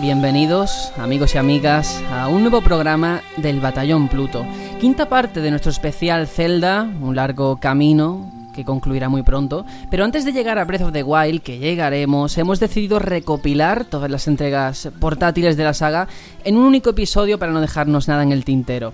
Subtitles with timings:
[0.00, 4.46] Bienvenidos, amigos y amigas, a un nuevo programa del Batallón Pluto.
[4.80, 9.64] Quinta parte de nuestro especial Zelda, un largo camino que concluirá muy pronto.
[9.88, 14.10] Pero antes de llegar a Breath of the Wild, que llegaremos, hemos decidido recopilar todas
[14.10, 16.08] las entregas portátiles de la saga
[16.42, 18.92] en un único episodio para no dejarnos nada en el tintero.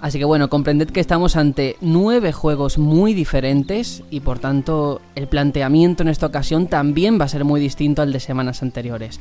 [0.00, 5.28] Así que bueno, comprended que estamos ante nueve juegos muy diferentes y por tanto el
[5.28, 9.18] planteamiento en esta ocasión también va a ser muy distinto al de semanas anteriores.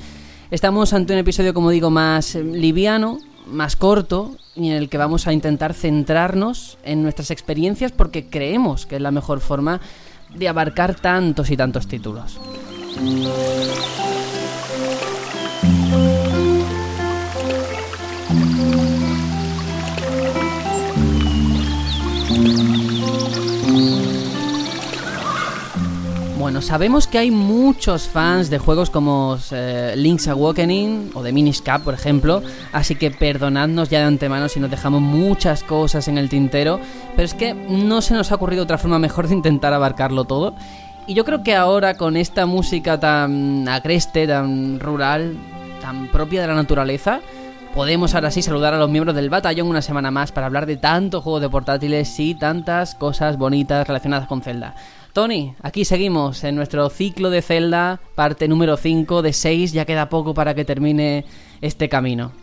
[0.51, 3.17] Estamos ante un episodio, como digo, más liviano,
[3.47, 8.85] más corto y en el que vamos a intentar centrarnos en nuestras experiencias porque creemos
[8.85, 9.81] que es la mejor forma
[10.35, 12.39] de abarcar tantos y tantos títulos.
[26.45, 31.63] Bueno, sabemos que hay muchos fans de juegos como eh, Link's Awakening o de Minish
[31.63, 36.19] Cap, por ejemplo, así que perdonadnos ya de antemano si nos dejamos muchas cosas en
[36.19, 36.79] el tintero,
[37.15, 40.53] pero es que no se nos ha ocurrido otra forma mejor de intentar abarcarlo todo.
[41.07, 45.35] Y yo creo que ahora con esta música tan agreste, tan rural,
[45.81, 47.21] tan propia de la naturaleza,
[47.73, 50.77] podemos ahora sí saludar a los miembros del batallón una semana más para hablar de
[50.77, 54.75] tantos juegos de portátiles y tantas cosas bonitas relacionadas con Zelda.
[55.15, 60.09] Tony, aquí seguimos en nuestro ciclo de Zelda, parte número 5 de 6, ya queda
[60.09, 61.23] poco para que termine
[61.61, 62.33] este camino.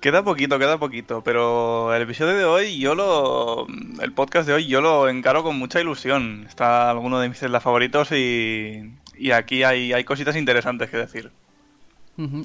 [0.00, 3.66] Queda poquito, queda poquito, pero el episodio de hoy, yo lo.
[4.00, 6.44] El podcast de hoy, yo lo encaro con mucha ilusión.
[6.48, 8.92] Está alguno de mis Zelda favoritos y.
[9.18, 11.32] Y aquí hay, hay cositas interesantes que decir.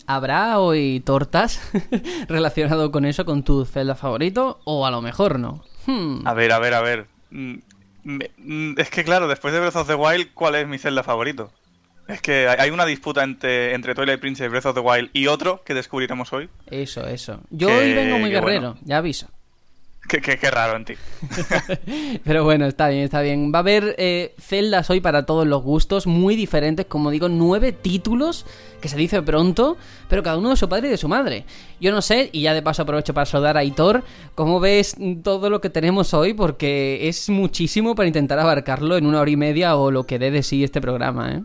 [0.07, 1.61] ¿Habrá hoy tortas
[2.27, 4.61] relacionado con eso, con tu Zelda favorito?
[4.63, 5.63] O a lo mejor no.
[5.85, 6.25] Hmm.
[6.25, 7.07] A ver, a ver, a ver.
[8.03, 11.51] Mm, es que claro, después de Breath of the Wild, ¿cuál es mi Zelda favorito?
[12.07, 15.27] Es que hay una disputa entre, entre Twilight Princess y Breath of the Wild y
[15.27, 16.49] otro que descubriremos hoy.
[16.65, 17.41] Eso, eso.
[17.51, 19.27] Yo hoy vengo muy guerrero, ya aviso.
[20.09, 20.93] Qué, raro en ti.
[22.23, 23.51] Pero bueno, está bien, está bien.
[23.53, 27.71] Va a haber eh, celdas hoy para todos los gustos, muy diferentes, como digo, nueve
[27.73, 28.47] títulos,
[28.81, 29.77] que se dice pronto,
[30.07, 31.45] pero cada uno de su padre y de su madre.
[31.79, 34.03] Yo no sé, y ya de paso aprovecho para saludar a Hitor,
[34.33, 36.33] ¿cómo ves todo lo que tenemos hoy?
[36.33, 40.31] Porque es muchísimo para intentar abarcarlo en una hora y media o lo que dé
[40.31, 41.43] de sí este programa, ¿eh?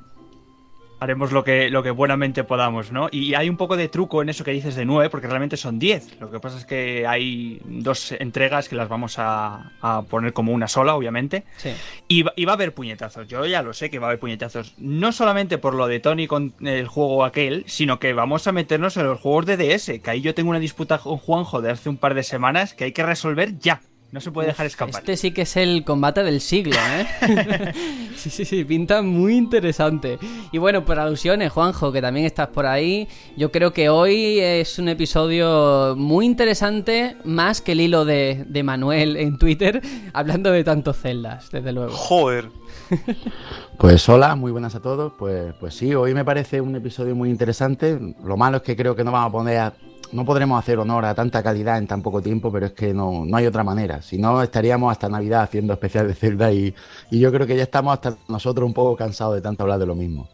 [1.05, 3.09] Haremos lo que, lo que buenamente podamos, ¿no?
[3.11, 5.79] Y hay un poco de truco en eso que dices de nueve, porque realmente son
[5.79, 6.19] diez.
[6.19, 9.71] Lo que pasa es que hay dos entregas que las vamos a,
[10.09, 11.45] poner como una sola, obviamente.
[11.59, 11.71] Sí.
[12.09, 13.29] Y, va a haber puñetazos.
[13.29, 14.75] Yo ya lo sé que va a haber puñetazos.
[14.79, 18.97] No solamente por lo de Tony con el juego aquel, sino que vamos a meternos
[18.97, 20.01] en los juegos de DS.
[20.03, 22.85] Que ahí yo tengo una disputa con Juanjo de hace un par de semanas que
[22.85, 23.81] hay que resolver ya.
[24.15, 25.01] No se puede dejar escapar.
[25.01, 27.73] Este sí que es el combate del siglo, ¿eh?
[28.17, 30.21] sí, sí, sí, pinta muy interesante.
[30.53, 34.79] Y bueno, por alusiones, Juanjo, que también estás por ahí, yo creo que hoy es
[34.79, 39.83] un episodio muy interesante, más que el hilo de, de Manuel en Twitter,
[40.13, 41.91] hablando de tantos celdas, desde luego.
[41.93, 42.51] Joder.
[43.77, 45.13] Pues hola, muy buenas a todos.
[45.19, 47.99] Pues, pues sí, hoy me parece un episodio muy interesante.
[48.23, 49.75] Lo malo es que creo que no vamos a poner a
[50.15, 53.25] no podremos hacer honor a tanta calidad en tan poco tiempo, pero es que no,
[53.27, 54.01] no hay otra manera.
[54.01, 56.73] Si no, estaríamos hasta Navidad haciendo especial de Zelda y,
[57.11, 59.87] y, yo creo que ya estamos hasta nosotros un poco cansados de tanto hablar de
[59.87, 60.29] lo mismo.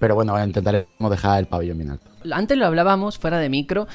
[0.00, 2.10] Pero bueno, intentaremos dejar el pabellón bien alto.
[2.32, 3.86] Antes lo hablábamos fuera de micro,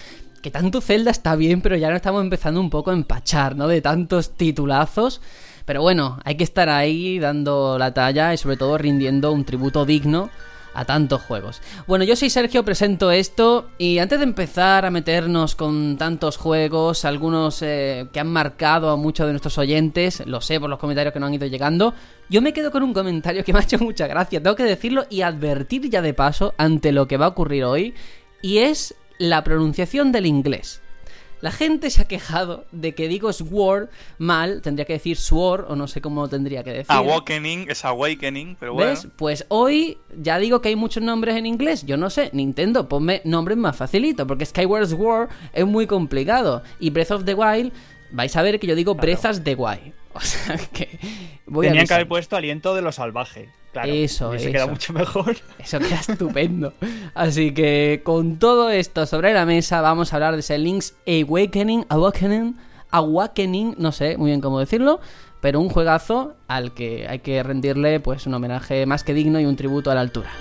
[0.41, 3.67] que tanto Zelda está bien, pero ya no estamos empezando un poco a empachar, ¿no?
[3.67, 5.21] De tantos titulazos.
[5.65, 9.85] Pero bueno, hay que estar ahí dando la talla y sobre todo rindiendo un tributo
[9.85, 10.29] digno
[10.75, 11.61] a tantos juegos.
[11.87, 17.05] Bueno, yo soy Sergio, presento esto y antes de empezar a meternos con tantos juegos,
[17.05, 21.13] algunos eh, que han marcado a muchos de nuestros oyentes, lo sé por los comentarios
[21.13, 21.93] que nos han ido llegando,
[22.29, 25.05] yo me quedo con un comentario que me ha hecho mucha gracia, tengo que decirlo
[25.09, 27.93] y advertir ya de paso ante lo que va a ocurrir hoy,
[28.41, 30.81] y es la pronunciación del inglés.
[31.45, 35.75] La gente se ha quejado de que digo sword mal, tendría que decir sword o
[35.75, 36.87] no sé cómo tendría que decir.
[36.89, 38.89] Awakening es awakening, pero bueno.
[38.89, 39.07] ¿Ves?
[39.15, 41.85] Pues hoy ya digo que hay muchos nombres en inglés.
[41.85, 46.63] Yo no sé, Nintendo, ponme nombres más facilito, porque Skyward Sword es muy complicado.
[46.79, 47.71] Y Breath of the Wild,
[48.11, 49.93] vais a ver que yo digo Breath de Wild.
[50.19, 50.97] O sea que.
[51.45, 53.49] Voy Tenían que haber puesto aliento de lo salvaje.
[53.73, 55.35] Claro, eso, eso queda mucho mejor.
[55.59, 56.73] Eso queda estupendo.
[57.13, 61.85] Así que con todo esto sobre la mesa, vamos a hablar de ese Link's Awakening,
[61.89, 62.55] Awakening,
[62.91, 65.01] Awakening, no sé muy bien cómo decirlo,
[65.41, 69.45] pero un juegazo al que hay que rendirle pues un homenaje más que digno y
[69.45, 70.31] un tributo a la altura.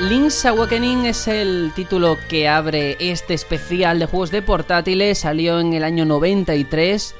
[0.00, 5.18] Link's Awakening es el título que abre este especial de juegos de portátiles.
[5.18, 7.14] Salió en el año 93,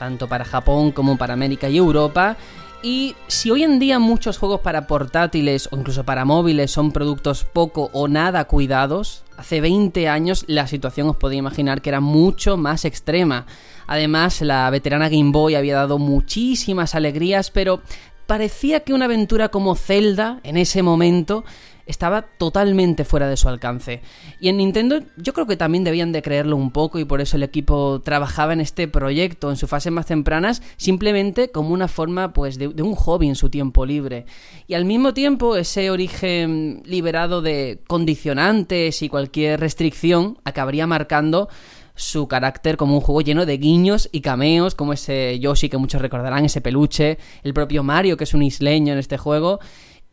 [0.00, 2.36] tanto para Japón como para América y Europa.
[2.82, 7.44] Y si hoy en día muchos juegos para portátiles o incluso para móviles son productos
[7.44, 12.56] poco o nada cuidados, hace 20 años la situación os podéis imaginar que era mucho
[12.56, 13.46] más extrema.
[13.86, 17.82] Además, la veterana Game Boy había dado muchísimas alegrías, pero
[18.26, 21.44] parecía que una aventura como Zelda en ese momento
[21.86, 24.02] estaba totalmente fuera de su alcance.
[24.40, 27.36] Y en Nintendo yo creo que también debían de creerlo un poco y por eso
[27.36, 32.32] el equipo trabajaba en este proyecto en sus fases más tempranas simplemente como una forma
[32.32, 34.26] pues de, de un hobby en su tiempo libre.
[34.66, 41.48] Y al mismo tiempo ese origen liberado de condicionantes y cualquier restricción acabaría marcando
[41.96, 46.00] su carácter como un juego lleno de guiños y cameos, como ese Yoshi que muchos
[46.00, 49.58] recordarán, ese peluche, el propio Mario que es un isleño en este juego,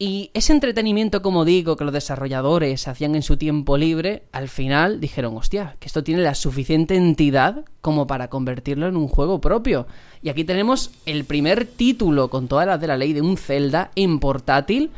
[0.05, 4.99] y ese entretenimiento, como digo, que los desarrolladores hacían en su tiempo libre, al final
[4.99, 9.87] dijeron, hostia, que esto tiene la suficiente entidad como para convertirlo en un juego propio.
[10.21, 13.91] Y aquí tenemos el primer título con todas las de la ley de un Zelda
[13.95, 14.91] en portátil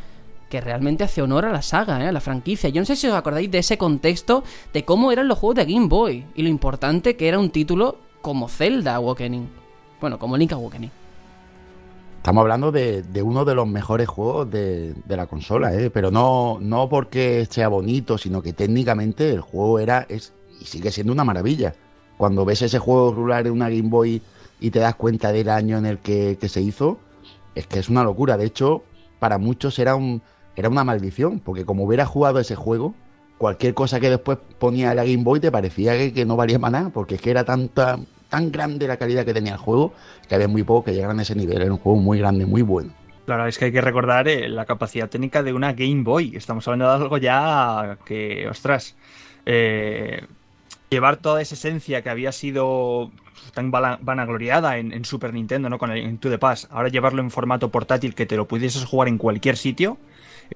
[0.50, 2.08] que realmente hace honor a la saga, ¿eh?
[2.08, 2.72] a la franquicia.
[2.72, 4.44] Yo no sé si os acordáis de ese contexto
[4.74, 8.00] de cómo eran los juegos de Game Boy y lo importante que era un título
[8.24, 9.48] como Zelda Awakening.
[10.02, 11.05] Bueno, como Link Awakening.
[12.26, 15.92] Estamos hablando de, uno de los mejores juegos de, la consola, ¿eh?
[15.92, 20.92] pero no, no porque sea bonito, sino que técnicamente el juego era es, y sigue
[20.92, 21.76] siendo una maravilla.
[22.18, 24.24] Cuando ves ese juego rural en una Game Boy
[24.60, 26.98] y te das cuenta del año en el que, que se hizo,
[27.54, 28.38] es que es una locura.
[28.38, 28.82] De hecho,
[29.20, 30.24] para muchos era, un,
[30.56, 32.96] era una maldición, porque como hubiera jugado ese juego,
[33.38, 36.58] cualquier cosa que después ponía en la Game Boy te parecía que, que no valía
[36.58, 38.00] para nada, porque es que era tanta,
[38.36, 39.94] tan grande la calidad que tenía el juego
[40.28, 41.62] que había muy poco que llegaran a ese nivel.
[41.62, 42.92] Era un juego muy grande, muy bueno.
[43.26, 46.36] Claro, es que hay que recordar eh, la capacidad técnica de una Game Boy.
[46.36, 48.98] Estamos hablando de algo ya que, ostras,
[49.46, 50.26] eh,
[50.90, 53.10] llevar toda esa esencia que había sido
[53.54, 55.78] tan vanagloriada en, en, Super Nintendo, ¿no?
[55.78, 59.08] Con el Into the Pass, ahora llevarlo en formato portátil que te lo pudieses jugar
[59.08, 59.98] en cualquier sitio,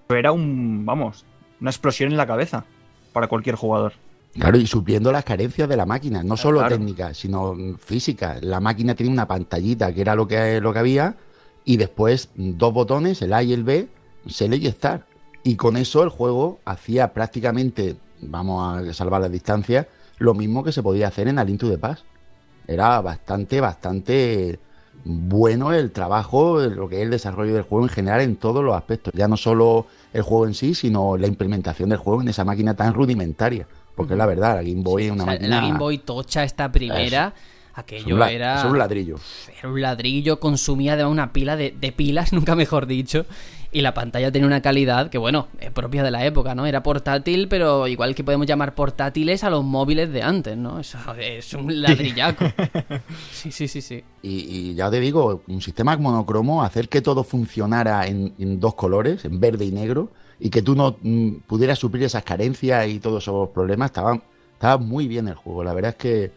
[0.09, 1.25] era un, vamos,
[1.61, 2.65] una explosión en la cabeza
[3.13, 3.93] para cualquier jugador.
[4.33, 6.75] Claro, y supliendo las carencias de la máquina, no solo claro.
[6.75, 8.43] técnicas, sino físicas.
[8.43, 11.17] La máquina tenía una pantallita que era lo que, lo que había,
[11.65, 13.89] y después dos botones, el A y el B,
[14.27, 15.05] Select y Start.
[15.43, 19.87] Y con eso el juego hacía prácticamente, vamos a salvar la distancia,
[20.19, 22.03] lo mismo que se podía hacer en Alint to the Pass.
[22.67, 24.59] Era bastante, bastante
[25.03, 28.75] bueno el trabajo, lo que es el desarrollo del juego en general en todos los
[28.75, 29.13] aspectos.
[29.15, 32.75] Ya no solo el juego en sí, sino la implementación del juego en esa máquina
[32.75, 33.67] tan rudimentaria.
[33.99, 35.55] Porque es la verdad, la Game Boy sí, es una o sea, máquina.
[35.57, 37.33] La Game Boy tocha, esta primera.
[37.73, 38.59] Aquello es era.
[38.59, 39.17] Es un ladrillo.
[39.59, 43.25] Era un ladrillo, consumía además una pila de, de, pilas, nunca mejor dicho.
[43.73, 46.65] Y la pantalla tenía una calidad que, bueno, es propia de la época, ¿no?
[46.65, 50.79] Era portátil, pero igual que podemos llamar portátiles a los móviles de antes, ¿no?
[50.79, 52.45] Eso es un ladrillaco.
[53.33, 54.01] Sí, sí, sí, sí.
[54.21, 58.75] Y, y, ya te digo, un sistema monocromo, hacer que todo funcionara en, en dos
[58.75, 62.99] colores, en verde y negro, y que tú no mm, pudieras suplir esas carencias y
[62.99, 64.19] todos esos problemas, estaba,
[64.53, 65.63] estaba muy bien el juego.
[65.63, 66.31] La verdad es que,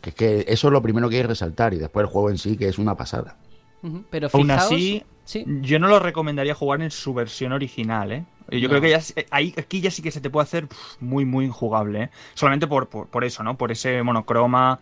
[0.00, 2.30] que, es que eso es lo primero que hay que resaltar y después el juego
[2.30, 3.36] en sí, que es una pasada.
[3.82, 4.04] Uh -huh.
[4.10, 5.44] Pero fijaos, Aún así, ¿sí?
[5.60, 8.24] yo no lo recomendaría jugar en su versión original, ¿eh?
[8.50, 8.68] Yo no.
[8.68, 10.68] creo que ya, ahí, aquí ya sí que se te puede hacer
[11.00, 12.10] muy, muy injugable, ¿eh?
[12.34, 13.56] Solamente por, por, por eso, ¿no?
[13.56, 14.80] Por ese monocroma.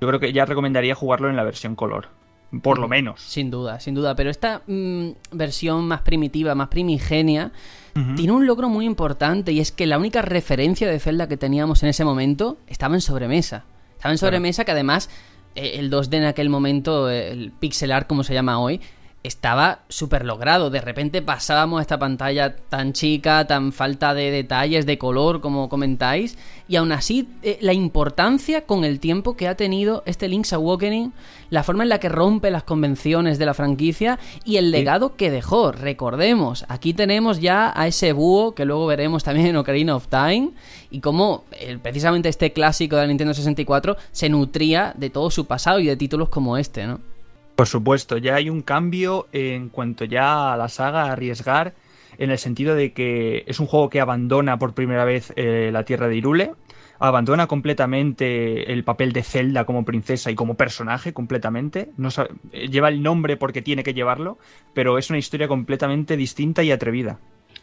[0.00, 2.08] Yo creo que ya recomendaría jugarlo en la versión color
[2.62, 3.20] por lo menos.
[3.20, 4.14] Sin duda, sin duda.
[4.14, 7.52] Pero esta mmm, versión más primitiva, más primigenia,
[7.94, 8.14] uh -huh.
[8.16, 11.82] tiene un logro muy importante y es que la única referencia de Zelda que teníamos
[11.82, 13.64] en ese momento estaba en sobremesa.
[13.96, 14.66] Estaba en sobremesa claro.
[14.66, 15.10] que además
[15.54, 18.80] eh, el 2D en aquel momento, el pixel art como se llama hoy,
[19.24, 20.68] estaba súper logrado.
[20.68, 25.70] De repente pasábamos a esta pantalla tan chica, tan falta de detalles, de color, como
[25.70, 26.36] comentáis,
[26.68, 31.14] y aún así eh, la importancia con el tiempo que ha tenido este Link's Awakening,
[31.48, 35.14] la forma en la que rompe las convenciones de la franquicia y el legado sí.
[35.16, 35.72] que dejó.
[35.72, 40.50] Recordemos, aquí tenemos ya a ese búho que luego veremos también en Ocarina of Time
[40.90, 45.46] y cómo eh, precisamente este clásico de la Nintendo 64 se nutría de todo su
[45.46, 47.13] pasado y de títulos como este, ¿no?
[47.54, 51.74] Por supuesto, ya hay un cambio en cuanto ya a la saga a arriesgar,
[52.18, 55.84] en el sentido de que es un juego que abandona por primera vez eh, la
[55.84, 56.52] tierra de Irule,
[56.98, 62.88] abandona completamente el papel de Zelda como princesa y como personaje completamente, no sabe, lleva
[62.88, 64.38] el nombre porque tiene que llevarlo,
[64.74, 67.18] pero es una historia completamente distinta y atrevida.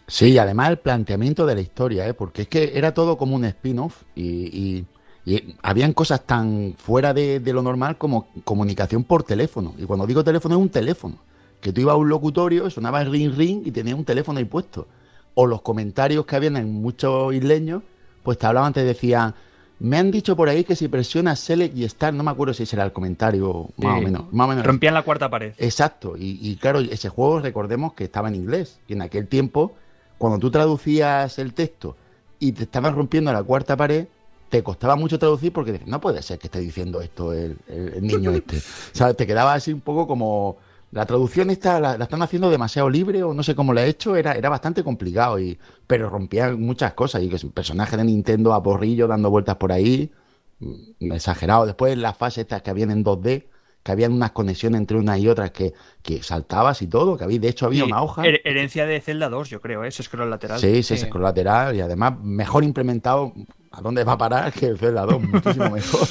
[0.07, 2.13] Sí, además el planteamiento de la historia, ¿eh?
[2.13, 4.86] porque es que era todo como un spin-off y...
[5.25, 9.73] Y habían cosas tan fuera de, de, lo normal como comunicación por teléfono.
[9.77, 11.17] Y cuando digo teléfono es un teléfono.
[11.59, 14.45] Que tú ibas a un locutorio, sonaba el ring ring y tenías un teléfono ahí
[14.45, 14.87] puesto.
[15.33, 17.83] o los comentarios que habían en muchos isleños,
[18.23, 19.33] pues te hablaban, te decían,
[19.79, 22.63] me han dicho por ahí que si presionas Select y Start, no me acuerdo si
[22.63, 24.33] ese era el comentario, más o menos.
[24.33, 24.65] Más o menos.
[24.65, 25.53] Rompían la cuarta pared.
[25.57, 29.73] Exacto, y, y, claro, ese juego recordemos que estaba en inglés, y en aquel tiempo,
[30.17, 31.95] cuando tú traducías el texto
[32.37, 34.07] y te estabas rompiendo la cuarta pared,
[34.51, 37.58] te costaba mucho traducir porque no puede ser que esté diciendo esto el,
[38.01, 38.58] niño este.
[38.58, 38.62] o
[38.96, 40.58] sea, te quedaba así un poco como
[40.91, 43.89] la traducción esta la, la, están haciendo demasiado libre o no sé cómo la he
[43.89, 47.24] hecho, era, era bastante complicado, y, pero rompía muchas cosas.
[47.24, 50.12] Y que es un personaje de Nintendo a porrillo dando vueltas por ahí,
[50.60, 51.65] mm, exagerado.
[51.65, 53.48] Después las fases estas que habían en 2D,
[53.84, 57.39] que habían unas conexiones entre unas y otras que, que saltabas y todo, que había,
[57.39, 58.24] de hecho había una hoja.
[58.24, 59.88] her- herencia de Zelda 2, yo creo, ¿eh?
[59.88, 60.60] ese scroll lateral.
[60.60, 60.93] Sí, sí, Sí.
[60.96, 63.34] ese scroll lateral y además mejor implementado.
[63.71, 64.51] ¿A dónde va a parar?
[64.57, 66.07] Que el Zelda 2, muchísimo mejor.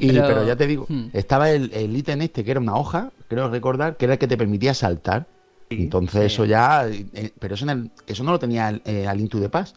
[0.00, 1.08] Y, Pero- pero, ya te digo, Hmm.
[1.12, 4.26] estaba el, el ítem este que era una hoja, creo recordar, que era el que
[4.28, 5.26] te permitía saltar.
[5.68, 6.26] Entonces sí.
[6.26, 9.40] eso ya, eh, pero eso, en el- eso no lo tenía el, eh, al Into
[9.40, 9.74] the Pass.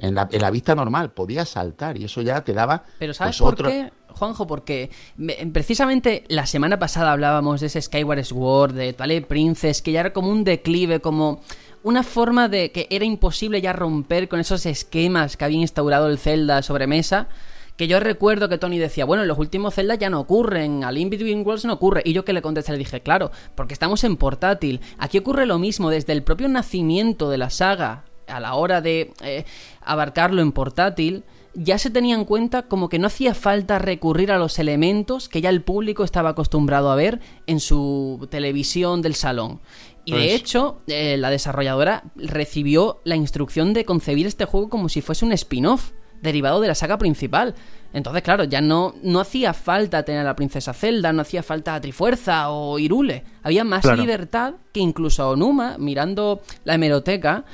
[0.00, 3.36] En la, en la vista normal podías saltar y eso ya te daba Pero ¿sabes
[3.38, 4.46] pues, por otro- qué, Juanjo?
[4.46, 9.90] Porque me- precisamente la semana pasada hablábamos de ese Skyward Sword, de Twilight Princess, que
[9.92, 11.40] ya era como un declive, como
[11.82, 16.18] una forma de que era imposible ya romper con esos esquemas que había instaurado el
[16.18, 17.28] Zelda sobre mesa.
[17.76, 20.98] Que yo recuerdo que Tony decía, bueno, en los últimos Zelda ya no ocurren, al
[20.98, 22.02] In Between Worlds no ocurre.
[22.04, 24.80] Y yo que le contesté, le dije, claro, porque estamos en portátil.
[24.98, 29.12] Aquí ocurre lo mismo, desde el propio nacimiento de la saga, a la hora de
[29.22, 29.44] eh,
[29.80, 31.22] abarcarlo en portátil,
[31.54, 35.40] ya se tenía en cuenta como que no hacía falta recurrir a los elementos que
[35.40, 39.60] ya el público estaba acostumbrado a ver en su televisión del salón.
[40.08, 44.88] Y de Pues- hecho, eh, la desarrolladora recibió la instrucción de concebir este juego como
[44.88, 45.90] si fuese un spin-off
[46.22, 47.54] derivado de la saga principal.
[47.92, 51.74] Entonces, claro, ya no, no hacía falta tener a la princesa Zelda, no hacía falta
[51.74, 53.22] a Trifuerza o Irule.
[53.42, 54.00] Había más Claro.
[54.00, 57.44] libertad que incluso Onuma, mirando la hemeroteca,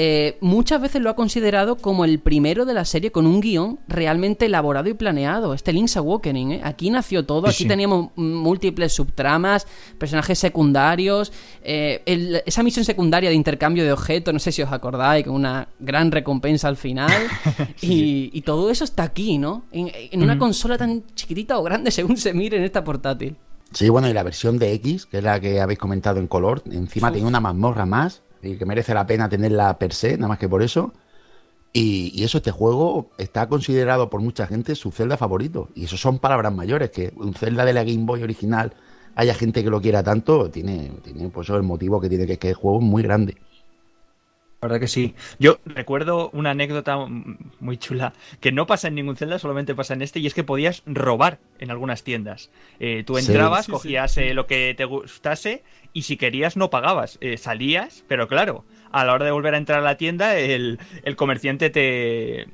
[0.00, 3.80] eh, muchas veces lo ha considerado como el primero de la serie con un guion
[3.88, 5.54] realmente elaborado y planeado.
[5.54, 6.60] Este Link's Awakening, ¿eh?
[6.62, 7.68] Aquí nació todo, Sí, aquí sí.
[7.68, 9.66] teníamos múltiples subtramas,
[9.98, 11.32] personajes secundarios,
[11.64, 15.34] eh, el- esa misión secundaria de intercambio de objetos, no sé si os acordáis, con
[15.34, 17.10] una gran recompensa al final.
[17.82, 19.64] y, y todo eso está aquí, ¿no?
[19.72, 23.34] En, en una consola tan chiquitita o grande según se mire en esta portátil.
[23.72, 26.62] Sí, bueno, y la versión de X, que es la que habéis comentado en color,
[26.70, 27.14] encima Uf.
[27.14, 30.48] tenía una mazmorra más, y que merece la pena tenerla per se, nada más que
[30.48, 30.92] por eso.
[31.72, 35.68] Y, y eso, este juego está considerado por mucha gente su Zelda favorito.
[35.74, 38.72] Y eso son palabras mayores, que un Zelda de la Game Boy original
[39.14, 42.38] haya gente que lo quiera tanto, tiene, tiene pues eso el motivo que tiene que,
[42.38, 43.36] que el juego es muy grande.
[44.60, 45.14] La verdad que sí.
[45.38, 46.96] Yo recuerdo una anécdota
[47.60, 50.42] muy chula que no pasa en ningún Zelda, solamente pasa en este, y es que
[50.42, 52.50] podías robar en algunas tiendas.
[52.80, 53.26] Eh, tú Sí.
[53.26, 53.72] entrabas, Sí, sí.
[53.72, 55.62] cogías eh, lo que te gustase
[55.92, 57.18] y si querías no pagabas.
[57.20, 60.80] Eh, salías, pero claro, a la hora de volver a entrar a la tienda, el,
[61.04, 62.48] el comerciante te.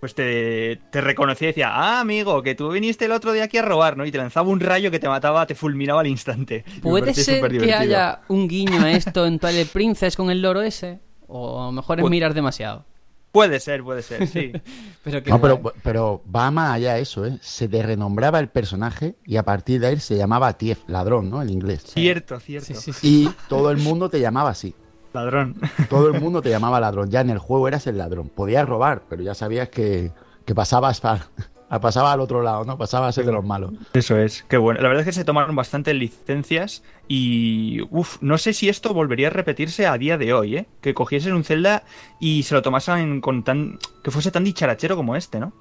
[0.00, 3.58] Pues te, te reconocía y decía, ah, amigo, que tú viniste el otro día aquí
[3.58, 4.04] a robar, ¿no?
[4.04, 6.64] Y te lanzaba un rayo que te mataba, te fulminaba al instante.
[6.82, 10.98] ¿Puede ser que haya un guiño a esto en Twilight Princess con el loro ese?
[11.34, 12.84] O mejor es Pu- mirar demasiado.
[13.32, 14.52] Puede ser, puede ser, sí.
[15.04, 17.38] Pero que No, pero, pero va más allá eso, ¿eh?
[17.40, 21.40] Se te renombraba el personaje y a partir de ahí se llamaba Tief, ladrón, ¿no?
[21.40, 21.82] En inglés.
[21.86, 22.66] cierto, cierto.
[22.66, 23.22] Sí, sí, sí.
[23.24, 24.74] Y todo el mundo te llamaba así.
[25.14, 25.56] Ladrón.
[25.90, 27.10] Todo el mundo te llamaba ladrón.
[27.10, 28.28] Ya en el juego eras el ladrón.
[28.30, 30.10] Podías robar, pero ya sabías que,
[30.46, 31.28] que pasabas, pa-
[31.68, 32.78] a, pasaba al otro lado, ¿no?
[32.78, 33.72] Pasabas a ser de los malos.
[33.92, 34.80] Eso es, qué bueno.
[34.80, 36.82] La verdad es que se tomaron bastantes licencias
[37.14, 40.66] y, uff, no sé si esto volvería a repetirse a día de hoy, ¿eh?
[40.80, 41.84] Que cogiesen un Zelda
[42.18, 43.78] y se lo tomasen con tan...
[44.02, 45.52] que fuese tan dicharachero como este, ¿no?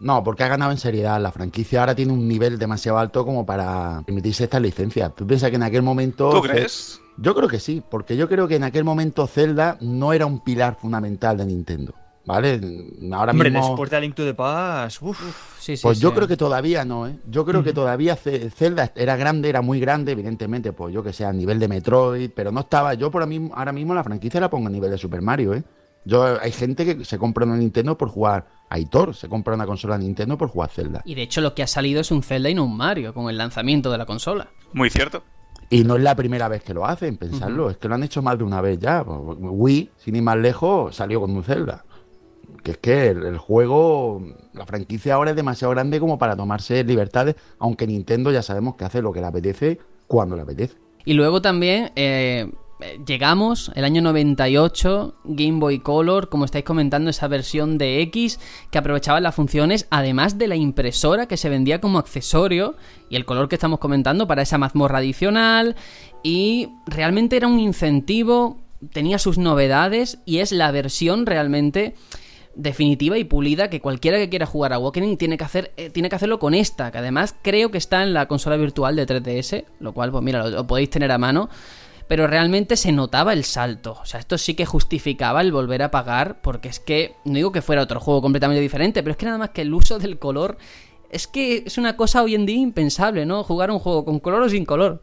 [0.00, 1.20] No, porque ha ganado en seriedad.
[1.20, 5.14] La franquicia ahora tiene un nivel demasiado alto como para permitirse estas licencias.
[5.14, 6.28] Tú piensas que en aquel momento.
[6.30, 7.00] ¿Tú crees?
[7.18, 10.42] Yo creo que sí, porque yo creo que en aquel momento Zelda no era un
[10.42, 11.94] pilar fundamental de Nintendo.
[12.26, 12.60] ¿Vale?
[13.12, 13.68] Ahora Hombre, mismo.
[13.68, 15.18] después de Link to the Past, uff.
[15.58, 16.14] Sí, sí, Pues yo sí.
[16.16, 17.16] creo que todavía no, ¿eh?
[17.28, 21.24] Yo creo que todavía Zelda era grande, era muy grande, evidentemente, pues yo que sé,
[21.24, 22.94] a nivel de Metroid, pero no estaba.
[22.94, 25.54] Yo por ahora mismo, ahora mismo la franquicia la pongo a nivel de Super Mario,
[25.54, 25.64] ¿eh?
[26.04, 29.66] Yo, hay gente que se compra una Nintendo por jugar a Hitor, se compra una
[29.66, 31.02] consola Nintendo por jugar Zelda.
[31.04, 33.28] Y de hecho lo que ha salido es un Zelda y no un Mario con
[33.28, 34.48] el lanzamiento de la consola.
[34.72, 35.22] Muy cierto.
[35.68, 38.22] Y no es la primera vez que lo hacen, pensarlo, es que lo han hecho
[38.22, 39.02] más de una vez ya.
[39.02, 41.84] Wii, sin ir más lejos, salió con un Zelda.
[42.62, 47.36] Que es que el, juego, la franquicia ahora es demasiado grande como para tomarse libertades,
[47.58, 50.76] aunque Nintendo ya sabemos que hace lo que le apetece cuando le apetece.
[51.04, 52.50] Y luego también eh,
[53.06, 58.38] llegamos, el año 98, Game Boy Color, como estáis comentando, esa versión de X
[58.70, 62.76] que aprovechaba las funciones, además de la impresora que se vendía como accesorio,
[63.08, 65.76] y el color que estamos comentando para esa mazmorra adicional,
[66.22, 68.58] y realmente era un incentivo
[68.92, 71.94] tenía sus novedades y es la versión realmente
[72.54, 76.08] definitiva y pulida que cualquiera que quiera jugar a Awakening tiene que hacer eh, tiene
[76.08, 79.64] que hacerlo con esta, que además creo que está en la consola virtual de 3DS,
[79.78, 81.48] lo cual pues mira, lo, podéis tener a mano,
[82.08, 85.90] pero realmente se notaba el salto, o sea, esto sí que justificaba el volver a
[85.90, 89.26] pagar porque es que no digo que fuera otro juego completamente diferente, pero es que
[89.26, 90.58] nada más que el uso del color
[91.10, 93.42] es que es una cosa hoy en día impensable, ¿no?
[93.42, 95.02] Jugar un juego con color o sin color.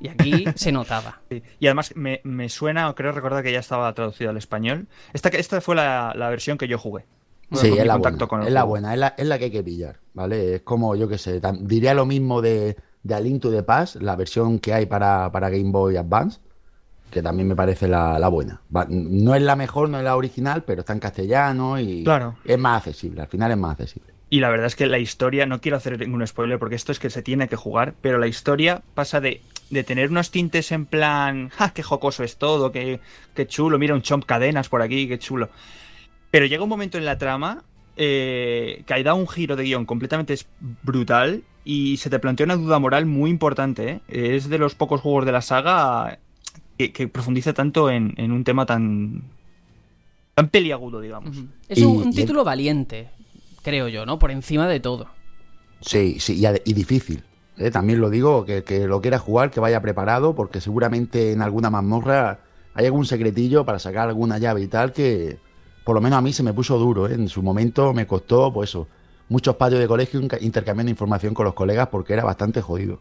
[0.00, 1.20] Y aquí se notaba.
[1.58, 4.88] Y además me, suena, o creo recordar que ya estaba traducido al español.
[5.12, 7.04] Esta, esta fue la, versión que yo jugué.
[7.52, 10.56] Sí, es la, buena, es la, buena, es la, que hay que pillar, ¿vale?
[10.56, 13.96] Es como, yo qué sé, diría lo mismo de, de A Link to the Past,
[13.96, 16.40] la versión que hay para, para Game Boy Advance,
[17.10, 18.60] que también me parece la, buena.
[18.88, 22.04] No es la mejor, no es la original, pero está en castellano y
[22.44, 24.12] es más accesible, al final es más accesible.
[24.28, 26.98] Y la verdad es que la historia, no quiero hacer ningún spoiler porque esto es
[26.98, 30.86] que se tiene que jugar, pero la historia pasa de de tener unos tintes en
[30.86, 32.72] plan, ¡ja, qué jocoso es todo!
[32.72, 33.00] Qué,
[33.34, 33.78] qué chulo!
[33.78, 35.48] Mira un chomp cadenas por aquí, qué chulo!
[36.30, 37.64] Pero llega un momento en la trama
[37.98, 40.36] eh, que hay da un giro de guion completamente
[40.82, 44.02] brutal y se te plantea una duda moral muy importante.
[44.08, 44.36] ¿eh?
[44.36, 46.18] Es de los pocos juegos de la saga
[46.76, 49.22] que, profundiza tanto en, un tema tan,
[50.34, 51.38] tan peliagudo, digamos.
[51.68, 53.08] Es un, título valiente,
[53.62, 54.18] creo yo, ¿no?
[54.18, 55.08] Por encima de todo.
[55.80, 57.24] Sí, sí, y difícil.
[57.58, 61.42] Eh, también lo digo, que, que lo quiera jugar, que vaya preparado, porque seguramente en
[61.42, 62.40] alguna mazmorra
[62.74, 65.38] hay algún secretillo para sacar alguna llave y tal que
[65.84, 67.08] por lo menos a mí se me puso duro.
[67.08, 67.14] ¿eh?
[67.14, 68.88] En su momento me costó, pues eso,
[69.28, 73.00] muchos patios de colegio intercambiando información con los colegas porque era bastante jodido.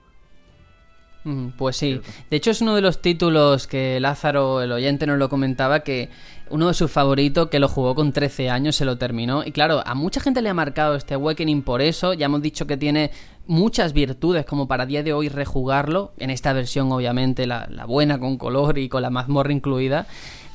[1.57, 1.99] Pues sí.
[2.29, 6.09] De hecho, es uno de los títulos que Lázaro, el oyente, nos lo comentaba, que
[6.51, 9.43] uno de sus favoritos, que lo jugó con 13 años, se lo terminó.
[9.43, 12.13] Y claro, a mucha gente le ha marcado este Awakening por eso.
[12.13, 13.09] Ya hemos dicho que tiene
[13.47, 16.13] muchas virtudes como para día de hoy rejugarlo.
[16.19, 20.05] En esta versión, obviamente, la, la buena con color y con la mazmorra incluida.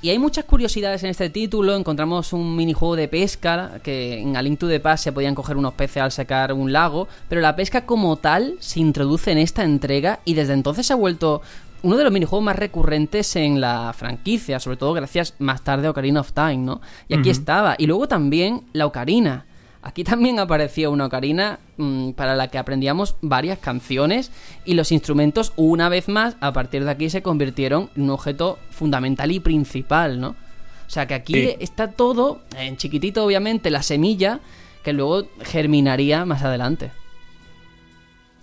[0.03, 1.77] Y hay muchas curiosidades en este título.
[1.77, 5.59] Encontramos un minijuego de pesca que en A Link to the Past se podían coger
[5.59, 9.63] unos peces al sacar un lago, pero la pesca como tal se introduce en esta
[9.63, 11.43] entrega y desde entonces se ha vuelto
[11.83, 15.91] uno de los minijuegos más recurrentes en la franquicia, sobre todo gracias más tarde a
[15.91, 16.81] Ocarina of Time, ¿no?
[17.09, 17.75] Y aquí estaba.
[17.79, 19.45] Y luego también la Ocarina.
[19.83, 24.31] Aquí también apareció una ocarina mm, para la que aprendíamos varias canciones
[24.64, 28.59] y los instrumentos, una vez más, a partir de aquí se convirtieron en un objeto
[28.71, 30.31] fundamental y principal, ¿no?
[30.87, 34.40] O sea que aquí está todo, en chiquitito obviamente, la semilla
[34.83, 36.90] que luego germinaría más adelante.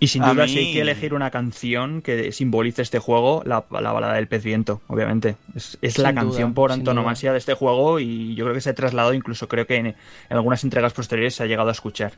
[0.00, 4.14] Y sin duda, si hay que elegir una canción que simbolice este juego, la, balada
[4.14, 5.36] del pez viento, obviamente.
[5.54, 9.12] Es, la canción por antonomasia de este juego y yo creo que se ha trasladado,
[9.12, 9.96] incluso creo que en,
[10.30, 12.12] algunas entregas posteriores se ha llegado a escuchar.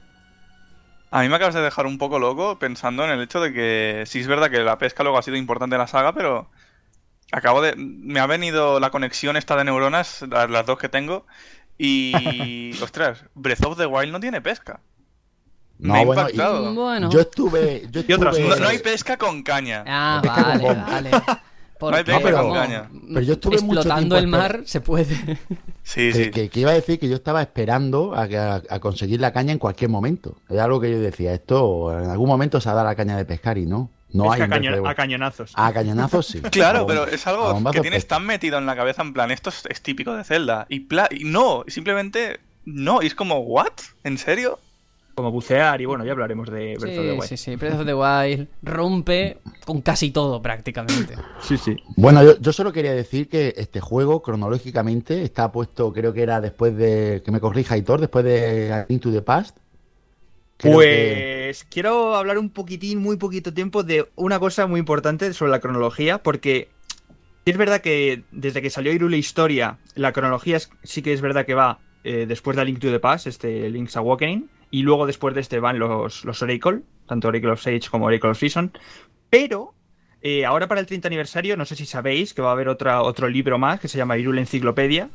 [1.11, 4.05] A mí me acabas de dejar un poco loco pensando en el hecho de que
[4.07, 6.51] sí es verdad que la pesca luego ha sido importante en la saga, pero
[7.33, 7.75] acabo de.
[7.77, 11.27] Me ha venido la conexión esta de neuronas, las dos que tengo,
[11.79, 12.73] y.
[12.83, 14.81] ostras, Breath of the Wild no tiene pesca.
[15.81, 17.89] No, bueno, Yo estuve.
[17.91, 18.31] Yo no,
[18.67, 19.85] hay pesca con caña.
[19.87, 21.11] Ah, vale, vale.
[21.81, 22.91] no hay pesca con caña.
[23.09, 25.39] Pero yo estuve Explotando el mar se puede.
[25.83, 26.31] Sí, sí.
[26.31, 30.37] Que, iba a decir que yo estaba esperando a, conseguir la caña en cualquier momento.
[30.49, 33.25] Es algo que yo decía, esto en algún momento se ha dado la caña de
[33.25, 33.91] pescar y no.
[34.13, 35.53] No hay a, a, cañonazos.
[35.55, 36.41] A cañonazos sí.
[36.51, 39.83] claro, pero es algo que tienes tan metido en la cabeza, en plan, esto es,
[39.83, 40.67] típico de Zelda.
[40.69, 43.03] Y, y no, simplemente no.
[43.03, 43.73] Y es como, ¿what?
[44.03, 44.59] ¿En serio?
[45.21, 47.23] Como bucear y bueno, ya hablaremos de Breath of the Wild.
[47.25, 51.15] Sí, sí, Breath of the Wild rompe con casi todo prácticamente.
[51.43, 51.77] Sí, sí.
[51.97, 56.75] Bueno, yo, solo quería decir que este juego cronológicamente está puesto, creo que era después
[56.77, 59.59] de, que me corrija Hitor, después de Into the Past.
[60.59, 65.61] pues quiero hablar un poquitín, muy poquito tiempo, de una cosa muy importante sobre la
[65.61, 66.71] cronología, porque
[67.45, 71.55] es verdad que desde que salió Irule Historia, la cronología sí que es verdad que
[71.55, 75.41] va eh, después de Link to the Past, este Link's Awakening, y luego después de
[75.41, 78.73] este van los, los Oracle, tanto Oracle of Sage como Oracle of Season.
[79.29, 79.75] Pero
[80.23, 83.03] eh, ahora para el 30 aniversario, no sé si sabéis que va a haber otra,
[83.03, 85.09] otro libro más que se llama Irule Enciclopedia,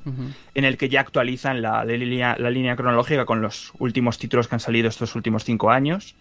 [0.55, 4.55] en el que ya actualizan la, línea, la línea cronológica con los últimos títulos que
[4.55, 6.15] han salido estos últimos cinco años.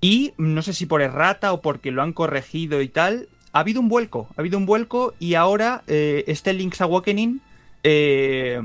[0.00, 3.80] Y no sé si por errata o porque lo han corregido y tal, ha habido
[3.80, 7.40] un vuelco, ha habido un vuelco y ahora eh, este Link's Awakening
[7.82, 8.60] eh,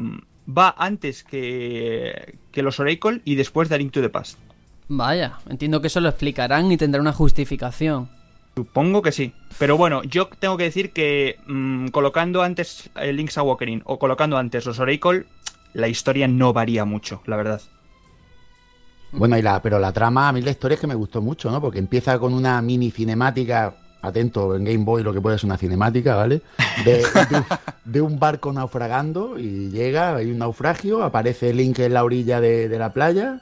[0.48, 4.40] va antes que, que los Oracle y después de A Link to the Past.
[4.88, 8.10] Vaya, entiendo que eso lo explicarán y tendrá una justificación.
[8.56, 9.34] Supongo que sí.
[9.60, 14.38] Pero bueno, yo tengo que decir que mm, colocando antes el Link's Awakening o colocando
[14.38, 15.26] antes los Oracle,
[15.74, 17.62] la historia no varía mucho, la verdad.
[19.12, 21.52] Bueno, y la, pero la trama, a mí la historia es que me gustó mucho,
[21.52, 21.62] ¿no?
[21.62, 25.58] Porque empieza con una mini cinemática atento en Game Boy lo que puede ser una
[25.58, 26.42] cinemática, ¿vale?
[27.86, 32.68] De, un barco naufragando y llega, hay un naufragio, aparece Link en la orilla de,
[32.78, 33.42] la playa.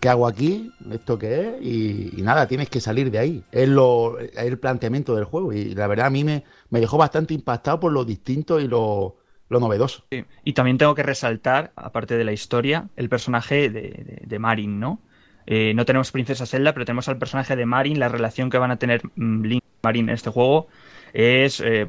[0.00, 0.72] ¿Qué hago aquí?
[0.90, 1.66] ¿Esto qué es?
[1.66, 3.44] Y, nada, tienes que salir de ahí.
[3.52, 5.52] Es, lo, el planteamiento del juego.
[5.52, 9.16] Y la verdad a mí me, me dejó bastante impactado por lo distinto y lo,
[9.48, 10.04] lo novedoso.
[10.44, 15.02] Y también tengo que resaltar, aparte de la historia, el personaje de, de Marin, ¿no?
[15.46, 17.98] Eh, no tenemos Princesa Zelda, pero tenemos al personaje de Marin.
[17.98, 20.68] La relación que van a tener mm, Link y Marin en este juego
[21.12, 21.86] es eh,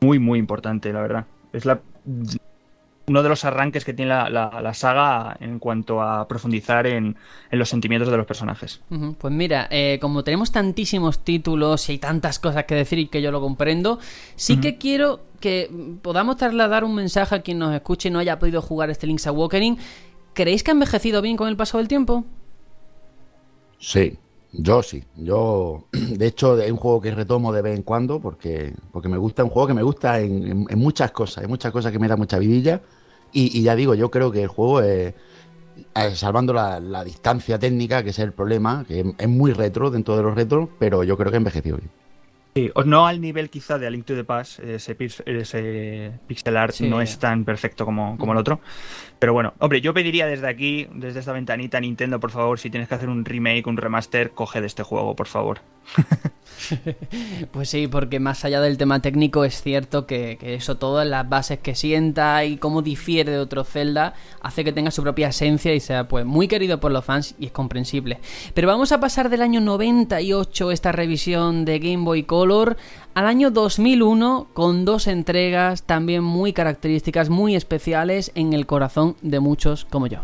[0.00, 1.26] muy, muy importante, la verdad.
[1.52, 1.80] Es la,
[3.10, 7.16] uno de los arranques que tiene la, saga en cuanto a profundizar en,
[7.50, 8.80] los sentimientos de los personajes.
[9.18, 13.20] Pues mira, eh, como tenemos tantísimos títulos y hay tantas cosas que decir y que
[13.20, 13.98] yo lo comprendo,
[14.36, 15.68] sí que quiero que
[16.02, 19.26] podamos trasladar un mensaje a quien nos escuche y no haya podido jugar este Link's
[19.26, 19.78] Awakening.
[20.32, 22.24] ¿Creéis que ha envejecido bien con el paso del tiempo?
[23.78, 24.18] Sí,
[24.52, 25.04] yo sí.
[25.16, 29.16] Yo, de hecho, es un juego que retomo de vez en cuando porque, porque me
[29.16, 31.44] gusta, un juego que me gusta en, muchas cosas.
[31.44, 32.80] Hay muchas cosas que me da mucha vidilla.
[33.32, 35.14] Y, ya digo, yo creo que el juego es,
[36.14, 40.34] salvando la, distancia técnica, que es el problema, que es muy retro dentro de los
[40.34, 41.90] retros, pero yo creo que envejeció bien.
[42.56, 46.80] Sí, no al nivel quizá de A Link to the Past, ese, ese pixel art
[46.80, 48.60] no es tan perfecto como, como el otro.
[49.20, 52.88] Pero bueno, hombre, yo pediría desde aquí, desde esta ventanita, Nintendo, por favor, si tienes
[52.88, 55.60] que hacer un remake, un remaster, coge de este juego, por favor.
[57.52, 61.58] pues sí, porque más allá del tema técnico es cierto que, eso, todas las bases
[61.58, 65.80] que sienta y cómo difiere de otro Zelda, hace que tenga su propia esencia y
[65.80, 68.20] sea pues muy querido por los fans y es comprensible.
[68.54, 72.78] Pero vamos a pasar del año 98, esta revisión de Game Boy Color,
[73.14, 79.40] al año 2001 con dos entregas también muy características, muy especiales en el corazón de
[79.40, 80.20] muchos como yo.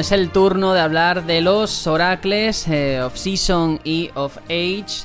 [0.00, 5.04] Es el turno de hablar de los oracles eh, of Season y of Age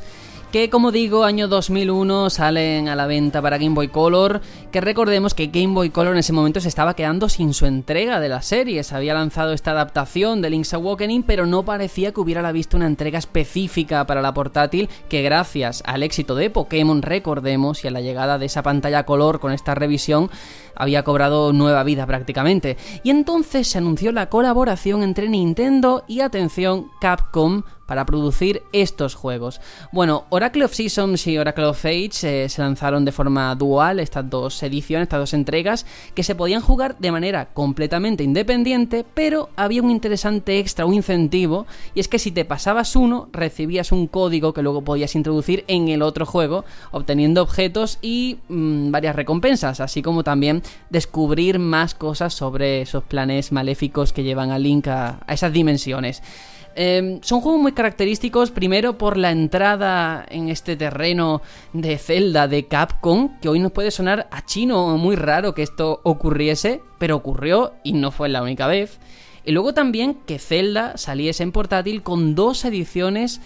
[0.56, 4.39] que como digo, año 2001 salen a la venta para Game Boy Color,
[4.72, 8.22] que recordemos que Game Boy Color en ese momento se estaba quedando sin su entrega
[8.22, 12.22] de la serie, se había lanzado esta adaptación de Link's Awakening, pero no parecía que
[12.22, 17.02] hubiera la vista una entrega específica para la portátil, que gracias al éxito de Pokémon,
[17.02, 20.30] recordemos, y a la llegada de esa pantalla color con esta revisión,
[20.74, 22.78] había cobrado nueva vida prácticamente.
[23.04, 29.62] Y entonces se anunció la colaboración entre Nintendo y, atención, Capcom para producir estos juegos.
[29.91, 34.30] Bueno, Oracle of Seasons y Oracle of Age eh, se lanzaron de forma dual, estas
[34.30, 39.82] dos ediciones, estas dos entregas, que se podían jugar de manera completamente independiente, pero había
[39.82, 44.54] un interesante extra, un incentivo, y es que si te pasabas uno, recibías un código
[44.54, 50.02] que luego podías introducir en el otro juego, obteniendo objetos y mm, varias recompensas, así
[50.02, 55.54] como también descubrir más cosas sobre esos planes maléficos que llevan a Link a esas
[55.54, 56.21] dimensiones.
[56.78, 62.68] Em, son juegos muy característicos, primero por la entrada en este terreno de Zelda de
[62.68, 67.74] Capcom, que hoy nos puede sonar a chino muy raro que esto ocurriese, pero ocurrió
[67.86, 69.00] y no fue la única vez.
[69.46, 73.40] Y luego también que Zelda saliese en portátil con dos ediciones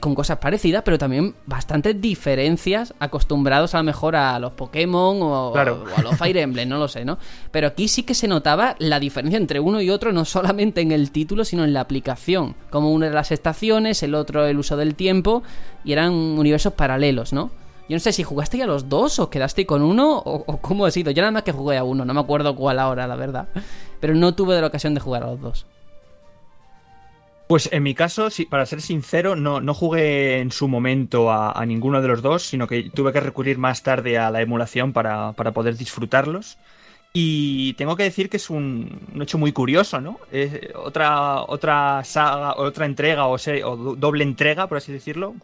[0.00, 5.56] con cosas parecidas, pero también bastantes diferencias acostumbrados a lo mejor a los Pokémon o,
[5.56, 7.18] a los Fire Emblem, no lo sé, ¿no?
[7.50, 10.92] Pero aquí sí que se notaba la diferencia entre uno y otro, no solamente en
[10.92, 12.54] el título, sino en la aplicación.
[12.70, 15.42] Como uno de las estaciones, el otro el uso del tiempo,
[15.84, 17.50] y eran universos paralelos, ¿no?
[17.88, 20.86] Yo no sé si jugaste a los dos o quedaste con uno o, o cómo
[20.86, 21.10] ha sido.
[21.10, 23.48] Yo nada más que jugué a uno, no me acuerdo cuál ahora, la verdad.
[24.00, 25.66] Pero no tuve la ocasión de jugar a los dos.
[27.46, 32.00] Pues en mi caso, para ser sincero, no, no jugué en su momento a, ninguno
[32.00, 35.76] de los dos, sino que tuve que recurrir más tarde a la emulación para, poder
[35.76, 36.56] disfrutarlos.
[37.12, 40.18] Y tengo que decir que es un, hecho muy curioso, ¿no?
[40.74, 45.34] Otra, otra saga, otra entrega o, o, doble entrega, por así decirlo,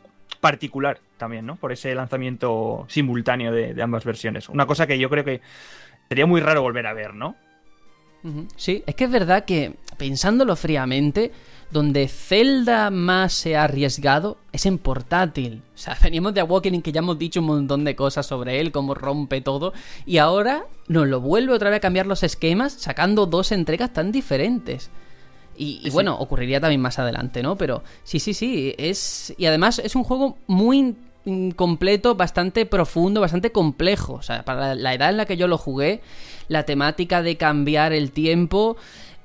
[0.40, 1.56] particular también, ¿no?
[1.56, 4.48] Por ese lanzamiento simultáneo de, de ambas versiones.
[4.48, 5.42] Una cosa que yo creo que
[6.08, 7.36] sería muy raro volver a ver, ¿no?
[8.56, 11.32] Sí, es que es verdad que, pensándolo fríamente,
[11.70, 15.62] donde Zelda más se ha arriesgado es en portátil.
[15.74, 18.72] O sea, veníamos de Awakening que ya hemos dicho un montón de cosas sobre él,
[18.72, 19.72] cómo rompe todo,
[20.06, 24.12] y ahora nos lo vuelve otra vez a cambiar los esquemas, sacando dos entregas tan
[24.12, 24.90] diferentes.
[25.62, 27.56] Y, bueno, ocurriría también más adelante, ¿no?
[27.56, 29.34] Pero sí, sí, sí, es...
[29.36, 30.96] Y además es un juego muy
[31.54, 34.14] completo, bastante profundo, bastante complejo.
[34.14, 36.00] O sea, para la edad en la que yo lo jugué,
[36.48, 38.78] la temática de cambiar el tiempo...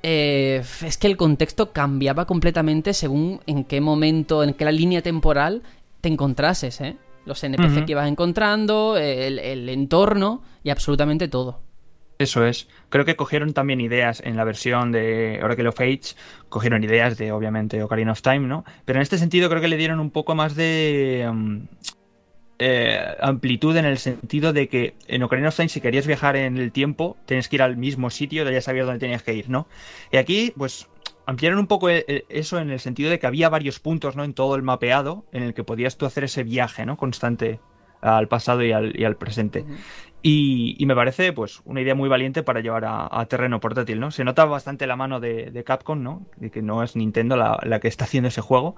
[0.08, 5.64] Eh, es que el contexto cambiaba completamente según en qué momento, en qué línea temporal
[6.00, 6.96] te encontrases, ¿eh?
[7.26, 11.60] Los NPC que ibas encontrando, el, el entorno y absolutamente todo.
[12.20, 12.68] Eso es.
[12.90, 16.14] Creo que cogieron también ideas en la versión de Oracle of Age,
[16.50, 18.64] cogieron ideas de, obviamente, Ocarina of Time, ¿no?
[18.86, 21.62] Pero en este sentido creo que le dieron un poco más de mm,
[22.60, 26.58] eh, amplitud en el sentido de que en Ocarina of Time, si querías viajar en
[26.58, 29.68] el tiempo, tienes que ir al mismo sitio, ya sabías dónde tenías que ir, ¿no?
[30.12, 30.88] Y aquí, pues,
[31.26, 34.24] ampliaron un poco e, e, eso en el sentido de que había varios puntos, ¿no?
[34.24, 36.98] En todo el mapeado en el que podías tú hacer ese viaje, ¿no?
[36.98, 37.60] Constante
[38.02, 39.66] al pasado y al, presente.
[40.22, 44.12] Y, me parece, pues, una idea muy valiente para llevar a, terreno portátil, ¿no?
[44.12, 46.26] Se nota bastante la mano de, Capcom, ¿no?
[46.38, 48.76] De que no es Nintendo la, que está haciendo ese juego.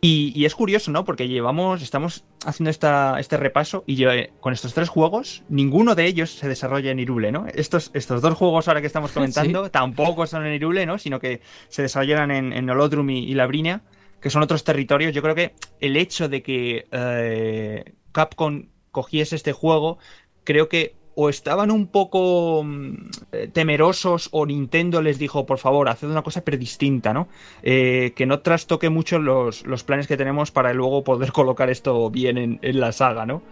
[0.00, 1.04] Y, es curioso, ¿no?
[1.04, 4.04] Porque llevamos, estamos haciendo esta, este repaso y
[4.38, 7.46] con estos tres juegos, ninguno de ellos se desarrolla en Irule, ¿no?
[7.52, 10.98] Estos, estos dos juegos ahora que estamos comentando tampoco son en Irule, ¿no?
[10.98, 13.82] Sino que se desarrollan en, en Olodrum y, Labrinia,
[14.20, 15.12] que son otros territorios.
[15.12, 19.98] Yo creo que el hecho de que eh, Capcom cogiese este juego
[20.44, 22.94] creo que o estaban un poco mm,
[23.32, 27.26] eh, temerosos o Nintendo les dijo, por favor, haced una cosa pero distinta, ¿no?
[27.64, 32.60] Eh, que no trastoque mucho los, planes que tenemos para luego poder colocar esto bien
[32.62, 33.42] en, la saga, ¿no?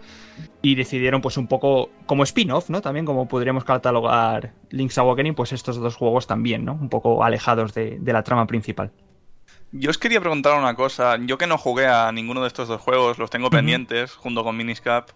[0.61, 2.79] Y decidieron pues un poco como spin-off, ¿no?
[2.79, 6.71] También como podríamos catalogar Link's Awakening, pues estos dos juegos también, ¿no?
[6.71, 8.93] Un poco alejados de, la trama principal.
[9.73, 11.17] Yo os quería preguntar una cosa.
[11.19, 14.55] Yo que no jugué a ninguno de estos dos juegos, los tengo pendientes junto con
[14.55, 15.09] Miniscap.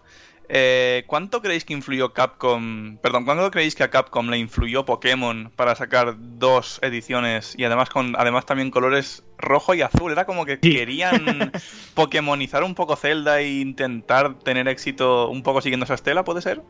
[0.48, 2.98] Eh, ¿Cuánto creéis que influyó Capcom?
[2.98, 7.88] Perdón, ¿cuánto creéis que a Capcom le influyó Pokémon para sacar dos ediciones y además
[7.88, 10.12] con además también colores rojo y azul?
[10.12, 11.52] Era como que querían
[11.94, 16.62] Pokémonizar un poco Zelda e intentar tener éxito un poco siguiendo esa estela, ¿puede ser?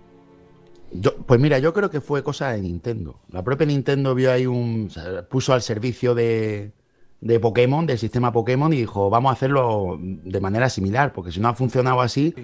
[1.27, 3.21] pues mira, yo creo que fue cosa de Nintendo.
[3.31, 4.91] La propia Nintendo vio ahí un.
[5.31, 6.73] puso al servicio de,
[7.21, 11.41] de Pokémon, del sistema Pokémon, y dijo, vamos a hacerlo de manera similar, porque si
[11.41, 12.35] no ha funcionado así,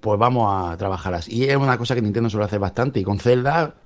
[0.00, 1.34] pues vamos a trabajar así.
[1.34, 2.98] Y es una cosa que Nintendo suele hacer bastante.
[2.98, 3.76] Y con Zelda,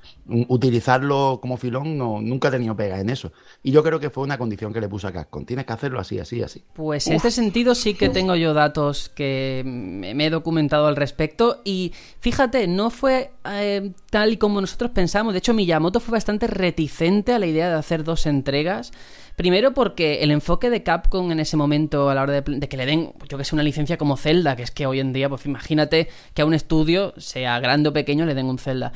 [0.49, 3.33] utilizarlo como filón no, nunca ha tenido pega en eso.
[3.63, 5.45] Y yo creo que fue una condición que le puso a Capcom.
[5.45, 6.63] Tienes que hacerlo así, así, así.
[6.73, 11.61] Pues en este sentido sí que tengo yo datos que me he documentado al respecto.
[11.65, 15.35] Y fíjate, no fue eh, tal y como nosotros pensamos.
[15.35, 18.93] De hecho, Miyamoto fue bastante reticente a la idea de hacer dos entregas.
[19.37, 22.87] Primero porque el enfoque de Capcom en ese momento a la hora de, que le
[22.87, 25.45] den, yo que sé, una licencia como Zelda, que es que hoy en día, pues
[25.45, 28.93] imagínate que a un estudio, sea grande o pequeño, le den un Zelda.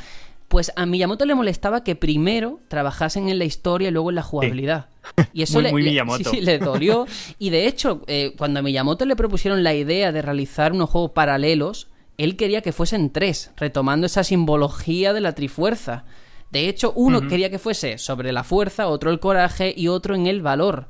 [0.49, 4.23] Pues a Miyamoto le molestaba que primero trabajasen en la historia y luego en la
[4.23, 4.87] jugabilidad.
[5.33, 5.73] Y eso le,
[6.41, 7.07] le dolió.
[7.39, 11.13] Y de hecho, eh, cuando a Miyamoto le propusieron la idea de realizar unos juegos
[11.13, 16.05] paralelos, él quería que fuesen tres, retomando esa simbología de la trifuerza.
[16.51, 20.27] De hecho, uno quería que fuese sobre la fuerza, otro el coraje y otro en
[20.27, 20.89] el valor.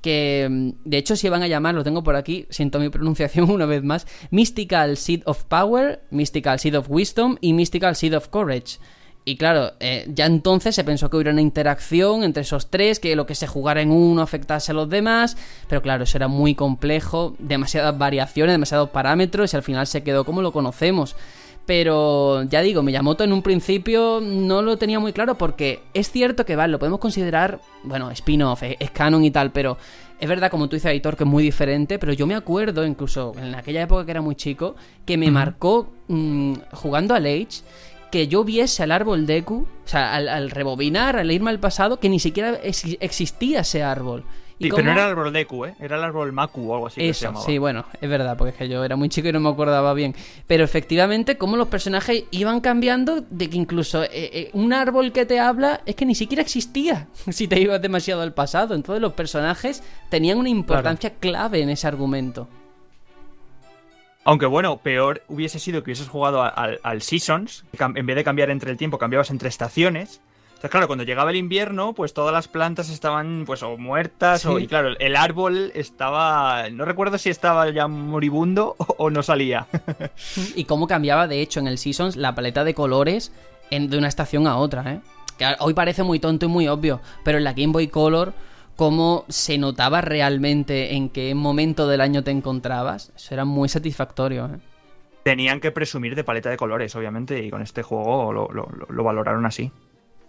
[0.00, 3.50] Que mm, de hecho si van a llamar, lo tengo por aquí, siento mi pronunciación
[3.50, 8.28] una vez más, Mystical Seed of Power, Mystical Seed of Wisdom y Mystical Seed of
[8.28, 8.78] Courage.
[9.26, 13.16] Y claro, eh, ya entonces se pensó que hubiera una interacción entre esos tres, que
[13.16, 16.54] lo que se jugara en uno afectase a los demás, pero claro, eso era muy
[16.54, 21.16] complejo, demasiadas variaciones, demasiados parámetros y al final se quedó como lo conocemos.
[21.66, 26.44] Pero ya digo, Miyamoto en un principio no lo tenía muy claro porque es cierto
[26.44, 29.78] que vale, lo podemos considerar, bueno, spin-off, es, canon y tal, pero
[30.20, 33.32] es verdad, como tú dices, Editor, que es muy diferente, pero yo me acuerdo, incluso
[33.38, 37.62] en aquella época que era muy chico, que me marcó mm, jugando al Age
[38.10, 41.98] que yo viese al árbol Deku, o sea, al, al, rebobinar, al irme al pasado,
[41.98, 44.22] que ni siquiera existía ese árbol.
[44.60, 45.74] Sí, pero no era el árbol Deku, ¿eh?
[45.80, 47.04] Era el árbol Maku o algo así.
[47.04, 49.32] Eso, que se sí, bueno, es verdad, porque es que yo era muy chico y
[49.32, 50.14] no me acordaba bien.
[50.46, 55.26] Pero efectivamente, como los personajes iban cambiando, de que incluso eh, eh, un árbol que
[55.26, 58.74] te habla es que ni siquiera existía si te ibas demasiado al pasado.
[58.74, 62.48] Entonces los personajes tenían una importancia clave en ese argumento.
[64.22, 68.50] Aunque bueno, peor hubiese sido que hubieses jugado al, al Seasons, en vez de cambiar
[68.50, 70.22] entre el tiempo, cambiabas entre estaciones
[70.70, 74.66] claro, cuando llegaba el invierno, pues todas las plantas estaban pues o muertas o, y
[74.66, 79.66] claro, el árbol estaba, no recuerdo si estaba ya moribundo o, no salía.
[80.54, 83.32] y cómo cambiaba de hecho en el Seasons la paleta de colores
[83.70, 85.00] de una estación a otra, ¿eh?
[85.36, 88.32] Que hoy parece muy tonto y muy obvio, pero en la Game Boy Color
[88.76, 94.46] cómo se notaba realmente en qué momento del año te encontrabas, eso era muy satisfactorio.
[94.46, 94.58] ¿eh?
[95.24, 99.72] Tenían que presumir de paleta de colores, obviamente, y con este juego lo valoraron así.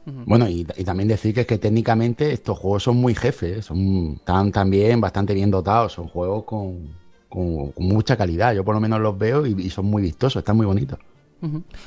[0.06, 4.52] Bueno, y, también decir que, es que técnicamente estos juegos son muy jefes, son, están
[4.52, 6.90] también bastante bien dotados, son juegos con,
[7.28, 8.54] con, mucha calidad.
[8.54, 11.00] Yo por lo menos los veo y, y son muy vistosos, están muy bonitos.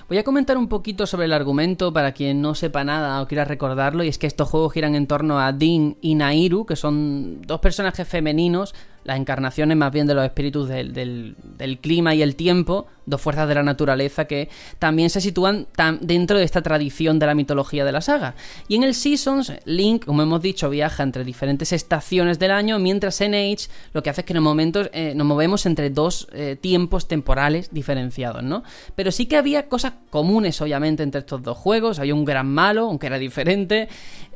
[0.09, 3.45] Voy a comentar un poquito sobre el argumento para quien no sepa nada o quiera
[3.45, 7.43] recordarlo, y es que estos juegos giran en torno a Din y Nairu, que son
[7.43, 12.37] dos personajes femeninos las encarnaciones más bien de los espíritus del, del, clima y el
[12.37, 15.67] tiempo, dos fuerzas de la naturaleza que también se sitúan
[16.01, 18.35] dentro de esta tradición de la mitología de la saga.
[18.69, 23.21] Y en el Seasons, Link, como hemos dicho, viaja entre diferentes estaciones del año, mientras
[23.21, 26.57] en Age lo que hace es que en momentos eh, nos movemos entre dos eh,
[26.61, 28.63] tiempos temporales diferenciados, ¿no?
[28.95, 31.99] Pero sí que había cosas comunes, obviamente, entre estos dos juegos.
[31.99, 33.89] Había un gran malo, aunque era diferente.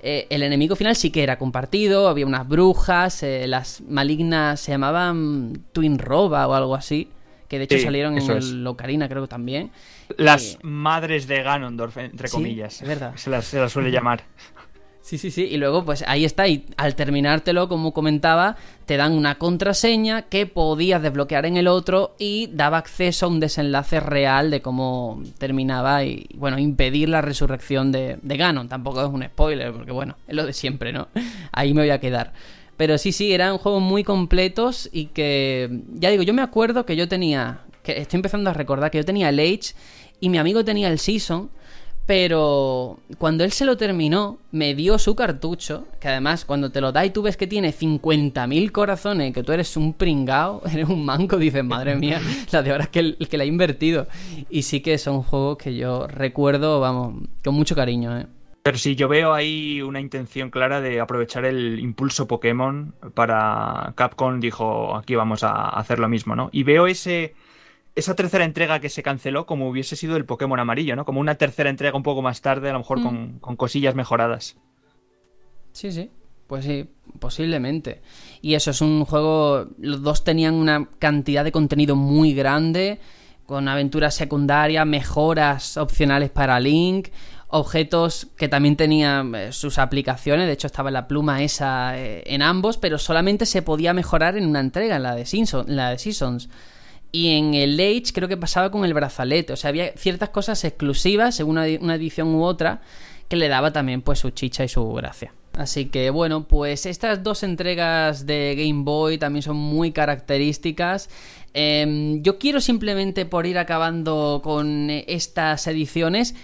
[0.03, 5.63] Eh, el enemigo final sí que era compartido, había unas brujas, las malignas se llamaban
[5.73, 7.09] Twin Roba o algo así,
[7.53, 9.73] que de hecho salieron en el Locarina creo que también.
[10.17, 12.81] Las madres de Ganondorf, entre comillas.
[12.81, 13.13] Es verdad.
[13.17, 14.23] Se las, se las suele llamar.
[15.03, 15.43] Sí, sí, sí.
[15.43, 16.49] Y luego, pues ahí está.
[16.49, 22.15] Y al terminártelo, como comentaba, te dan una contraseña que podías desbloquear en el otro
[22.19, 27.93] y daba acceso a un desenlace real de cómo terminaba y, bueno, impedir la resurrección
[27.93, 28.71] de, de Ganon.
[28.71, 31.09] Tampoco es un spoiler, porque bueno, es lo de siempre, ¿no?
[31.53, 32.33] Ahí me voy a quedar.
[32.83, 36.97] Pero sí, sí, eran juegos muy completos y que, ya digo, yo me acuerdo que
[36.97, 39.75] yo tenía, que estoy empezando a recordar que yo tenía el Age
[40.19, 41.49] y mi amigo tenía el Season,
[42.07, 46.91] pero cuando él se lo terminó, me dio su cartucho, que además cuando te lo
[46.91, 51.05] da y tú ves que tiene 50.000 corazones, que tú eres un pringao, eres un
[51.05, 54.09] manco, dices, madre mía, la de horas que, que le ha invertido.
[54.51, 58.27] Y sí que son juegos que yo recuerdo, vamos, con mucho cariño, ¿eh?
[58.63, 64.39] Pero sí, yo veo ahí una intención clara de aprovechar el impulso Pokémon para Capcom
[64.39, 66.49] dijo, aquí vamos a hacer lo mismo, ¿no?
[66.53, 67.35] Y veo ese
[67.95, 71.05] esa tercera entrega que se canceló como hubiese sido el Pokémon amarillo, ¿no?
[71.05, 73.57] Como una tercera entrega un poco más tarde, a lo mejor con, mm.
[73.57, 74.57] cosillas mejoradas.
[75.73, 76.11] Sí, sí.
[76.47, 76.87] Pues sí,
[77.19, 78.03] posiblemente.
[78.43, 79.69] Y eso es un juego.
[79.79, 82.99] Los dos tenían una cantidad de contenido muy grande.
[83.47, 87.09] Con aventuras secundarias, mejoras opcionales para Link
[87.53, 92.41] objetos que también tenían eh, sus aplicaciones, de hecho estaba la pluma esa eh, en
[92.41, 95.27] ambos, pero solamente se podía mejorar en una entrega, en la de,
[95.67, 96.49] la de Seasons.
[97.13, 100.65] Y en el Age creo que pasaba con el brazalete, o sea, había ciertas cosas
[100.65, 102.81] exclusivas según una, edición u otra
[103.29, 105.35] que le daba también pues su chicha y su gracia.
[105.53, 111.11] Así que bueno, pues estas dos entregas de Game Boy también son muy características.
[111.53, 116.35] Em, yo quiero simplemente por ir acabando con estas ediciones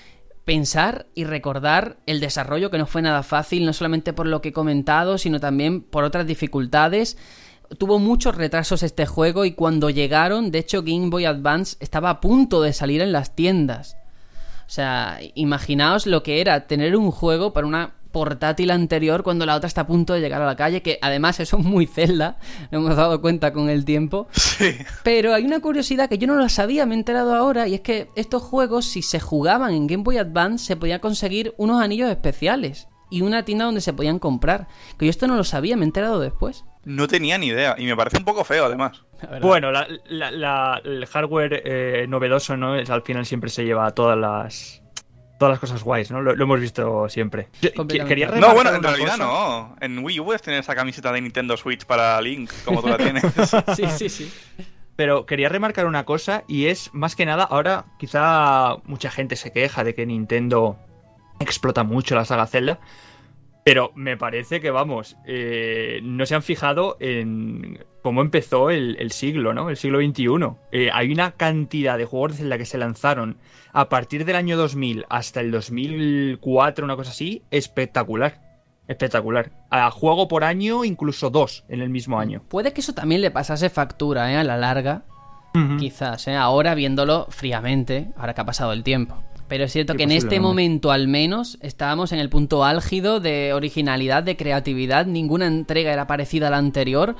[0.49, 4.49] pensar y recordar el desarrollo que no fue nada fácil, no solamente por lo que
[4.49, 7.19] he comentado, sino también por otras dificultades.
[7.77, 12.21] Tuvo muchos retrasos este juego y cuando llegaron, de hecho Game Boy Advance estaba a
[12.23, 13.99] punto de salir en las tiendas.
[14.67, 19.55] O sea, imaginaos lo que era tener un juego para una portátil anterior cuando la
[19.55, 22.39] otra está a punto de llegar a la calle, que además eso es muy celda,
[22.71, 24.29] lo hemos dado cuenta con el tiempo.
[24.33, 24.77] Sí.
[25.05, 27.81] Pero hay una curiosidad que yo no la sabía, me he enterado ahora, y es
[27.81, 32.11] que estos juegos, si se jugaban en Game Boy Advance, se podía conseguir unos anillos
[32.11, 34.69] especiales y una tienda donde se podían comprar.
[34.99, 36.65] Que yo esto no lo sabía, me he enterado después.
[36.85, 39.03] No tenía ni idea, y me parece un poco feo además.
[39.41, 42.77] Bueno, el hardware eh, novedoso, ¿no?
[42.77, 44.83] Es, al final siempre se lleva todas las
[45.39, 46.21] todas las cosas guays, ¿no?
[46.21, 47.49] Lo, hemos visto siempre.
[48.07, 49.77] Quería no, bueno, en realidad no.
[49.81, 52.99] En Wii U puedes tener esa camiseta de Nintendo Switch para Link, como tú la
[52.99, 53.25] tienes.
[53.77, 54.33] sí, sí, sí.
[54.97, 59.53] Pero quería remarcar una cosa y es, más que nada, ahora quizá mucha gente se
[59.53, 60.77] queja de que Nintendo
[61.39, 62.81] explota mucho la saga Zelda,
[63.69, 69.53] pero me parece que, vamos, eh, no se han fijado en cómo empezó el, siglo,
[69.53, 69.69] ¿no?
[69.69, 70.27] El siglo XXI.
[70.73, 73.37] Eh, hay una cantidad de juegos de Zelda que se lanzaron
[73.75, 78.41] a partir del año 2000 hasta el 2004, una cosa así, espectacular.
[78.87, 79.53] Espectacular.
[79.69, 82.43] A juego por año, incluso dos en el mismo año.
[82.49, 84.39] Puede que eso también le pasase factura, ¿eh?
[84.39, 85.03] A la larga.
[85.79, 86.37] Quizás, ¿eh?
[86.37, 89.23] Ahora viéndolo fríamente, ahora que ha pasado el tiempo.
[89.49, 93.55] Pero es cierto que en este momento al menos estábamos en el punto álgido de
[93.55, 95.07] originalidad, de creatividad.
[95.07, 97.17] Ninguna entrega era parecida a la anterior.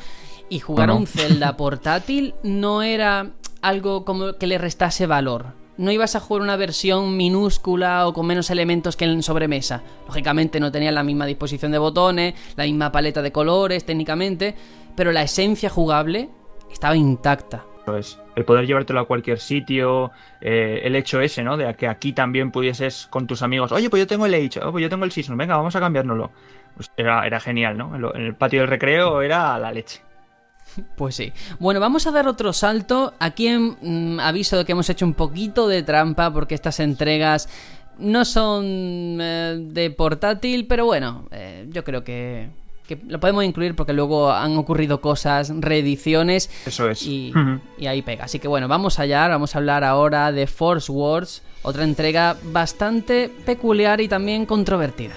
[0.51, 3.31] Y jugar a un Zelda portátil no era
[3.63, 5.55] algo como que le restase valor.
[5.79, 9.83] No ibas a jugar una versión minúscula o con menos elementos que en sobremesa.
[10.07, 14.55] Lógicamente no tenía la misma disposición de botones, la misma paleta de colores técnicamente,
[14.97, 16.31] pero la esencia jugable
[16.71, 20.11] estaba intacta el poder llevártelo a cualquier sitio,
[20.41, 21.57] eh, el hecho ese, ¿no?
[21.57, 24.73] De que aquí también pudieses con tus amigos, oye, pues yo tengo el Age, oh,
[24.73, 26.31] pues yo tengo el Season, venga, vamos a cambiárnoslo.
[26.77, 27.95] Pues era, era genial, ¿no?
[28.15, 30.01] En el patio del recreo era la leche.
[30.97, 31.33] Pues sí.
[31.59, 33.15] Bueno, vamos a dar otro salto.
[33.19, 37.49] Aquí mm, aviso de que hemos hecho un poquito de trampa porque estas entregas
[37.99, 42.49] no son eh, de portátil, pero bueno, eh, yo creo que
[42.89, 46.51] que lo podemos incluir porque luego han ocurrido cosas, reediciones.
[46.67, 47.03] Eso es.
[47.03, 47.33] Y,
[47.77, 48.25] y ahí pega.
[48.25, 53.31] Así que bueno, vamos allá, vamos a hablar ahora de Force Wars, otra entrega bastante
[53.45, 55.15] peculiar y también controvertida.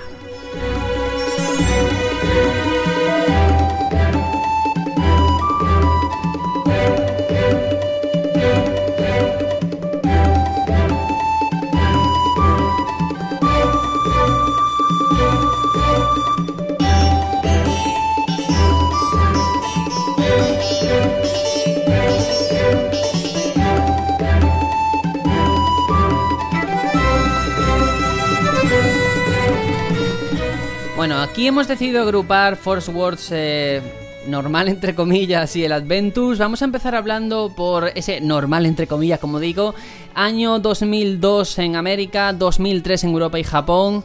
[31.32, 33.82] Aquí hemos decidido agrupar Force Wars eh,
[34.28, 36.38] normal entre comillas y el Adventus.
[36.38, 39.74] Vamos a empezar hablando por ese normal entre comillas, como digo,
[40.14, 44.04] año 2002 en América, 2003 en Europa y Japón.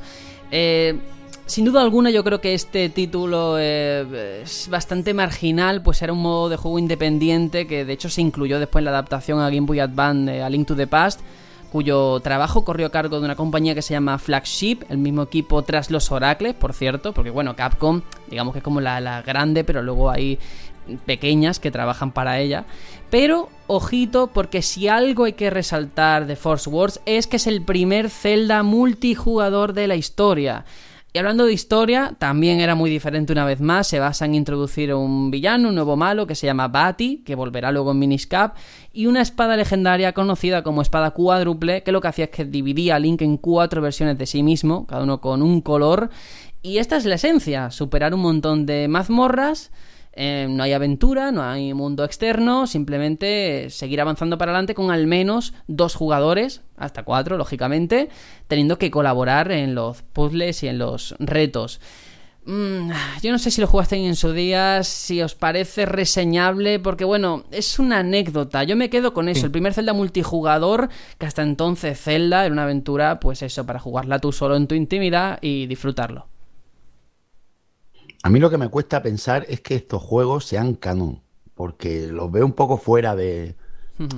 [0.53, 1.01] Eh,
[1.47, 6.23] sin duda alguna yo creo que este título eh, es bastante marginal, pues era un
[6.23, 9.67] modo de juego independiente que de hecho se incluyó después en la adaptación a Game
[9.67, 11.21] Boy Advance A Link to the Past
[11.77, 15.61] cuyo trabajo corrió a cargo de una compañía que se llama Flagship, el mismo equipo
[15.61, 18.01] tras los Oracles, por cierto, porque bueno, Capcom,
[18.31, 20.39] digamos que es como la, grande, pero luego hay
[21.05, 22.65] pequeñas que trabajan para ella.
[23.11, 27.61] Pero, ojito, porque si algo hay que resaltar de Force Wars es que es el
[27.61, 30.65] primer Zelda multijugador de la historia.
[31.17, 33.87] Y hablando de historia, también era muy diferente una vez más.
[33.87, 37.73] Se basa en introducir un villano, un nuevo malo que se llama Bati, que volverá
[37.73, 38.55] luego en Miniscap,
[38.93, 42.97] y una espada legendaria conocida como espada cuádruple, que lo que hacía es que dividía
[42.97, 46.11] a Link en cuatro versiones de sí mismo, cada uno con un color.
[46.61, 49.73] Y esta es la esencia: superar un montón de mazmorras
[50.19, 55.07] eh, no hay aventura, no hay mundo externo, simplemente seguir avanzando para adelante con al
[55.07, 58.09] menos dos jugadores, hasta cuatro, lógicamente,
[58.49, 61.81] teniendo que colaborar en los puzzles y en los retos.
[62.47, 62.93] Mm,
[63.23, 67.45] yo no sé si lo jugaste en su día, si os parece reseñable, porque bueno,
[67.51, 68.65] es una anécdota.
[68.65, 69.45] Yo me quedo con eso.
[69.45, 70.89] El primer Zelda multijugador,
[71.19, 74.75] que hasta entonces Zelda era una aventura, pues eso, para jugarla tú solo en tu
[74.77, 76.29] intimidad y disfrutarlo.
[78.27, 81.23] A mí lo que me cuesta pensar es que estos juegos sean canon,
[81.55, 83.55] porque los veo un poco fuera de...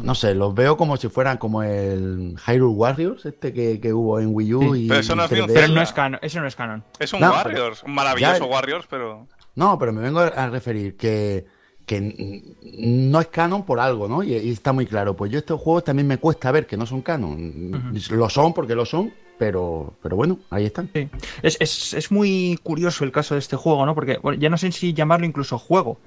[0.02, 4.34] No sé, los veo como si fueran como el Hyrule Warriors, este que, hubo en
[4.34, 4.74] Wii U.
[4.74, 5.30] Y pero eso no, es,
[5.92, 6.82] canon, eso no es canon.
[6.98, 9.26] Es un Warriors, un maravilloso Warriors, pero...
[9.56, 11.44] No, pero me vengo a referir que,
[11.84, 14.22] que no es canon por algo, ¿no?
[14.22, 15.16] Y, está muy claro.
[15.16, 17.92] Pues yo estos juegos también me cuesta ver que no son canon.
[18.12, 20.90] Lo son porque lo son, pero, pero bueno, ahí están.
[21.42, 23.94] Es, muy curioso el caso de este juego, ¿no?
[23.94, 25.98] Porque ya no sé si llamarlo incluso juego.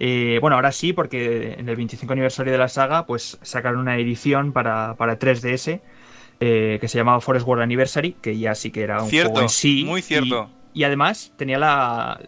[0.00, 3.96] Eh, bueno, ahora sí, porque en el 25 aniversario de la saga, pues sacaron una
[3.96, 5.80] edición para, para 3DS
[6.40, 9.48] eh, que se llamaba Forest World Anniversary, que ya sí que era un juego en
[9.48, 9.84] sí.
[9.84, 10.48] Muy cierto.
[10.72, 12.20] y además tenía la,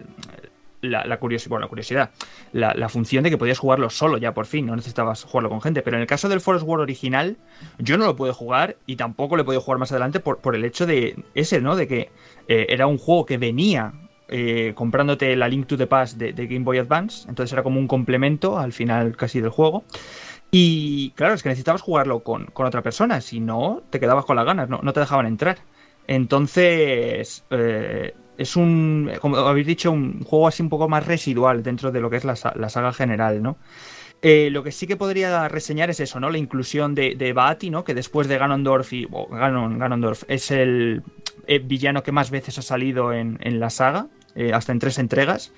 [0.80, 2.10] la, curiosidad, bueno, la curiosidad,
[2.52, 5.82] la, función de que podías jugarlo solo ya por fin, no necesitabas jugarlo con gente.
[5.82, 7.36] Pero en el caso del Forest World original,
[7.78, 10.64] yo no lo pude jugar y tampoco lo he podido jugar más adelante por, el
[10.64, 11.76] hecho de ese, ¿no?
[11.76, 12.10] De que
[12.48, 13.92] eh, era un juego que venía
[14.28, 17.88] eh, comprándote la Link to the Past de, Game Boy Advance, entonces era como un
[17.88, 19.84] complemento al final casi del juego.
[20.52, 24.44] Y claro, es que necesitabas jugarlo con, otra persona, si no, te quedabas con las
[24.44, 25.58] ganas, no, no te dejaban entrar.
[26.06, 31.92] Entonces, eh, es un, como habéis dicho, un juego así un poco más residual dentro
[31.92, 33.58] de lo que es la, saga general, ¿no?
[34.22, 36.30] Eh, lo que sí que podría reseñar es eso, ¿no?
[36.30, 37.84] La inclusión de, de Baati, ¿no?
[37.84, 41.02] Que después de Ganondorf y Ganon, Ganondorf es el
[41.46, 45.52] eh, villano que más veces ha salido en, la saga, eh, hasta en tres entregas,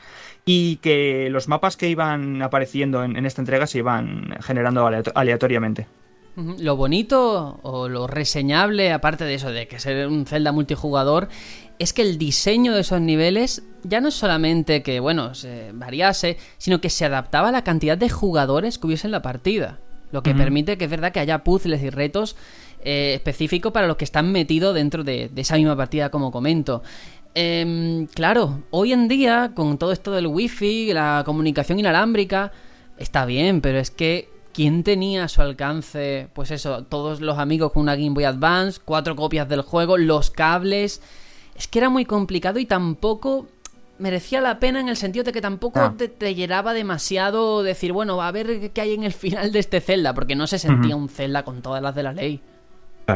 [0.44, 5.86] y que los mapas que iban apareciendo en, esta entrega se iban generando aleatoriamente.
[6.34, 11.28] Lo bonito o lo reseñable, aparte de eso, de que ser un Zelda multijugador,
[11.78, 16.38] es que el diseño de esos niveles ya no es solamente que, bueno, se variase,
[16.56, 19.78] sino que se adaptaba a la cantidad de jugadores que hubiese en la partida.
[20.10, 22.36] Lo que permite que es verdad que haya puzzles y retos
[22.84, 26.82] eh, específicos para los que están metidos dentro de, esa misma partida, como comento.
[27.34, 32.52] Em, claro, hoy en día, con todo esto del wifi, la comunicación inalámbrica,
[32.98, 37.72] está bien, pero es que ¿quién tenía a su alcance, pues eso, todos los amigos
[37.72, 41.00] con una Game Boy Advance, cuatro copias del juego, los cables
[41.54, 43.46] es que era muy complicado y tampoco
[43.98, 45.94] merecía la pena en el sentido de que tampoco ah.
[45.96, 50.14] te, llenaba demasiado decir, bueno, a ver qué hay en el final de este Zelda,
[50.14, 52.40] porque no se sentía un Zelda con todas las de la ley.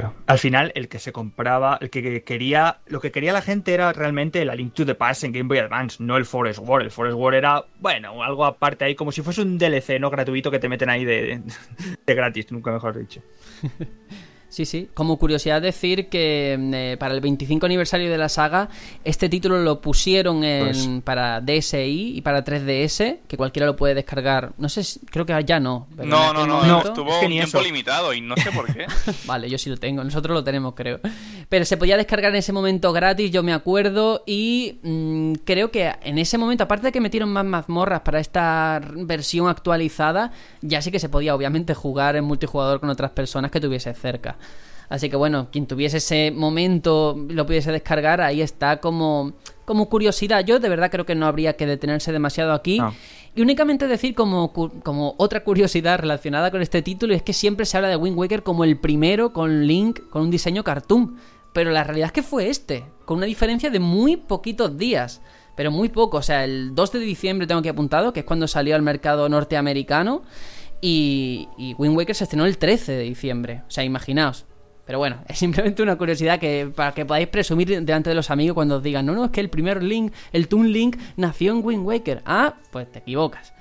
[0.01, 0.15] Claro.
[0.27, 3.93] Al final, el que se compraba, el que quería, lo que quería la gente era
[3.93, 6.83] realmente el A Link to the Past en Game Boy Advance, no el Forest War.
[6.83, 10.11] El Forest War era, bueno, algo aparte ahí, como si fuese un DLC, ¿no?
[10.11, 11.41] Gratuito que te meten ahí de,
[12.07, 13.23] de gratis, nunca mejor dicho.
[14.49, 14.89] Sí, sí.
[14.95, 18.69] Como curiosidad decir que mm, eh, para el 25 aniversario de la saga,
[19.05, 23.95] este título lo pusieron en, Pues- para DSi y para 3DS, que cualquiera lo puede
[23.95, 24.53] descargar.
[24.57, 25.89] No sé, si- creo que ya no.
[25.97, 27.67] pero No, no, no, momento- estuvo es que un ni tiempo eso.
[27.67, 28.87] limitado y no sé por qué.
[29.27, 31.01] Vale, yo sí lo tengo, nosotros lo tenemos, creo.
[31.49, 35.93] Pero se podía descargar en ese momento gratis, yo me acuerdo, y mm, creo que
[36.03, 40.33] en ese momento, aparte de que metieron más mazmorras para esta versión actualizada,
[40.63, 44.36] ya sí que se podía obviamente jugar en multijugador con otras personas que tuviese cerca.
[44.89, 49.33] Así que bueno, quien tuviese ese momento lo pudiese descargar, ahí está como,
[49.65, 50.45] como curiosidad.
[50.45, 52.79] Yo de verdad creo que no habría que detenerse demasiado aquí.
[52.79, 52.95] No.
[53.35, 57.77] Y únicamente decir como, como otra curiosidad relacionada con este título es que siempre se
[57.77, 61.17] habla de Wind Waker como el primero con Link con un diseño cartoon.
[61.53, 65.21] Pero la realidad es que fue este, con una diferencia de muy poquitos días.
[65.55, 68.47] Pero muy poco, o sea, el 2 de diciembre tengo aquí apuntado, que es cuando
[68.47, 70.23] salió al mercado norteamericano.
[70.81, 73.63] Y, y Wind Waker se estrenó el 13 de diciembre.
[73.67, 74.47] O sea, imaginaos.
[74.87, 78.55] Pero bueno, es simplemente una curiosidad que para que podáis presumir delante de los amigos
[78.55, 81.65] cuando os digan, no, no, es que el primer Link, el Toon Link, nació en
[81.65, 82.23] Wind Waker.
[82.25, 83.53] Ah, pues te equivocas.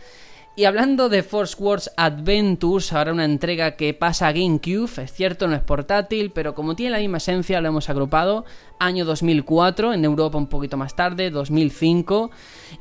[0.57, 5.49] Y hablando de Force Wars Adventures, ahora una entrega que pasa a GameCube, es cierto,
[5.49, 8.45] no es portátil, pero como tiene la misma esencia, lo hemos agrupado.
[8.79, 12.31] Año 2004, en Europa un poquito más tarde, 2005.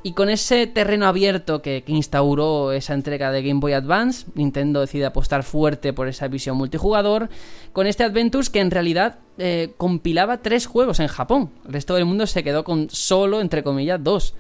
[0.05, 4.81] Y con ese terreno abierto que, que instauró esa entrega de Game Boy Advance, Nintendo
[4.81, 7.29] decide apostar fuerte por esa visión multijugador.
[7.73, 11.51] Con este Adventures que en realidad eh, compilaba tres juegos en Japón.
[11.67, 14.37] El resto del mundo se quedó con solo, entre comillas, dos.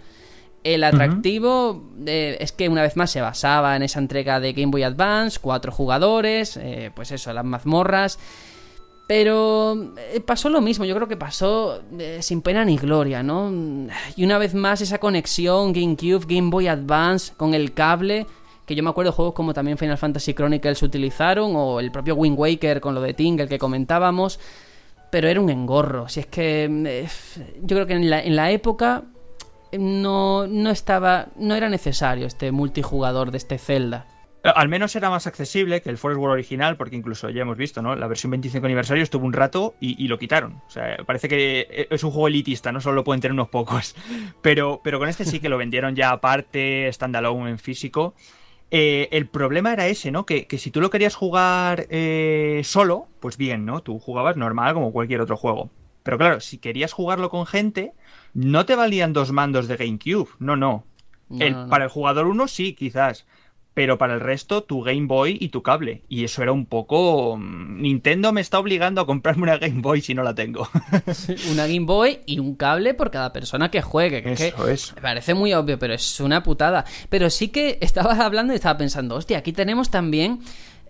[0.64, 4.70] El atractivo eh, es que una vez más se basaba en esa entrega de Game
[4.72, 8.18] Boy Advance, cuatro jugadores, eh, pues eso, las mazmorras.
[9.06, 13.52] Pero eh, pasó lo mismo, yo creo que pasó eh, sin pena ni gloria, ¿no?
[14.16, 18.26] Y una vez más esa conexión GameCube, Game Boy Advance con el cable,
[18.64, 22.14] que yo me acuerdo de juegos como también Final Fantasy Chronicles utilizaron, o el propio
[22.14, 24.40] Wind Waker con lo de Tingle que comentábamos,
[25.10, 26.08] pero era un engorro.
[26.08, 27.08] Si es que eh,
[27.60, 29.04] yo creo que en la, en la época
[29.78, 34.06] no, no estaba, no era necesario este multijugador de este Zelda.
[34.44, 37.56] Eh, Al menos era más accesible que el Forest World original, porque incluso ya hemos
[37.56, 37.96] visto, ¿no?
[37.96, 40.60] La versión 25 aniversario estuvo un rato y, lo quitaron.
[40.66, 43.96] O sea, parece que es un juego elitista, no solo lo pueden tener unos pocos.
[44.42, 48.14] Pero, pero con este sí que lo vendieron ya aparte, standalone en físico.
[48.70, 50.26] Eh, el problema era ese, ¿no?
[50.26, 53.82] Que, que si tú lo querías jugar eh, solo, pues bien, ¿no?
[53.82, 55.70] Tú jugabas normal como cualquier otro juego.
[56.04, 57.92] Pero claro, si querías jugarlo con gente,
[58.34, 60.28] no te valían dos mandos de GameCube.
[60.38, 60.84] No, no.
[61.28, 61.68] No, El- no, no.
[61.70, 63.26] Para el jugador uno sí, quizás.
[63.72, 66.04] Pero para el resto, tu Game Boy y tu cable.
[66.08, 67.36] Y eso era un poco.
[67.36, 70.68] mm, Nintendo me está obligando a comprarme una Game Boy si no la tengo.
[71.50, 74.22] Una Game Boy y un cable por cada persona que juegue.
[74.22, 74.94] Que es que Eso es.
[74.94, 76.84] Me parece muy obvio, pero es una putada.
[77.08, 80.38] Pero sí que estabas hablando y estaba pensando, hostia, aquí tenemos también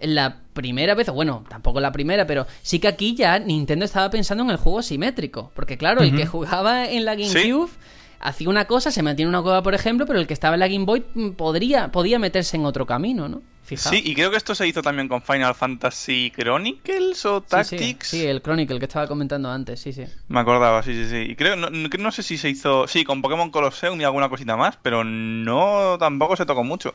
[0.06, 4.10] la primera vez, o bueno, tampoco la primera, pero sí que aquí ya Nintendo estaba
[4.10, 5.50] pensando en el juego simétrico.
[5.54, 7.70] Porque claro, el que jugaba en la GameCube
[8.20, 10.68] hacía una cosa, se mantiene una cueva, por ejemplo, pero el que estaba en la
[10.68, 13.42] Game Boy mm, podría, podía meterse en otro camino, ¿no?
[13.64, 13.94] Fijaos.
[13.96, 17.50] Sí, y creo que esto se hizo también con Final Fantasy Chronicles o Sí, sí,
[17.76, 18.08] Tactics.
[18.08, 20.04] Sí, el Chronicle que estaba comentando antes, sí, sí.
[20.28, 21.30] Me acordaba, sí, sí, sí.
[21.30, 22.86] Y creo, no- no sé si se hizo.
[22.86, 26.94] Sí, con Pokémon Colosseum y alguna cosita más, pero no tampoco se tocó mucho.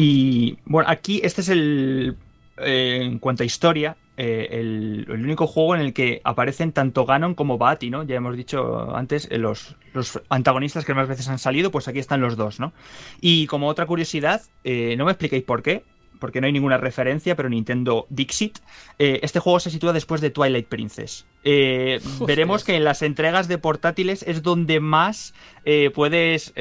[0.00, 2.16] Y bueno, aquí este es el.
[2.56, 7.04] eh, en cuanto a historia, eh, el, el único juego en el que aparecen tanto
[7.04, 8.02] Ganon como Bati, ¿no?
[8.04, 11.98] Ya hemos dicho antes, eh, los, los antagonistas que más veces han salido, pues aquí
[11.98, 12.72] están los dos, ¿no?
[13.20, 15.84] Y como otra curiosidad, no me expliquéis por qué,
[16.18, 18.58] porque no hay ninguna referencia, pero Nintendo Dixit.
[18.98, 21.26] eh, este juego se sitúa después de Twilight Princess.
[21.44, 25.34] Eh, veremos que en las entregas de portátiles es donde más
[25.64, 26.52] eh, puedes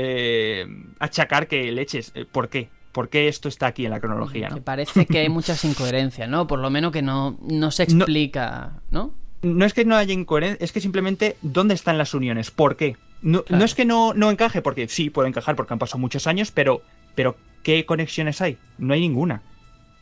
[1.00, 2.14] achacar que leches.
[2.32, 2.70] ¿Por qué?
[3.00, 4.50] ¿Por qué esto está aquí en la cronología?
[4.50, 4.62] Que ¿no?
[4.62, 6.48] parece que hay muchas incoherencias, ¿no?
[6.48, 9.14] Por lo menos que no, no se explica, ¿no?
[9.42, 12.52] No es que no haya incoherencia, es que simplemente ¿dónde están las uniones?
[12.52, 12.98] ¿Por qué?
[13.22, 13.60] No, Claro.
[13.60, 16.52] no es que no, no encaje, porque sí puede encajar porque han pasado muchos años,
[16.52, 16.82] pero,
[17.16, 18.58] pero ¿qué conexiones hay?
[18.78, 19.44] No hay ninguna.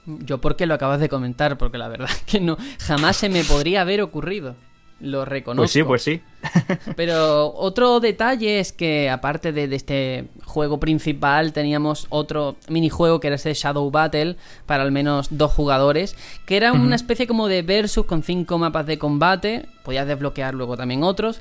[0.07, 3.81] Yo porque lo acabas de comentar, porque la verdad que no, jamás se me podría
[3.81, 4.55] haber ocurrido.
[4.99, 5.61] Lo reconozco.
[5.61, 6.21] Pues sí, pues sí.
[6.95, 13.27] Pero otro detalle es que aparte de, de este juego principal teníamos otro minijuego que
[13.27, 17.61] era ese Shadow Battle para al menos dos jugadores, que era una especie como de
[17.61, 21.39] versus con cinco mapas de combate, podías desbloquear luego también otros.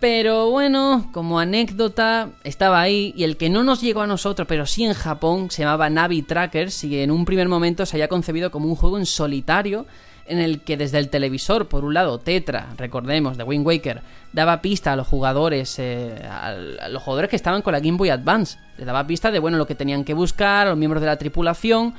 [0.00, 4.64] Pero bueno, como anécdota, estaba ahí y el que no nos llegó a nosotros, pero
[4.64, 8.50] sí en Japón, se llamaba Navi Trackers y en un primer momento se había concebido
[8.50, 9.84] como un juego en solitario
[10.30, 14.00] en el que desde el televisor, por un lado, Tetra, recordemos, de Wind Waker,
[14.32, 18.10] daba pista a los jugadores, eh, a los jugadores que estaban con la Game Boy
[18.10, 18.58] Advance.
[18.78, 21.18] Les daba pista de, bueno, lo que tenían que buscar, a los miembros de la
[21.18, 21.94] tripulación.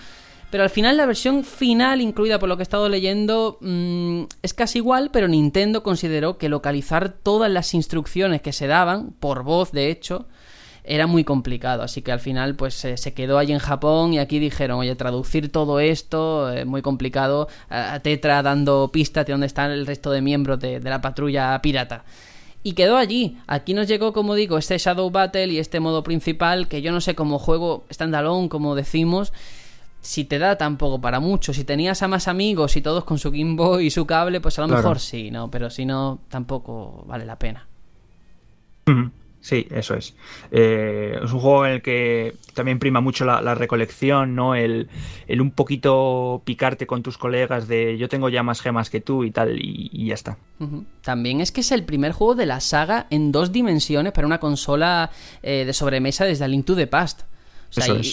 [0.50, 4.54] Pero al final la versión final, incluida por lo que he estado leyendo, mm, es
[4.54, 9.72] casi igual, pero Nintendo consideró que localizar todas las instrucciones que se daban, por voz
[9.72, 10.28] de hecho,
[10.84, 11.84] era muy complicado.
[11.84, 15.52] Así que al final pues se quedó allí en Japón y aquí dijeron, oye, traducir
[15.52, 17.48] todo esto es muy complicado.
[17.70, 21.60] A Tetra dando pistas de dónde están el resto de miembros de, de la patrulla
[21.62, 22.04] pirata
[22.64, 23.38] y quedó allí.
[23.48, 27.02] Aquí nos llegó, como digo, este Shadow Battle y este modo principal que yo no
[27.02, 29.34] sé cómo juego standalone, como decimos,
[30.02, 31.54] si te da tampoco para mucho.
[31.54, 34.64] Si tenías a más amigos y todos con su Game y su cable, pues a
[34.64, 35.50] lo mejor sí, ¿no?
[35.50, 37.68] Pero si no, tampoco vale la pena.
[39.42, 40.16] Sí, eso es.
[40.52, 44.54] Eh, es un juego en el que también prima mucho la, recolección, ¿no?
[44.54, 44.88] El,
[45.28, 49.24] el, un poquito picarte con tus colegas de yo tengo ya más gemas que tú
[49.24, 50.38] y tal, y, ya está.
[51.02, 54.40] También es que es el primer juego de la saga en dos dimensiones para una
[54.40, 55.10] consola
[55.42, 57.24] eh, de sobremesa desde Link to the Past.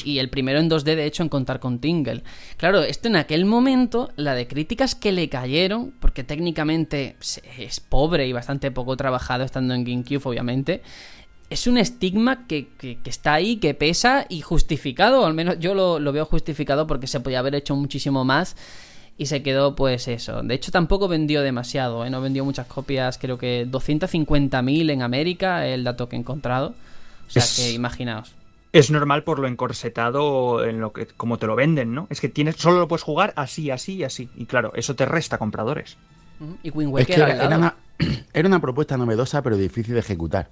[0.04, 2.22] Y, el primero en 2D, de hecho, en contar con Tingle.
[2.56, 7.16] Claro, esto en aquel momento, la de críticas que le cayeron, porque técnicamente
[7.58, 10.82] es pobre y bastante poco trabajado estando en GameCube, obviamente,
[11.50, 12.68] es un estigma que,
[13.04, 17.38] está ahí, que pesa y justificado, al menos yo lo, veo justificado porque se podía
[17.38, 18.54] haber hecho muchísimo más
[19.16, 20.42] y se quedó pues eso.
[20.42, 22.10] De hecho tampoco vendió demasiado, ¿eh?
[22.10, 26.74] no vendió muchas copias, creo que 250.000 en América, el dato que he encontrado.
[27.26, 28.37] O sea que imaginaos.
[28.78, 32.06] Es normal por lo encorsetado en lo que como te lo venden, ¿no?
[32.10, 34.28] Es que tienes solo lo puedes jugar así, así y así.
[34.36, 35.96] Y claro, eso te resta compradores.
[36.62, 37.74] Y Wind es era, una,
[38.32, 40.50] era una propuesta novedosa pero difícil de ejecutar.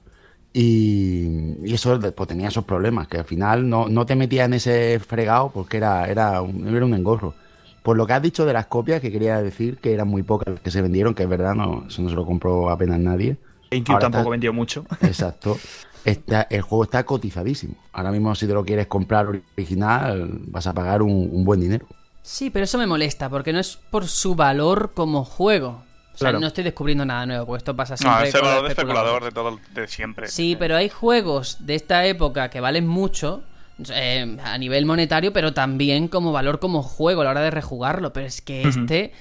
[0.52, 4.98] Y, eso pues, tenía esos problemas, que al final no, no te metía en ese
[5.00, 7.34] fregado porque era, era, un, era un engorro.
[7.82, 10.52] Por lo que has dicho de las copias, que quería decir que eran muy pocas
[10.52, 13.36] las que se vendieron, que es verdad, no, eso no se lo compró apenas nadie.
[13.70, 14.84] GameCube tampoco vendió mucho.
[15.02, 15.56] Exacto.
[16.07, 17.74] el juego está cotizadísimo.
[17.92, 21.86] Ahora mismo, si te lo quieres comprar original, vas a pagar un buen dinero.
[22.26, 25.84] Sí, pero eso me molesta, porque no es por su valor como juego.
[26.12, 28.22] O sea, no estoy descubriendo nada nuevo, porque esto pasa siempre.
[28.22, 30.26] No, es el valor de especulador de todo de siempre.
[30.26, 33.44] Sí, pero hay juegos de esta época que valen mucho.
[33.92, 38.12] Eh, a nivel monetario, pero también como valor como juego a la hora de rejugarlo.
[38.12, 39.12] Pero es que este,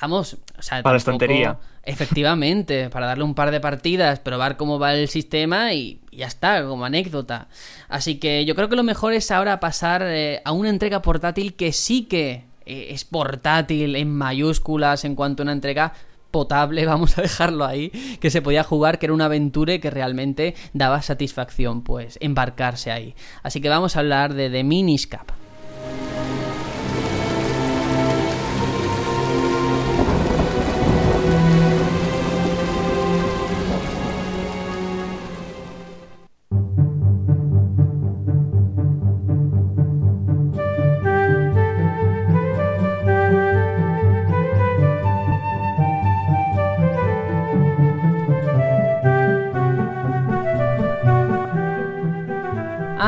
[0.00, 4.94] vamos, o sea, para la Efectivamente, para darle un par de partidas, probar cómo va
[4.94, 7.48] el sistema y, ya está, como anécdota.
[7.88, 11.54] Así que yo creo que lo mejor es ahora pasar eh, a una entrega portátil
[11.54, 15.92] que sí que eh, es portátil en mayúsculas en cuanto a una entrega
[16.30, 19.90] potable, vamos a dejarlo ahí, que se podía jugar, que era una aventura y que
[19.90, 23.14] realmente daba satisfacción, pues, embarcarse ahí.
[23.42, 25.30] Así que vamos a hablar de The Miniscap.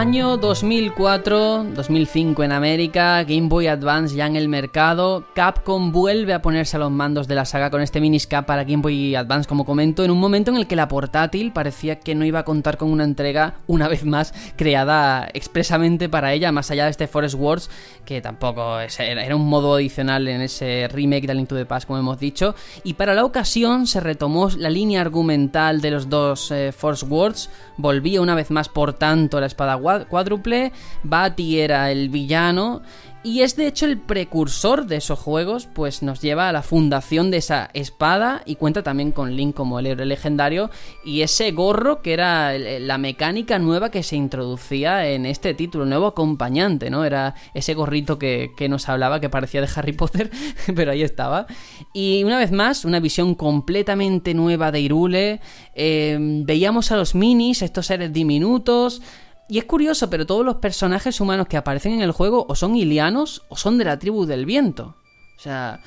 [0.06, 6.42] Año 2004, 2005 en América, Game Boy Advance ya en el mercado, Capcom vuelve a
[6.42, 9.64] ponerse a los mandos de la saga con este miniscap para Game Boy Advance, como
[9.64, 12.76] comento, en un momento en el que la portátil parecía que no iba a contar
[12.76, 17.36] con una entrega, una vez más, creada expresamente para ella, más allá de este Forest
[17.36, 17.70] Wars,
[18.04, 21.98] que tampoco era un modo adicional en ese remake de Link to the Past, como
[21.98, 26.72] hemos dicho, y para la ocasión se retomó la línea argumental de los dos eh,
[26.72, 27.48] Force Wars,
[27.78, 29.76] volvía una vez más, por tanto, la espada
[30.08, 30.72] cuádruple,
[31.38, 32.82] era el villano
[33.24, 37.30] y es de hecho el precursor de esos juegos, pues nos lleva a la fundación
[37.30, 40.70] de esa espada y cuenta también con Link como el héroe legendario
[41.06, 46.08] y ese gorro que era la mecánica nueva que se introducía en este título, nuevo
[46.08, 47.02] acompañante, ¿no?
[47.02, 50.30] Era ese gorrito que, nos hablaba que parecía de Harry Potter,
[50.76, 51.46] pero ahí estaba.
[51.94, 55.40] Y una vez más, una visión completamente nueva de Irule.
[55.74, 59.00] Eh, veíamos a los minis, estos seres diminutos.
[59.54, 62.74] Y es curioso, pero todos los personajes humanos que aparecen en el juego o son
[62.74, 64.96] ilianos o son de la tribu del viento.
[65.36, 65.78] O sea,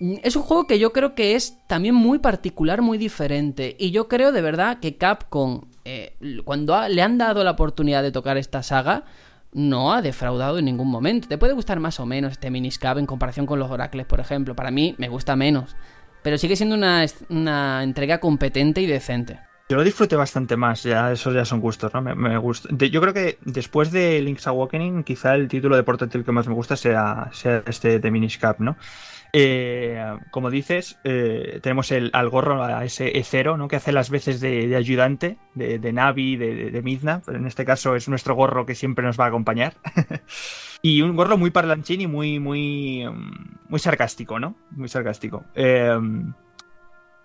[0.00, 3.76] es un juego que yo creo que es también muy particular, muy diferente.
[3.78, 8.10] Y yo creo de verdad que Capcom, eh, cuando le han dado la oportunidad de
[8.10, 9.04] tocar esta saga,
[9.52, 11.28] no ha defraudado en ningún momento.
[11.28, 14.56] Te puede gustar más o menos este Miniscap en comparación con los Oracles, por ejemplo.
[14.56, 15.76] Para mí me gusta menos.
[16.24, 19.45] Pero sigue siendo una, una entrega competente y decente.
[19.68, 22.00] Yo lo disfruté bastante más, ya esos ya son gustos, ¿no?
[22.00, 22.68] Me, gusta.
[22.70, 26.54] yo creo que después de Link's Awakening, quizá el título de portátil que más me
[26.54, 28.76] gusta sea, sea este de Minish Cap, ¿no?
[29.32, 30.00] Eh,
[30.30, 33.66] como dices, eh, tenemos el, al gorro, a ese E0, ¿no?
[33.66, 37.96] que hace las veces de, ayudante, de, Navi, de, de, Midna, pero en este caso
[37.96, 39.74] es nuestro gorro que siempre nos va a acompañar.
[40.80, 43.04] y un gorro muy parlanchín y muy, muy,
[43.68, 44.56] muy sarcástico, ¿no?
[44.70, 45.44] Muy sarcástico.
[45.54, 45.98] Eh,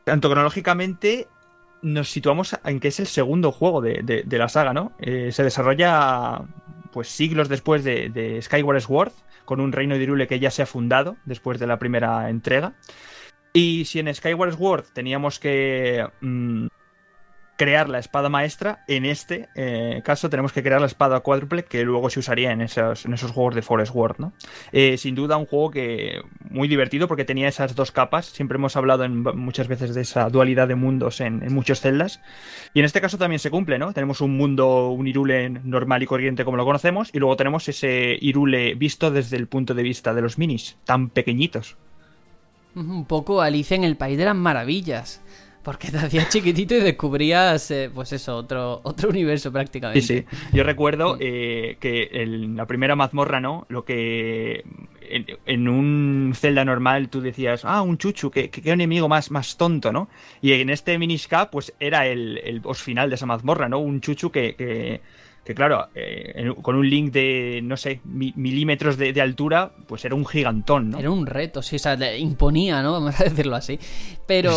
[0.04, 1.28] tanto cronológicamente
[1.82, 4.94] nos situamos en que es el segundo juego de, la saga, ¿no?
[5.00, 6.42] Eh, se desarrolla
[6.92, 9.14] pues siglos después de, Skyward Sword,
[9.46, 12.74] con un reino de Irule que ya se ha fundado después de la primera entrega.
[13.54, 16.68] Y si en Skyward Sword teníamos que mm,
[17.62, 21.84] crear la espada maestra, en este eh, caso tenemos que crear la espada cuádruple que
[21.84, 24.16] luego se usaría en esos, en esos juegos de Forest World.
[24.18, 24.34] ¿no?
[24.72, 28.76] Eh, sin duda un juego que muy divertido porque tenía esas dos capas, siempre hemos
[28.76, 32.20] hablado en, muchas veces de esa dualidad de mundos en, muchos celdas,
[32.74, 33.94] y en este caso también se cumple, ¿no?
[33.94, 38.18] Tenemos un mundo, un Irule normal y corriente como lo conocemos, y luego tenemos ese
[38.20, 41.78] Irule visto desde el punto de vista de los minis, tan pequeñitos.
[42.74, 45.22] Un poco Alicia en el País de las Maravillas.
[45.64, 50.02] Porque te hacías chiquitito y descubrías, eh, pues eso, otro, otro universo prácticamente.
[50.02, 50.38] Sí, sí.
[50.54, 53.66] Yo recuerdo eh, que en la primera mazmorra, ¿no?
[53.70, 54.64] Lo que
[55.46, 59.92] en, un Zelda normal tú decías, ah, un chuchu, qué, qué, enemigo más, más tonto,
[59.92, 60.10] ¿no?
[60.42, 63.80] Y en este Minish pues era el, el boss final de esa mazmorra, ¿no?
[63.80, 65.02] Un chuchu que, que
[65.44, 70.26] que claro, eh, con un link de, no sé, milímetros de, altura, pues era un
[70.26, 71.00] gigantón, ¿no?
[71.00, 72.92] Era un reto, sí, o sea, imponía, ¿no?
[72.92, 73.80] Vamos a decirlo así.
[74.28, 74.52] Pero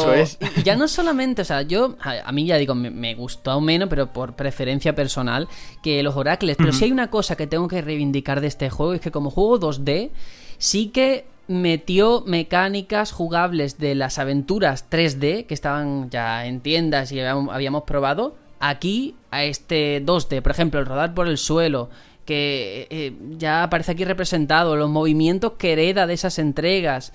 [0.63, 4.37] ya no solamente, o sea, yo, a, mí ya digo, me, gustó menos, pero por
[4.37, 5.49] preferencia personal,
[5.83, 6.59] que los oracles.
[6.59, 9.31] Pero si hay una cosa que tengo que reivindicar de este juego, es que como
[9.31, 10.11] juego 2D,
[10.59, 17.21] sí que metió mecánicas jugables de las aventuras 3D que estaban ya en tiendas y
[17.21, 18.37] habíamos probado
[18.69, 21.91] aquí a este 2D, por ejemplo, el rodar por el suelo,
[22.25, 27.13] que eh, ya aparece aquí representado, los movimientos que hereda de esas entregas.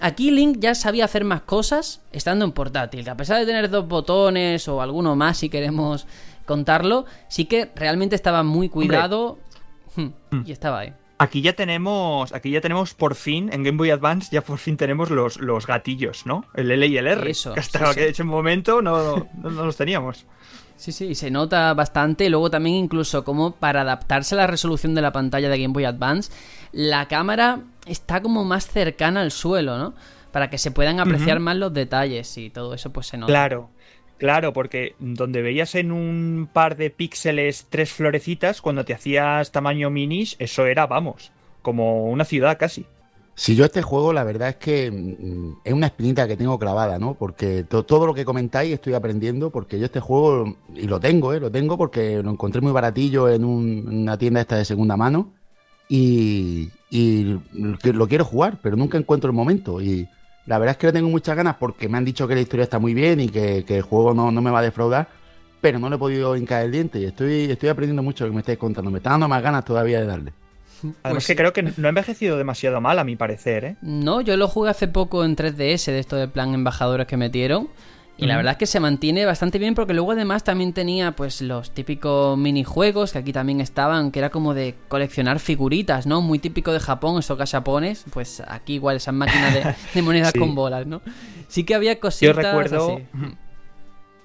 [0.00, 3.70] Aquí Link ya sabía hacer más cosas estando en portátil, que a pesar de tener
[3.70, 6.06] dos botones o alguno más si queremos
[6.44, 9.38] contarlo, sí que realmente estaba muy cuidado
[9.94, 10.08] hmm,
[10.44, 10.92] y estaba ahí.
[11.18, 14.76] Aquí ya tenemos, aquí ya tenemos por fin, en Game Boy Advance, ya por fin
[14.76, 16.44] tenemos los, los gatillos, ¿no?
[16.54, 17.30] El L y el R.
[17.30, 17.54] Eso.
[17.54, 20.26] Que hasta ese momento no, no, los teníamos.
[20.84, 22.28] Sí, sí, se nota bastante.
[22.28, 25.86] Luego también incluso como para adaptarse a la resolución de la pantalla de Game Boy
[25.86, 26.30] Advance,
[26.72, 29.94] la cámara está como más cercana al suelo, ¿no?
[30.30, 33.32] Para que se puedan apreciar más los detalles y todo eso pues se nota.
[33.32, 33.70] Claro.
[34.18, 39.88] Claro, porque donde veías en un par de píxeles tres florecitas, cuando te hacías tamaño
[39.88, 41.32] minis, eso era, vamos,
[41.62, 42.84] como una ciudad casi.
[43.36, 46.98] Si yo este juego, la verdad es que mm, es una espinita que tengo clavada,
[46.98, 47.14] ¿no?
[47.14, 51.40] Porque todo lo que comentáis estoy aprendiendo, porque yo este juego, y lo tengo, ¿eh?
[51.40, 55.32] Lo tengo porque lo encontré muy baratillo en, una tienda esta de segunda mano
[55.88, 56.70] y,
[57.82, 59.80] lo quiero jugar, pero nunca encuentro el momento.
[59.80, 60.08] Y
[60.46, 62.64] la verdad es que le tengo muchas ganas porque me han dicho que la historia
[62.64, 65.08] está muy bien y que, el juego no, me va a defraudar,
[65.60, 68.34] pero no le he podido hincar el diente y estoy, estoy aprendiendo mucho lo que
[68.36, 68.90] me estáis contando.
[68.92, 70.43] Me está dando más ganas todavía de darle.
[71.02, 73.76] Además pues que creo que no ha envejecido demasiado mal, a mi parecer, ¿eh?
[73.82, 77.68] No, yo lo jugué hace poco en 3DS de esto de plan embajadores que metieron.
[78.16, 81.42] Y la verdad es que se mantiene bastante bien porque luego además también tenía pues
[81.42, 86.20] los típicos minijuegos que aquí también estaban, que era como de coleccionar figuritas, ¿no?
[86.20, 90.86] Muy típico de Japón, esos gachapones, pues aquí igual esas máquinas de, monedas con bolas,
[90.86, 91.02] ¿no?
[91.48, 93.00] Sí que había cositas Yo recuerdo...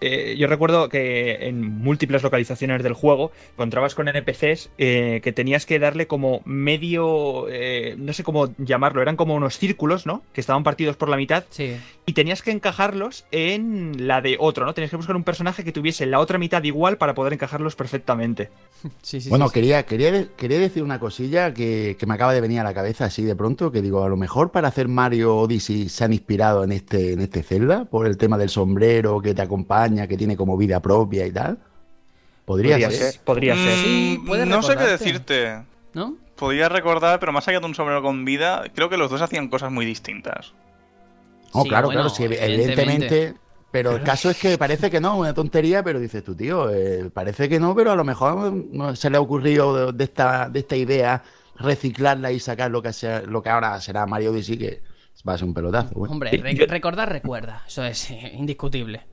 [0.02, 5.66] Eh, yo recuerdo que en múltiples localizaciones del juego encontrabas con NPCs eh, que tenías
[5.66, 10.24] que darle como medio, eh, no sé cómo llamarlo, eran como unos círculos, ¿no?
[10.34, 11.43] Que estaban partidos por la mitad.
[11.50, 11.76] Sí.
[12.06, 14.74] Y tenías que encajarlos en la de otro, ¿no?
[14.74, 18.50] Tenías que buscar un personaje que tuviese la otra mitad igual para poder encajarlos perfectamente.
[19.02, 22.60] Sí, sí, bueno, quería, quería, quería decir una cosilla que, que, me acaba de venir
[22.60, 25.89] a la cabeza así de pronto, que digo, a lo mejor para hacer Mario Odyssey
[25.89, 29.41] se han inspirado en este, en este Zelda, por el tema del sombrero que te
[29.41, 31.60] acompaña que tiene como vida propia y tal.
[32.46, 33.20] Podría, ser.
[33.24, 34.20] Podría ser.
[34.20, 35.64] Mm, no sé qué decirte.
[35.94, 36.18] ¿No?
[36.36, 39.50] Podría recordar, pero más allá de un sombrero con vida, creo que los dos hacían
[39.50, 40.54] cosas muy distintas.
[41.52, 43.36] Oh, claro, claro, sí, evidentemente.
[43.72, 47.12] Pero el caso es que parece que no, una tontería, pero dices tú, tío, eh,
[47.14, 48.66] parece que no, pero a lo mejor
[48.96, 51.22] se le ha ocurrido de, esta, de esta idea
[51.56, 54.82] reciclarla y sacar lo que, sea, lo que ahora será Mario Odyssey, que
[55.28, 55.94] va a ser un pelotazo.
[56.00, 56.32] Hombre,
[56.68, 59.06] recordar recuerda, eso es indiscutible.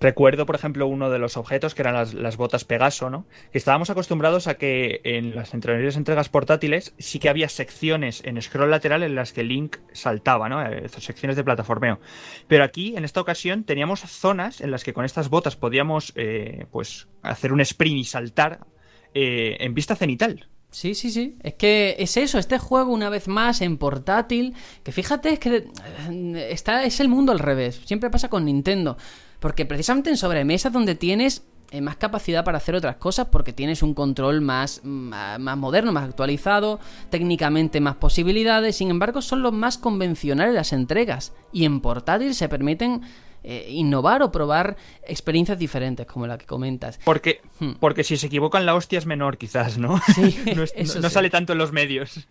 [0.00, 3.26] Recuerdo, por ejemplo, uno de los objetos que eran las, botas Pegaso, ¿no?
[3.52, 8.40] Que estábamos acostumbrados a que en las anteriores entregas portátiles sí que había secciones en
[8.40, 10.64] scroll lateral en las que Link saltaba, ¿no?
[10.66, 12.00] Eh, secciones de plataformeo.
[12.48, 16.64] Pero aquí, en esta ocasión, teníamos zonas en las que con estas botas podíamos, eh,
[16.70, 18.60] pues, hacer un sprint y saltar
[19.12, 20.48] eh, en vista cenital.
[20.70, 21.36] Sí, sí, sí.
[21.42, 25.66] Es que es eso, este juego una vez más en portátil, que fíjate es que
[26.48, 27.82] está, es el mundo al revés.
[27.84, 28.96] Siempre pasa con Nintendo.
[29.40, 33.84] Porque precisamente en sobremesa donde tienes eh, más capacidad para hacer otras cosas porque tienes
[33.84, 36.80] un control más, más, moderno, más actualizado,
[37.10, 42.48] técnicamente más posibilidades, sin embargo son los más convencionales las entregas y en portátil se
[42.48, 43.02] permiten
[43.44, 44.76] eh, innovar o probar
[45.06, 46.98] experiencias diferentes como la que comentas.
[47.04, 47.74] Porque, hmm.
[47.78, 50.00] porque si se equivocan la hostia es menor quizás, ¿no?
[50.12, 52.26] Sí, no, sale tanto en los medios.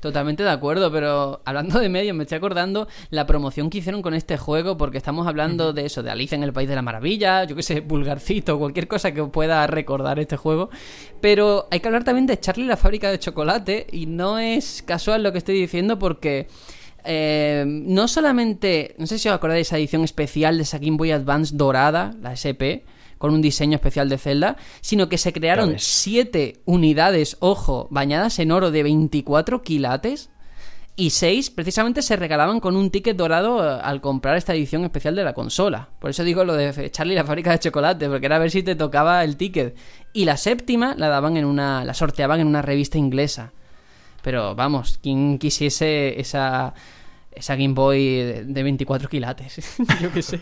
[0.00, 4.14] Totalmente de acuerdo, pero hablando de medios, me estoy acordando la promoción que hicieron con
[4.14, 7.44] este juego, porque estamos hablando de eso, de Alicia en el País de la Maravilla,
[7.44, 10.70] yo que sé, Pulgarcito, cualquier cosa que pueda recordar este juego.
[11.20, 15.22] Pero hay que hablar también de Charlie la fábrica de chocolate, y no es casual
[15.22, 16.48] lo que estoy diciendo porque...
[17.02, 20.98] Eh, no solamente, no sé si os acordáis de esa edición especial de esa Game
[20.98, 22.84] Boy Advance dorada, la SP,
[23.20, 28.50] con un diseño especial de Zelda, sino que se crearon siete unidades, ojo, bañadas en
[28.50, 30.30] oro de 24 quilates
[30.96, 35.14] y seis precisamente se regalaban con un ticket dorado eh, al comprar esta edición especial
[35.16, 35.90] de la consola.
[35.98, 38.62] Por eso digo lo de Charlie la fábrica de chocolate, porque era a ver si
[38.62, 39.76] te tocaba el ticket.
[40.14, 43.52] Y la séptima la daban en una, la sorteaban en una revista inglesa.
[44.22, 46.72] Pero vamos, quien quisiese esa,
[47.32, 50.40] esa Game Boy de, de 24 quilates, yo qué sé.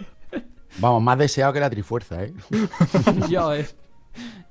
[0.79, 2.33] Vamos, más deseado que la Trifuerza, ¿eh?
[3.29, 3.75] ya ves.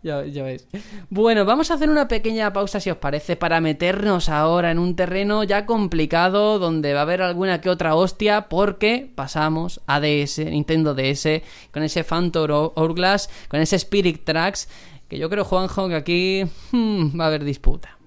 [0.03, 0.68] Ya, ya ves.
[1.09, 4.95] Bueno, vamos a hacer una pequeña pausa, si os parece, para meternos ahora en un
[4.95, 10.39] terreno ya complicado donde va a haber alguna que otra hostia, porque pasamos a DS,
[10.39, 11.41] Nintendo DS,
[11.72, 14.70] con ese Phantom Hourglass, con ese Spirit Tracks,
[15.09, 17.97] que yo creo, Juanjo, que aquí hmm, va a haber disputa.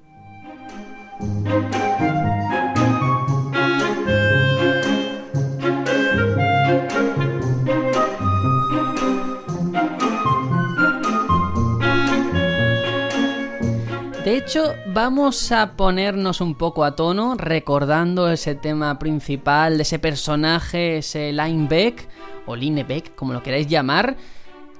[14.31, 19.99] De hecho, vamos a ponernos un poco a tono recordando ese tema principal de ese
[19.99, 22.09] personaje, ese Linebeck
[22.47, 24.17] o Linebeck, como lo queráis llamar,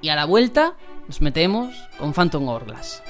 [0.01, 0.77] y a la vuelta
[1.09, 3.03] nos metemos con Phantom Hourglass.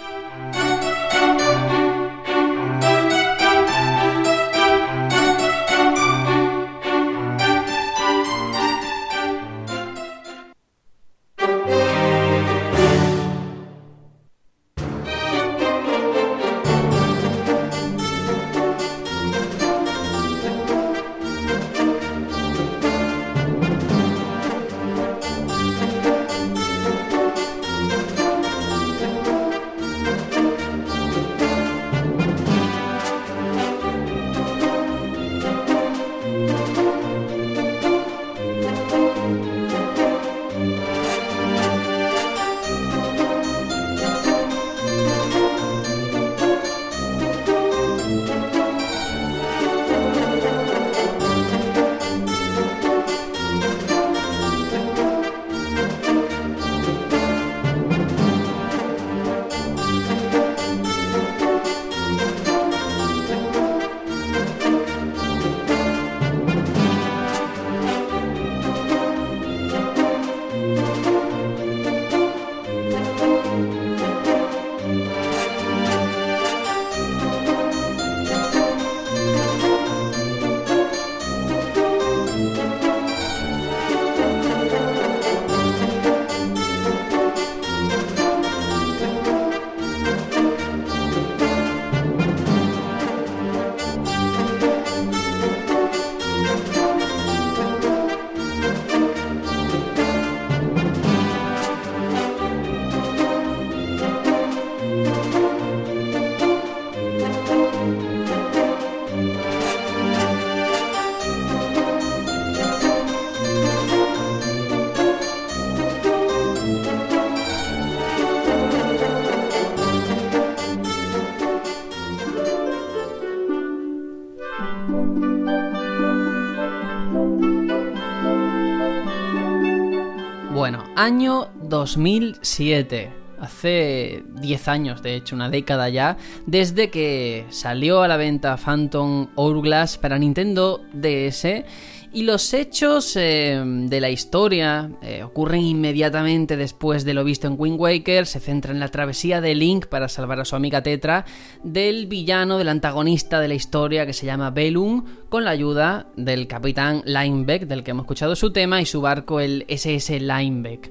[131.11, 133.13] Año 2007.
[133.41, 139.27] Hace 10 años, de hecho, una década ya, desde que salió a la venta Phantom
[139.35, 141.65] Hourglass para Nintendo DS
[142.13, 144.89] Y los hechos eh, de la historia
[145.31, 149.55] ocurren inmediatamente después de lo visto en Wind Waker, se centra en la travesía de
[149.55, 151.25] Link para salvar a su amiga Tetra
[151.63, 156.47] del villano, del antagonista de la historia que se llama Belum, con la ayuda del
[156.49, 160.91] capitán Linebeck, del que hemos escuchado su tema, y su barco el SS Linebeck.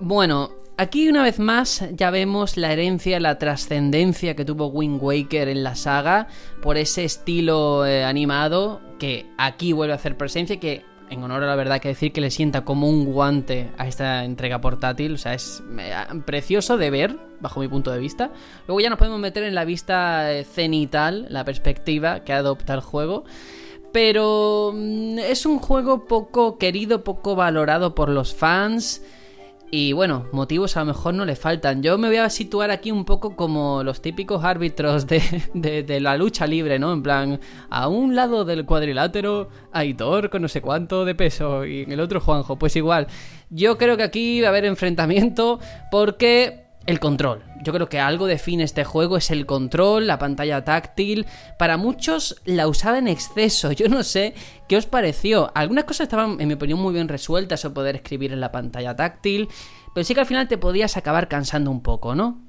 [0.00, 5.48] Bueno, Aquí una vez más ya vemos la herencia, la trascendencia que tuvo Wind Waker
[5.48, 6.28] en la saga
[6.60, 11.44] por ese estilo eh, animado que aquí vuelve a hacer presencia y que en honor
[11.44, 15.14] a la verdad que decir que le sienta como un guante a esta entrega portátil,
[15.14, 15.94] o sea, es eh,
[16.24, 18.30] precioso de ver bajo mi punto de vista.
[18.66, 22.80] Luego ya nos podemos meter en la vista eh, cenital, la perspectiva que adopta el
[22.80, 23.24] juego.
[23.92, 29.02] Pero mm, es un juego poco querido, poco valorado por los fans.
[29.70, 31.82] Y bueno, motivos a lo mejor no le faltan.
[31.82, 36.46] Yo me voy a situar aquí un poco como los típicos árbitros de, la lucha
[36.46, 36.92] libre, ¿no?
[36.92, 41.82] En plan, a un lado del cuadrilátero, Aitor con no sé cuánto de peso y
[41.82, 42.56] en el otro Juanjo.
[42.56, 43.08] Pues igual,
[43.50, 45.58] yo creo que aquí va a haber enfrentamiento
[45.90, 47.42] porque el control.
[47.62, 51.26] Yo creo que algo define este juego, es el control, la pantalla táctil.
[51.58, 53.72] Para muchos la usaba en exceso.
[53.72, 54.34] Yo no sé
[54.68, 55.50] qué os pareció.
[55.54, 58.94] Algunas cosas estaban, en mi opinión, muy bien resueltas o poder escribir en la pantalla
[58.94, 59.48] táctil.
[59.94, 62.42] Pero sí que al final te podías acabar cansando un poco, ¿no?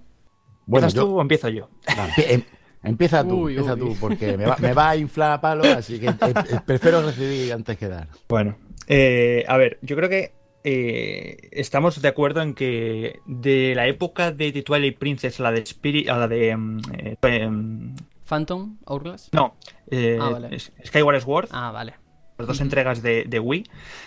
[0.65, 1.69] Bueno, ¿Empiezas tú o empiezo yo?
[2.17, 2.43] Em,
[2.83, 6.59] empieza tú, empieza tú, porque me va, a inflar a palo, así que eh, eh,
[6.65, 8.09] prefiero recibir antes que dar.
[8.27, 8.57] Bueno,
[8.87, 10.33] eh, a ver, yo creo que
[10.63, 15.51] eh, estamos de acuerdo en que de la época de The Twilight Princess a la
[15.51, 17.95] de Spirit, a la de mm, eh, em,
[18.25, 19.29] Phantom Hourglass.
[19.31, 19.55] No,
[19.89, 20.39] eh, ah,
[20.85, 21.49] Skyward Sword.
[21.51, 21.95] Ah, vale.
[22.37, 23.63] Las dos entregas de, Wii.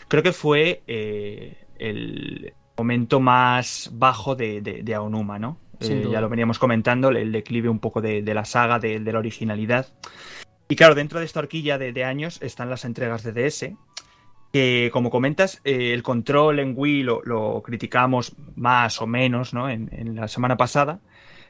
[0.07, 5.59] Creo que fue el momento más bajo de, de, Aonuma, ¿no?
[5.81, 9.87] ya lo veníamos comentando, el declive un poco de, la saga, de, la originalidad.
[10.69, 13.73] Y claro, dentro de esta horquilla de, años están las entregas de DS,
[14.53, 19.71] que como comentas, eh, el control en Wii lo, criticamos más o menos ¿no?
[19.71, 21.01] en, la semana pasada,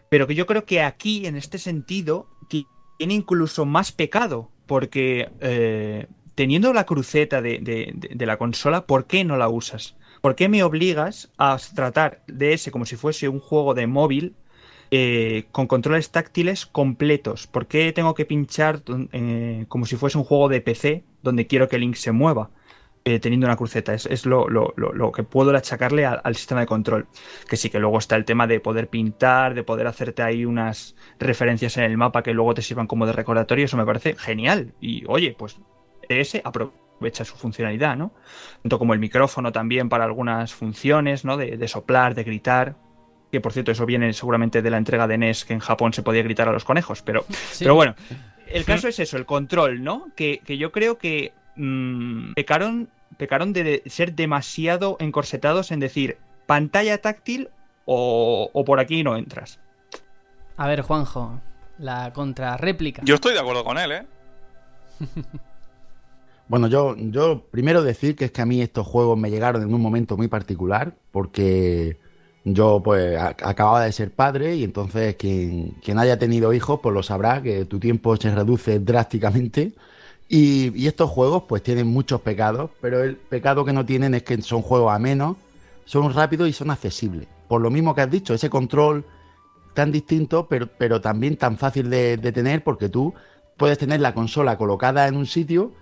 [0.09, 6.07] pero que yo creo que aquí, en este sentido, tiene incluso más pecado, porque eh,
[6.35, 9.97] teniendo la cruceta de, la consola, ¿por qué no la usas?
[10.21, 14.35] ¿Por qué me obligas a tratar de ese como si fuese un juego de móvil
[14.91, 17.47] eh, con controles táctiles completos?
[17.47, 18.83] ¿Por qué tengo que pinchar
[19.69, 22.51] como si fuese un juego de PC donde quiero que Link se mueva?
[23.03, 23.95] Eh, teniendo una cruceta.
[23.95, 24.47] Es, lo,
[25.15, 27.07] que puedo achacarle al, sistema de control.
[27.49, 30.95] Que sí, que luego está el tema de poder pintar, de poder hacerte ahí unas
[31.19, 33.65] referencias en el mapa que luego te sirvan como de recordatorio.
[33.65, 34.75] Eso me parece genial.
[34.83, 35.59] Y oye, pues
[36.11, 38.13] ese aprovecha su funcionalidad, ¿no?
[38.63, 41.39] Tanto como el micrófono también para algunas funciones, ¿no?
[41.39, 42.77] De, soplar, de gritar.
[43.33, 46.03] Que por cierto, eso viene seguramente de la entrega de NES, que en Japón se
[46.03, 47.01] podía gritar a los conejos.
[47.01, 47.25] Pero,
[47.59, 47.95] pero bueno,
[48.49, 50.09] el caso es eso, el control, ¿no?
[50.15, 56.99] Que, que yo creo que Mm, pecaron, pecaron de ser demasiado encorsetados en decir pantalla
[56.99, 57.51] táctil
[57.85, 59.59] o, por aquí no entras.
[60.57, 61.41] A ver, Juanjo,
[61.79, 63.03] la contrarréplica.
[63.05, 64.07] Yo estoy de acuerdo con él, ¿eh?
[66.49, 69.75] bueno, yo, yo primero decir que es que a mí estos juegos me llegaron en
[69.75, 71.99] un momento muy particular, porque
[72.45, 77.03] yo pues acababa de ser padre y entonces quien, quien haya tenido hijos pues lo
[77.03, 79.75] sabrá que tu tiempo se reduce drásticamente
[80.33, 84.41] y, estos juegos pues tienen muchos pecados, pero el pecado que no tienen es que
[84.43, 85.37] son juegos a menos,
[85.85, 87.27] son rápidos y son accesibles.
[87.49, 89.05] Por lo mismo que has dicho, ese control
[89.75, 93.13] tan distinto, pero, pero también tan fácil de, tener porque tú
[93.57, 95.73] puedes tener la consola colocada en un sitio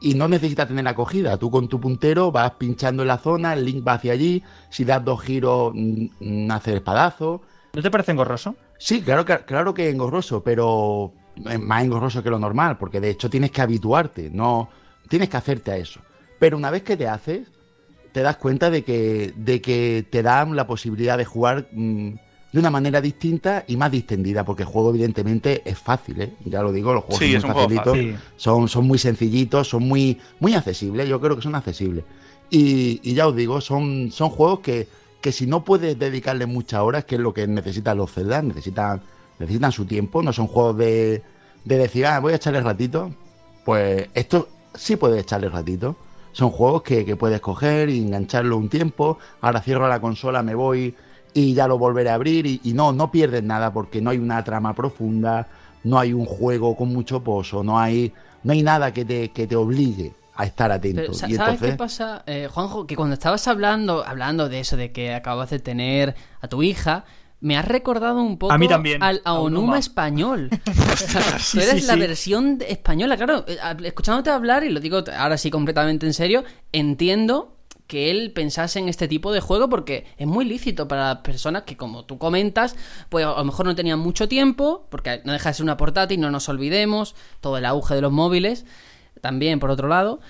[0.00, 1.36] y no necesitas tener acogida.
[1.36, 4.86] Tú con tu puntero vas pinchando en la zona, el link va hacia allí, si
[4.86, 7.42] das dos giros nace el espadazo.
[7.74, 8.56] ¿No te parece engorroso?
[8.78, 13.50] Sí, claro, claro que engorroso, pero, más engorroso que lo normal, porque de hecho tienes
[13.50, 14.68] que habituarte, no
[15.08, 16.00] tienes que hacerte a eso.
[16.38, 17.48] Pero una vez que te haces,
[18.12, 22.10] te das cuenta de que, de que te dan la posibilidad de jugar mm,
[22.52, 26.34] de una manera distinta y más distendida, porque el juego evidentemente es fácil, ¿eh?
[26.44, 27.98] ya lo digo, los juegos son muy facilitos,
[28.36, 32.04] son, son muy sencillitos, son muy, muy accesibles, yo creo que son accesibles.
[32.50, 34.86] Y, ya os digo, son, son juegos que,
[35.22, 39.00] que si no puedes dedicarle muchas horas, que es lo que necesitan los Zelda, necesitan
[39.42, 41.22] necesitan su tiempo, no son juegos de,
[41.64, 43.10] de decir, ah, voy a echarle ratito.
[43.64, 45.96] Pues esto sí puede echarle ratito.
[46.32, 49.18] Son juegos que, puedes coger y engancharlo un tiempo.
[49.40, 50.94] Ahora cierro la consola, me voy
[51.34, 52.46] y ya lo volveré a abrir.
[52.46, 55.48] Y, no, no pierdes nada porque no hay una trama profunda,
[55.84, 58.12] no hay un juego con mucho pozo, no hay,
[58.42, 61.12] no hay nada que te, que te obligue a estar atento.
[61.12, 62.86] ¿Sabes qué pasa, eh, Juanjo?
[62.86, 67.04] Que cuando estabas hablando, hablando de eso, de que acabas de tener a tu hija,
[67.42, 69.78] me has recordado un poco A mí también, al a Aonuma Onuma.
[69.78, 70.48] español.
[71.38, 72.00] Sí, Tú eres sí, la sí.
[72.00, 73.44] versión española, claro.
[73.46, 77.56] eh, Escuchándote hablar, y lo digo ahora sí completamente en serio, entiendo
[77.88, 81.76] que él pensase en este tipo de juego porque es muy lícito para personas que,
[81.76, 82.74] como tú comentas,
[83.10, 86.18] pues a lo mejor no tenían mucho tiempo, porque no deja de ser una portátil,
[86.20, 88.64] no nos olvidemos, todo el auge de los móviles,
[89.20, 90.20] también por otro lado,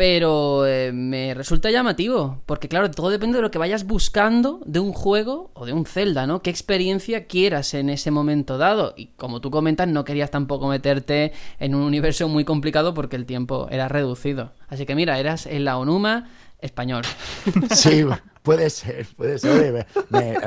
[0.00, 4.80] pero eh, me resulta llamativo, porque claro, todo depende de lo que vayas buscando de
[4.80, 6.40] un juego o de un Zelda, ¿no?
[6.40, 8.94] ¿Qué experiencia quieras en ese momento dado?
[8.96, 13.26] Y como tú comentas, no querías tampoco meterte en un universo muy complicado porque el
[13.26, 14.52] tiempo era reducido.
[14.68, 16.30] Así que mira, eras el Onuma
[16.62, 17.02] español.
[17.70, 18.02] Sí,
[18.42, 19.86] puede ser, puede ser.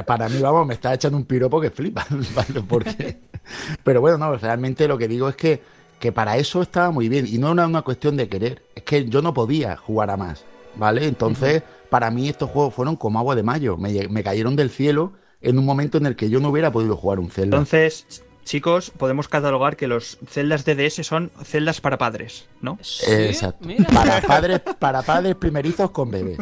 [0.07, 2.07] Para mí, vamos, me está echando un piropo que flipa.
[2.67, 3.19] Porque...
[3.83, 5.61] Pero bueno, no, realmente lo que digo es que,
[5.99, 7.27] que para eso estaba muy bien.
[7.27, 8.63] Y no era una cuestión de querer.
[8.83, 10.43] Es que yo no podía jugar a más.
[10.75, 11.07] ¿Vale?
[11.07, 13.77] Entonces, para mí estos juegos fueron como agua de mayo.
[13.77, 16.97] Me, me cayeron del cielo en un momento en el que yo no hubiera podido
[16.97, 17.57] jugar un Zelda.
[17.57, 22.77] Entonces, chicos, podemos catalogar que los celdas DDS son celdas para padres, ¿no?
[22.81, 23.65] Sí, Exacto.
[23.67, 23.85] mira.
[23.93, 26.39] Para padres, para padres primerizos con bebés.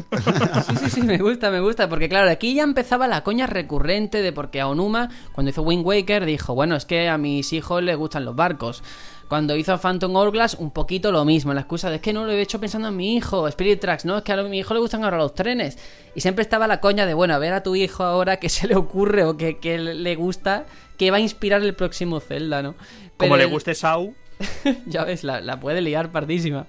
[0.65, 4.21] Sí, sí, sí, me gusta, me gusta, porque claro, aquí ya empezaba la coña recurrente
[4.21, 7.97] de porque Aonuma, cuando hizo Wind Waker, dijo, bueno, es que a mis hijos les
[7.97, 8.83] gustan los barcos.
[9.31, 12.33] Cuando hizo Phantom Hourglass, un poquito lo mismo, la excusa de es que no lo
[12.33, 14.81] he hecho pensando en mi hijo, Spirit Tracks, no, es que a mi hijo le
[14.81, 15.77] gustan ahora los trenes.
[16.13, 18.67] Y siempre estaba la coña de, bueno, a ver a tu hijo ahora qué se
[18.67, 20.65] le ocurre o qué, qué le gusta,
[20.97, 22.75] que va a inspirar el próximo Zelda, ¿no?
[23.15, 24.15] Como le guste Sau,
[24.85, 26.67] ya ves, la, la puede liar pardísima.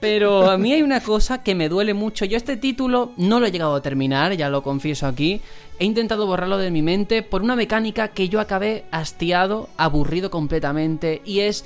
[0.00, 2.24] Pero a mí hay una cosa que me duele mucho.
[2.24, 5.40] Yo este título no lo he llegado a terminar, ya lo confieso aquí.
[5.78, 11.22] He intentado borrarlo de mi mente por una mecánica que yo acabé hastiado, aburrido completamente.
[11.24, 11.64] Y es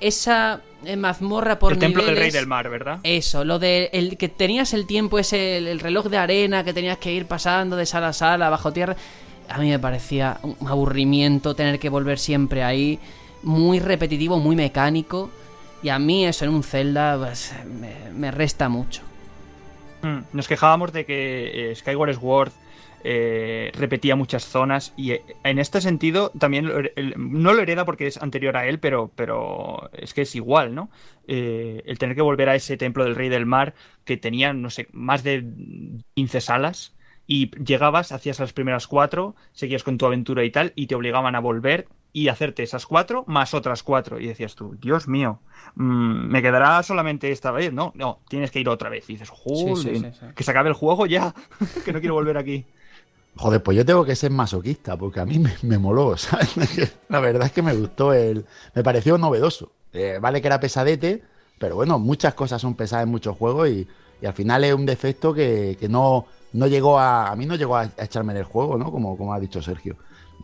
[0.00, 3.00] esa eh, mazmorra por el templo del rey del mar, ¿verdad?
[3.02, 6.72] Eso, lo de el que tenías el tiempo, ese el, el reloj de arena que
[6.72, 8.96] tenías que ir pasando de sala a sala, bajo tierra.
[9.48, 12.98] A mí me parecía un aburrimiento tener que volver siempre ahí.
[13.42, 15.30] Muy repetitivo, muy mecánico.
[15.82, 19.02] Y a mí eso en un Zelda pues, me, me resta mucho.
[20.02, 22.52] Mm, Nos quejábamos de que eh, Skyward Sword
[23.04, 26.70] eh, repetía muchas zonas y eh, en este sentido también
[27.16, 30.90] no lo hereda porque es anterior a él, pero, pero es que es igual, ¿no?
[31.26, 33.74] Eh, el tener que volver a ese templo del Rey del Mar
[34.04, 35.44] que tenía, no sé, más de
[36.14, 36.94] 15 salas
[37.26, 41.34] y llegabas, hacías las primeras cuatro, seguías con tu aventura y tal y te obligaban
[41.34, 45.40] a volver y hacerte esas cuatro más otras cuatro y decías tú, Dios mío,
[45.74, 49.28] mm, me quedará solamente esta vez, no, no, tienes que ir otra vez y dices,
[49.28, 50.26] "Jolín, sí, sí, sí.
[50.34, 51.34] que se acabe el juego ya,
[51.84, 52.64] que no quiero volver aquí.
[53.36, 56.56] Joder, pues yo tengo que ser masoquista, porque a mí me, me moló, ¿sabes?
[57.08, 58.46] La verdad es que me gustó el.
[58.74, 59.72] Me pareció novedoso.
[59.92, 61.22] Eh, vale que era pesadete,
[61.58, 63.86] pero bueno, muchas cosas son pesadas en muchos juegos y,
[64.20, 67.30] y al final es un defecto que, que no, no llegó a.
[67.30, 68.90] A mí no llegó a, a echarme del juego, ¿no?
[68.90, 69.96] Como, como ha dicho Sergio.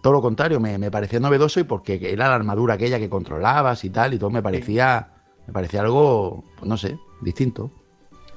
[0.02, 3.84] Todo lo contrario, me, me pareció novedoso y porque era la armadura aquella que controlabas
[3.84, 5.08] y tal, y todo me parecía.
[5.46, 7.70] Me parecía algo, pues no sé, distinto.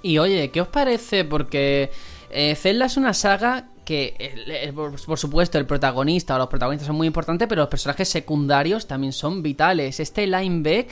[0.01, 1.23] Y oye, ¿qué os parece?
[1.25, 1.91] Porque
[2.31, 7.07] eh, Zelda es una saga que, por, supuesto, el protagonista o los protagonistas son muy
[7.07, 9.99] importantes, pero los personajes secundarios también son vitales.
[9.99, 10.87] ¿Este Lineback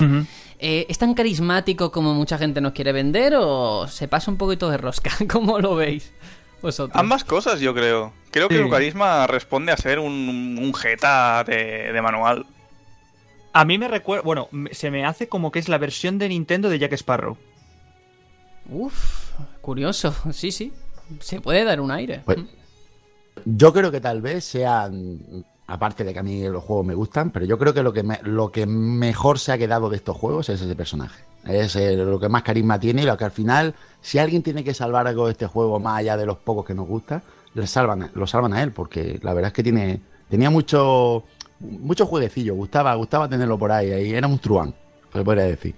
[0.60, 4.70] eh, es tan carismático como mucha gente nos quiere vender o se pasa un poquito
[4.70, 5.12] de rosca?
[5.30, 6.14] ¿Cómo lo veis
[6.62, 6.96] vosotros?
[6.98, 8.14] Ambas cosas, yo creo.
[8.32, 8.64] Creo que Sí.
[8.64, 12.46] su carisma responde a ser un, un jeta de, de manual.
[13.52, 16.70] A mí me recuerda, bueno, se me hace como que es la versión de Nintendo
[16.70, 17.38] de Jack Sparrow.
[18.70, 19.32] Uf,
[19.62, 20.16] curioso.
[20.32, 20.72] Sí, sí.
[21.20, 22.22] Se puede dar un aire.
[22.26, 22.40] Pues,
[23.46, 27.30] yo creo que tal vez sean, aparte de que a mí los juegos me gustan,
[27.32, 30.18] pero yo creo que lo que, me- lo que mejor se ha quedado de estos
[30.18, 31.24] juegos es ese personaje.
[31.46, 34.64] Es eh, lo que más carisma tiene y lo que al final, si alguien tiene
[34.64, 37.22] que salvar algo de este juego, más allá de los pocos que nos gusta,
[37.54, 41.24] le salvan, lo salvan a él, porque la verdad es que tiene, tenía mucho,
[41.60, 44.74] mucho jueguecillo, gustaba, gustaba tenerlo por ahí, ahí era un truán,
[45.12, 45.76] se podría decir.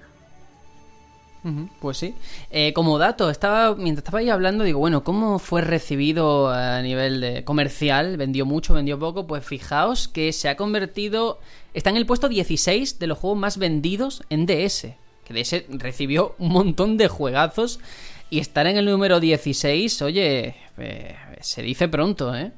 [1.79, 2.15] Pues sí.
[2.49, 7.21] Eh, como dato, estaba mientras estaba ahí hablando, digo, bueno, ¿cómo fue recibido a nivel
[7.21, 8.17] de comercial?
[8.17, 9.27] ¿Vendió mucho, vendió poco?
[9.27, 11.39] Pues fijaos que se ha convertido...
[11.73, 14.87] Está en el puesto 16 de los juegos más vendidos en DS.
[15.23, 17.79] Que DS recibió un montón de juegazos.
[18.29, 22.53] Y estar en el número 16, oye, eh, se dice pronto, ¿eh?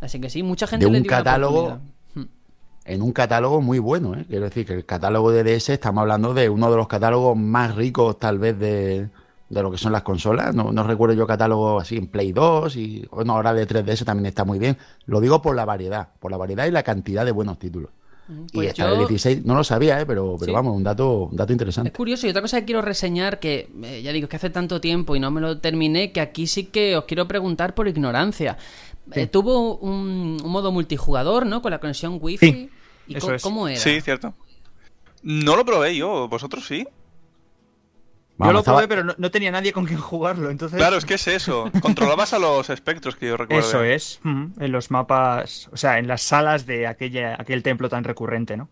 [0.00, 1.80] Así que sí, mucha gente De le un dio una catálogo.
[2.84, 4.14] En un catálogo muy bueno.
[4.14, 4.24] ¿eh?
[4.28, 7.74] Quiero decir que el catálogo de DS estamos hablando de uno de los catálogos más
[7.76, 9.08] ricos tal vez de,
[9.48, 10.54] de lo que son las consolas.
[10.54, 14.26] No, no recuerdo yo catálogo así en Play 2 y bueno, ahora de 3DS también
[14.26, 14.76] está muy bien.
[15.06, 17.90] Lo digo por la variedad, por la variedad y la cantidad de buenos títulos.
[18.52, 20.06] y Pues está yo- el 16, no lo sabía, ¿eh?
[20.06, 20.54] pero, pero Sí.
[20.54, 21.90] vamos, un dato, un dato Es interesante.
[21.92, 24.80] curioso, y otra cosa que quiero reseñar, que eh, ya digo, es que hace tanto
[24.80, 28.56] tiempo y no me lo terminé, que aquí sí que os quiero preguntar por ignorancia.
[29.12, 31.62] Eh, tuvo un, modo multijugador, ¿no?
[31.62, 32.70] Con la conexión Wi-Fi.
[33.06, 33.78] ¿Y cómo, era?
[33.78, 34.34] Sí, cierto.
[35.22, 36.86] No lo probé yo, vosotros sí.
[38.38, 40.78] yo lo probé, pero no, tenía nadie con quien jugarlo, entonces...
[40.78, 41.70] Claro, es que es eso.
[41.82, 43.66] Controlabas a los espectros que yo recuerdo.
[43.66, 44.20] Eso es.
[44.24, 48.68] En los mapas, o sea, en las salas de aquella, aquel templo tan recurrente, ¿no?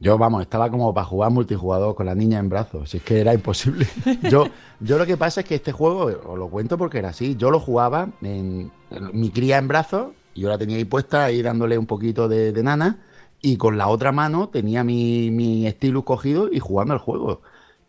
[0.00, 3.20] Yo, vamos, estaba como para jugar multijugador con la niña en brazos, si es que
[3.20, 3.86] era imposible.
[4.30, 4.46] Yo,
[4.80, 7.50] yo lo que pasa es que este juego, os lo cuento porque era así, yo
[7.50, 8.70] lo jugaba en,
[9.12, 12.52] mi cría en brazos, y yo la tenía ahí puesta, ahí dándole un poquito de,
[12.62, 12.98] nana,
[13.40, 17.40] y con la otra mano tenía mi, mi estilo cogido y jugando al juego.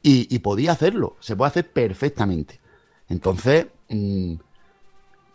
[0.04, 2.60] Y, podía hacerlo, se puede hacer perfectamente.
[3.10, 4.36] Entonces, mm,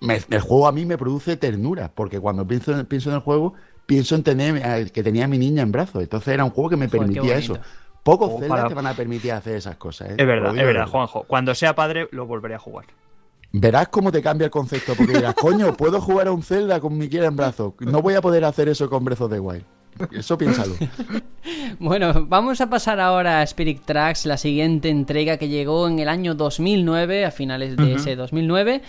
[0.00, 3.54] el juego a mí me produce ternura, porque cuando pienso, pienso en el juego,
[3.90, 6.00] pienso en tener eh, que tenía a mi niña en brazos.
[6.00, 7.58] Entonces era un juego que me permitía eso.
[8.04, 10.10] Pocos celdas te van a permitir hacer esas cosas.
[10.10, 10.14] ¿eh?
[10.16, 11.24] Es verdad, es verdad, Juanjo.
[11.24, 12.86] Cuando sea padre lo volveré a jugar.
[13.50, 16.96] Verás cómo te cambia el concepto, porque dirás, coño, puedo jugar a un Zelda con
[16.96, 17.72] mi quiera en brazos.
[17.80, 19.64] No voy a poder hacer eso con Breath of the Wild.
[20.12, 20.74] Eso piénsalo.
[21.78, 26.08] bueno, vamos a pasar ahora a Spirit Tracks, la siguiente entrega que llegó en el
[26.08, 28.82] año 2009, a finales de ese 2009.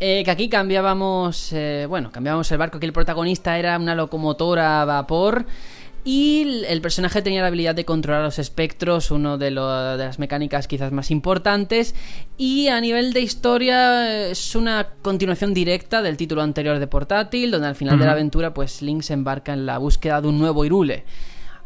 [0.00, 4.82] Eh, que aquí cambiábamos, eh, bueno, cambiábamos el barco, que el protagonista era una locomotora
[4.82, 5.46] a vapor.
[6.04, 10.66] Y el personaje tenía la habilidad de controlar los espectros, uno de, de, las mecánicas
[10.66, 11.94] quizás más importantes.
[12.36, 17.68] Y a nivel de historia es una continuación directa del título anterior de portátil, donde
[17.68, 20.64] al final de la aventura pues Link se embarca en la búsqueda de un nuevo
[20.64, 21.04] Irule.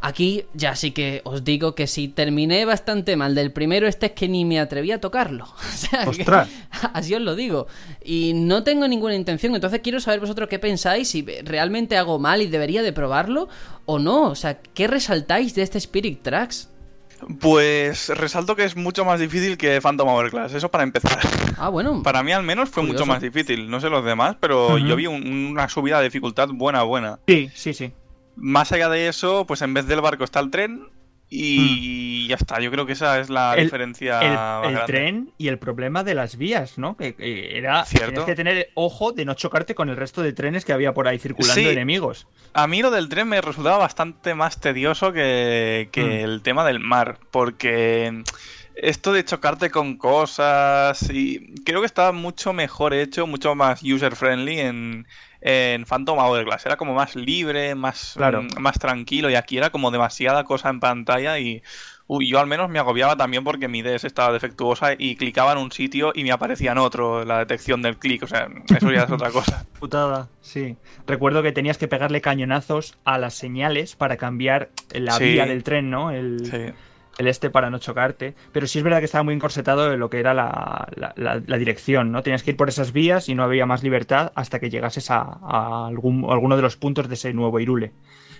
[0.06, 4.12] Aquí ya sí que os digo que si terminé bastante mal del primero, este es
[4.12, 5.48] que ni me atreví a tocarlo.
[6.06, 6.48] Ostras.
[6.92, 7.66] así os lo digo.
[8.04, 9.56] Y no tengo ninguna intención.
[9.56, 13.48] Entonces quiero saber vosotros qué pensáis, si realmente hago mal y debería de probarlo
[13.84, 14.30] o no.
[14.30, 16.70] O sea, ¿qué resaltáis de este Spirit Tracks?
[17.40, 21.18] Pues resalto que es mucho más difícil que Phantom Hourglass, eso para empezar.
[21.58, 22.04] Ah, bueno.
[22.04, 25.08] Para mí al menos fue mucho más difícil, no sé los demás, pero yo vi
[25.08, 27.18] una subida de dificultad buena, buena.
[27.26, 27.92] Sí, sí, sí.
[28.36, 30.88] Más allá de eso, pues en vez del barco está el tren
[31.28, 32.28] y hmm.
[32.28, 32.60] ya está.
[32.60, 34.62] Yo creo que esa es la diferencia.
[34.62, 36.96] El, tren y el problema de las vías, ¿no?
[36.96, 37.84] Que, era.
[37.84, 41.08] Tienes que tener ojo de no chocarte con el resto de trenes que había por
[41.08, 42.28] ahí circulando enemigos.
[42.52, 46.00] A mí lo del tren me resultaba bastante más tedioso que, hmm.
[46.00, 47.18] el tema del mar.
[47.30, 48.22] Porque
[48.76, 54.14] esto de chocarte con cosas y creo que estaba mucho mejor hecho, mucho más user
[54.14, 55.06] friendly en,
[55.46, 56.66] en Phantom Hourglass.
[56.66, 60.80] Era como más libre, más, mm, más tranquilo y aquí era como demasiada cosa en
[60.80, 61.62] pantalla y
[62.08, 65.70] yo al menos me agobiaba también porque mi DS estaba defectuosa y clicaba en un
[65.70, 68.24] sitio y me aparecía en otro la detección del clic.
[68.24, 69.64] O sea, eso ya es otra cosa.
[69.78, 70.76] Putada, sí.
[71.06, 75.90] Recuerdo que tenías que pegarle cañonazos a las señales para cambiar la vía del tren,
[75.90, 76.10] ¿no?
[76.10, 76.44] El...
[76.50, 76.74] Sí
[77.18, 78.34] el este para no chocarte.
[78.52, 82.12] Pero sí es verdad que estaba muy encorsetado en lo que era la, la, dirección,
[82.12, 82.22] ¿no?
[82.22, 85.86] Tenías que ir por esas vías y no había más libertad hasta que llegases a,
[85.86, 87.92] algún, alguno de los puntos de ese nuevo Irule.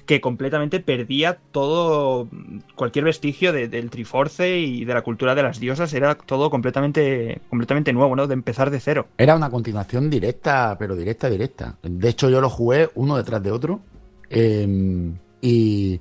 [0.05, 2.29] Que completamente perdía todo,
[2.77, 5.93] cualquier vestigio del Triforce y de la cultura de las diosas.
[5.95, 8.29] Era todo completamente, completamente nuevo, ¿no?
[8.29, 9.09] De empezar de cero.
[9.19, 11.79] Era una continuación directa, pero directa, directa.
[11.83, 13.81] De hecho, yo lo jugué uno detrás de otro.
[14.31, 16.01] Eh, y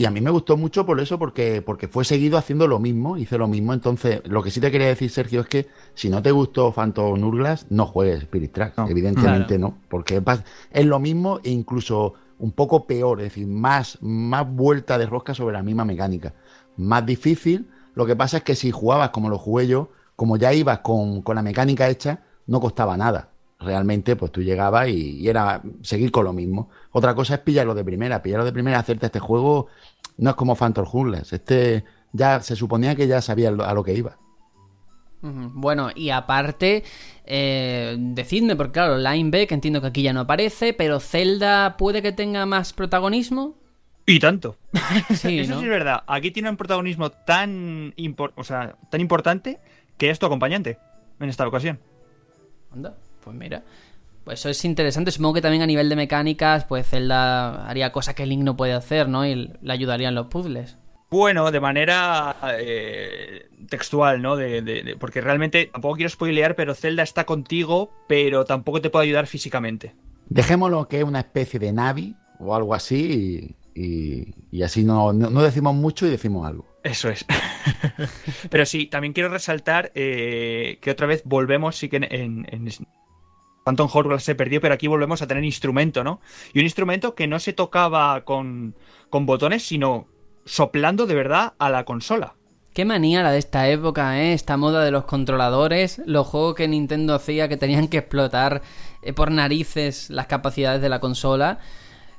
[0.00, 3.18] y a mí me gustó mucho por eso, porque, porque fue seguido haciendo lo mismo,
[3.18, 3.74] hice lo mismo.
[3.74, 7.20] Entonces, lo que sí te quería decir, Sergio, es que si no te gustó Phantom
[7.20, 8.78] Nurglass, no juegues Spirit Track.
[8.88, 10.22] Evidentemente no, porque
[10.70, 15.34] es lo mismo e incluso un poco peor, es decir, más, más vuelta de rosca
[15.34, 16.32] sobre la misma mecánica.
[16.78, 17.68] Más difícil.
[17.94, 21.20] Lo que pasa es que si jugabas como lo jugué yo, como ya ibas con,
[21.20, 26.24] con la mecánica hecha, no costaba nada realmente pues tú llegabas y, era seguir con
[26.24, 26.70] lo mismo.
[26.92, 29.68] Otra cosa es pillarlo de primera, pillarlo de primera, hacerte este juego
[30.16, 31.32] no es como Phantom Hourglass.
[31.32, 34.18] Este ya se suponía que ya sabía a lo que iba.
[35.22, 36.82] Bueno, y aparte,
[37.26, 42.12] eh, decidme, porque claro, Lineback entiendo que aquí ya no aparece, pero Zelda puede que
[42.12, 43.54] tenga más protagonismo.
[44.06, 44.56] Y tanto.
[45.14, 46.04] Sí, Eso sí es verdad.
[46.06, 47.94] Aquí tiene un protagonismo tan,
[48.34, 49.60] o sea, tan importante
[49.98, 50.78] que es tu acompañante
[51.20, 51.78] en esta ocasión.
[52.72, 52.96] Anda.
[53.22, 53.62] Pues mira,
[54.24, 55.10] pues eso es interesante.
[55.10, 58.72] Supongo que también a nivel de mecánicas, pues Zelda haría cosas que Link no puede
[58.72, 59.26] hacer, ¿no?
[59.26, 60.76] Y le ayudaría en los puzzles.
[61.10, 64.36] Bueno, de manera eh, textual, ¿no?
[64.36, 69.26] De, porque realmente tampoco quiero spoilear, pero Zelda está contigo, pero tampoco te puede ayudar
[69.26, 69.94] físicamente.
[70.28, 76.06] Dejémoslo que es una especie de Navi o algo así y, así no, decimos mucho
[76.06, 76.66] y decimos algo.
[76.84, 77.26] Eso es.
[78.50, 82.46] pero sí, también quiero resaltar eh, que otra vez volvemos, sí que en
[83.70, 86.20] Phantom Hourglass se perdió, pero aquí volvemos a tener instrumento, ¿no?
[86.52, 88.74] Y un instrumento que no se tocaba con,
[89.12, 90.08] botones, sino
[90.44, 92.34] soplando de verdad a la consola.
[92.74, 94.32] Qué manía la de esta época, ¿eh?
[94.32, 98.62] Esta moda de los controladores, los juegos que Nintendo hacía que tenían que explotar
[99.02, 101.58] eh, por narices las capacidades de la consola.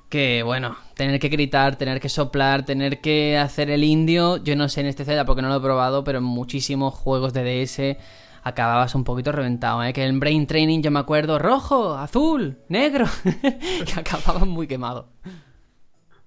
[0.07, 4.37] Que bueno, tener que gritar, tener que soplar, tener que hacer el indio.
[4.37, 7.33] Yo no sé en este Zelda porque no lo he probado, pero en muchísimos juegos
[7.33, 7.97] de DS
[8.43, 9.93] acababas un poquito reventado, ¿eh?
[9.93, 13.05] Que en Brain Training yo me acuerdo rojo, azul, negro,
[13.85, 15.09] que acababan muy quemado.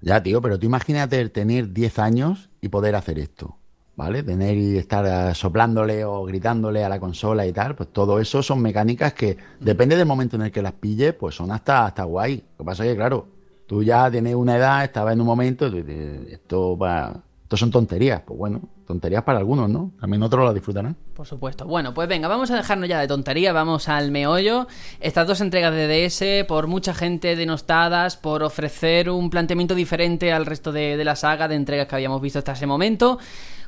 [0.01, 3.59] Ya, tío, pero tú imagínate tener 10 años y poder hacer esto.
[3.97, 4.23] ¿vale?
[4.23, 8.61] Tener y estar soplándole o gritándole a la consola y tal, pues todo eso son
[8.61, 12.37] mecánicas que, depende del momento en el que las pille, pues son hasta, hasta guay.
[12.37, 13.29] Lo que pasa es que, claro,
[13.67, 18.39] tú ya tienes una edad, estabas en un momento, esto, va, esto son tonterías, pues
[18.39, 19.93] bueno, tonterías para algunos, ¿no?
[20.01, 20.97] También otros lo disfrutarán.
[21.15, 21.67] Por supuesto.
[21.67, 24.67] Bueno, pues venga, vamos a dejarnos ya de tonterías, vamos al meollo.
[24.99, 30.47] Estas dos entregas de DS, por mucha gente denostadas, por ofrecer un planteamiento diferente al
[30.47, 33.19] resto de, de la saga de entregas que habíamos visto hasta ese momento.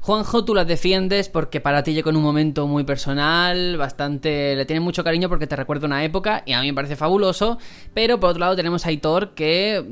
[0.06, 4.54] Juanjo, tú las defiendes porque para ti llega en un momento muy personal, bastante.
[4.54, 7.58] le tienes mucho cariño porque te recuerda una época y a mí me parece fabuloso.
[7.92, 9.82] Pero por otro lado tenemos a Aitor que.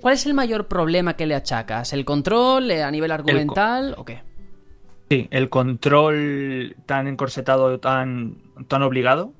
[0.00, 1.92] ¿Cuál es el mayor problema que le achacas?
[1.92, 4.24] ¿El control a nivel argumental o qué?
[5.08, 9.32] Sí, el control tan encorsetado, tan, tan obligado.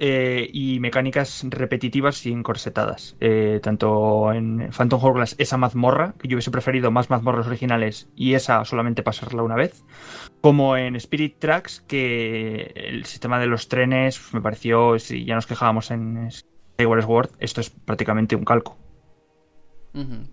[0.00, 3.16] Eh, y mecánicas repetitivas y encorsetadas.
[3.18, 8.34] Eh, tanto en Phantom Hourglass, esa mazmorra, que yo hubiese preferido más mazmorras originales y
[8.34, 9.84] esa solamente pasarla una vez,
[10.40, 15.46] como en Spirit Tracks, que el sistema de los trenes me pareció, si ya nos
[15.46, 18.76] quejábamos en Skyward Sword, esto es prácticamente un calco.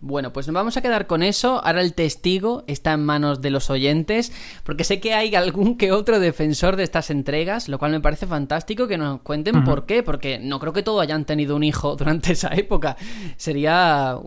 [0.01, 1.61] Bueno, pues nos vamos a quedar con eso.
[1.63, 4.31] Ahora el testigo está en manos de los oyentes,
[4.63, 8.27] porque sé que hay algún que otro defensor de estas entregas, lo cual me parece
[8.27, 11.95] fantástico que nos cuenten por qué, porque no creo que todos hayan tenido un hijo
[11.97, 12.95] durante esa época.
[13.37, 14.17] Sería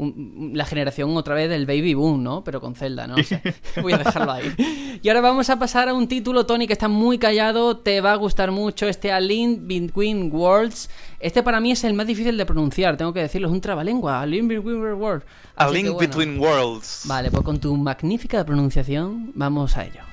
[0.53, 2.43] la generación otra vez del baby boom, ¿no?
[2.43, 3.17] Pero con Zelda, ¿no?
[3.83, 4.99] voy a dejarlo ahí.
[5.03, 8.13] Y ahora vamos a pasar a un título, Tony, que está muy callado, te va
[8.13, 10.91] a gustar mucho, este A Link Between Worlds.
[11.21, 14.21] Este para mí es el más difícil de pronunciar, tengo que decirlo, es un trabalengua,
[14.21, 15.27] A Link Between Worlds.
[15.57, 17.03] A Link Between Worlds.
[17.07, 20.08] Vale, pues con tu magnífica pronunciación, vamos a ello.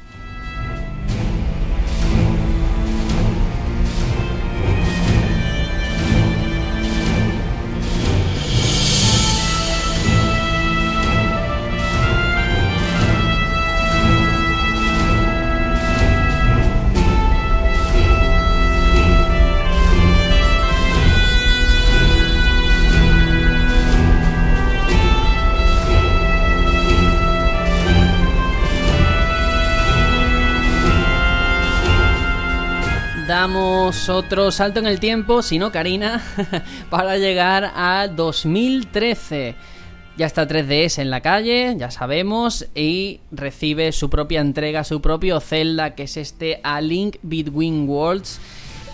[34.16, 36.24] Otro salto en el tiempo, si no Karina,
[36.90, 39.56] para llegar a 2013.
[40.18, 45.42] Ya está 3DS en la calle, ya sabemos, y recibe su propia entrega, su propio
[45.42, 48.40] Zelda, que es este A Link Between Worlds.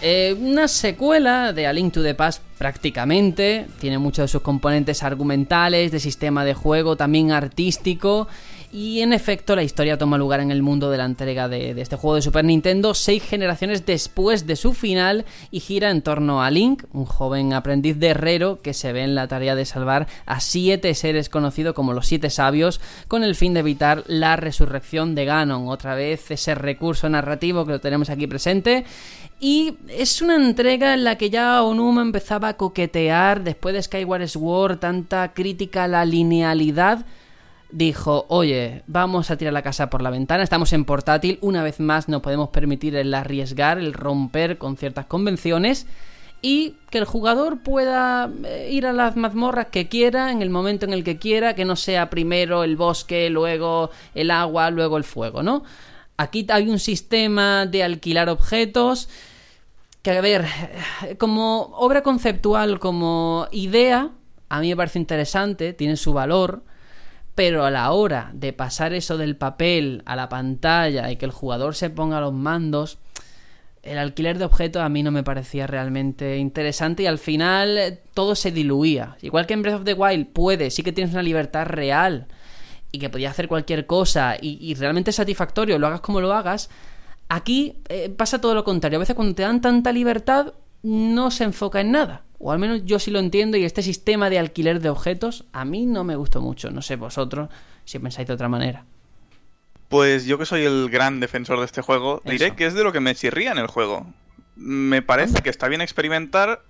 [0.02, 5.03] Eh, una secuela de A Link to the Past prácticamente, tiene muchos de sus componentes
[5.03, 8.27] argumentales, de sistema de juego, también artístico.
[8.73, 11.98] Y en efecto, la historia toma lugar en el mundo de la entrega de, este
[11.98, 16.49] juego de Super Nintendo, seis generaciones después de su final, y gira en torno a
[16.49, 20.39] Link, un joven aprendiz de herrero que se ve en la tarea de salvar a
[20.39, 22.80] siete seres conocidos como los siete sabios,
[23.10, 25.68] con el fin de evitar la resurrección de Ganon.
[25.68, 28.85] Otra vez ese recurso narrativo que lo tenemos aquí presente.
[29.41, 34.30] Y es una entrega en la que ya Onuma empezaba a coquetear después de Skyward
[34.30, 37.06] Sword, tanta crítica a la linealidad
[37.72, 41.80] dijo, oye, vamos a tirar la casa por la ventana, estamos en portátil, una vez
[41.80, 45.88] más no podemos permitir el arriesgar, el romper con ciertas convenciones
[46.41, 50.85] y que el jugador pueda eh, ir a las mazmorras que quiera, en el momento
[50.85, 55.03] en el que quiera, que no sea primero el bosque, luego el agua, luego el
[55.03, 55.64] fuego, ¿no?
[56.18, 59.07] Aquí hay un sistema de alquilar objetos
[60.02, 60.45] que, a ver,
[61.19, 64.10] como obra conceptual, como idea,
[64.49, 66.64] a mí me parece interesante, tiene su valor,
[67.36, 71.32] pero a la hora de pasar eso del papel a la pantalla y que el
[71.32, 72.98] jugador se ponga los mandos,
[73.84, 78.36] el alquiler de objetos a mí no me parecía realmente interesante y al final todo
[78.36, 79.18] se diluía.
[79.22, 82.28] Igual que en Breath of the Wild puede, sí que tienes una libertad real
[82.91, 86.70] y que podías hacer cualquier cosa y, realmente es satisfactorio, lo hagas como lo hagas.
[87.30, 88.98] Aquí eh, pasa todo lo contrario.
[88.98, 90.53] A veces cuando te dan tanta libertad
[90.84, 92.24] no se enfoca en nada.
[92.43, 95.63] O al menos yo sí lo entiendo y este sistema de alquiler de objetos a
[95.63, 96.72] mí no me gustó mucho.
[96.72, 97.49] No sé vosotros
[97.85, 98.85] si pensáis de otra manera.
[99.89, 102.91] Pues yo que soy el gran defensor de este juego, diré que es de lo
[102.91, 104.07] que me chirría en el juego.
[104.55, 106.63] Me parece que está bien experimentar,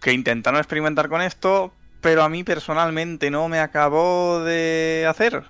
[0.00, 5.42] que intentaron experimentar con esto, pero a mí personalmente no me acabó de hacer.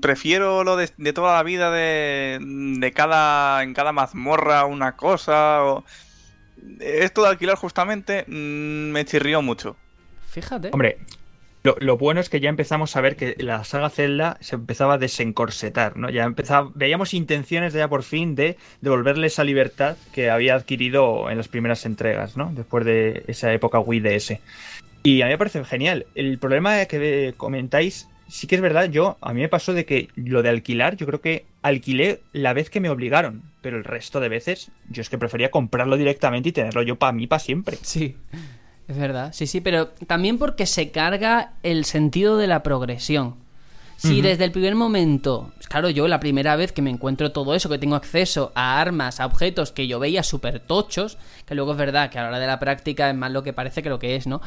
[0.00, 5.64] Prefiero lo de, de toda la vida de, de cada en cada mazmorra una cosa.
[5.64, 5.84] O...
[6.80, 9.76] Esto de alquilar justamente mm, me chirrió mucho.
[10.28, 10.70] Fíjate.
[10.72, 10.98] Hombre,
[11.62, 14.94] lo, lo bueno es que ya empezamos a ver que la saga Zelda se empezaba
[14.94, 16.08] a desencorsetar, ¿no?
[16.08, 21.28] Ya empezaba, veíamos intenciones de ya por fin de devolverle esa libertad que había adquirido
[21.28, 22.50] en las primeras entregas, ¿no?
[22.54, 24.38] Después de esa época Wii DS.
[25.02, 26.06] Y a mí me parece genial.
[26.14, 30.08] El problema que comentáis, sí que es verdad, yo, a mí me pasó de que
[30.14, 34.20] lo de alquilar, yo creo que alquilé la vez que me obligaron, pero el resto
[34.20, 37.78] de veces yo es que prefería comprarlo directamente y tenerlo yo para mí para siempre.
[37.82, 38.16] Sí.
[38.88, 43.36] Es verdad, sí, sí, pero también porque se carga el sentido de la progresión.
[43.96, 47.68] Si desde el primer momento, claro, yo la primera vez que me encuentro todo eso,
[47.68, 51.78] que tengo acceso a armas, a objetos que yo veía súper tochos, que luego es
[51.78, 53.98] verdad que a la hora de la práctica es más lo que parece que lo
[53.98, 54.40] que es, ¿no?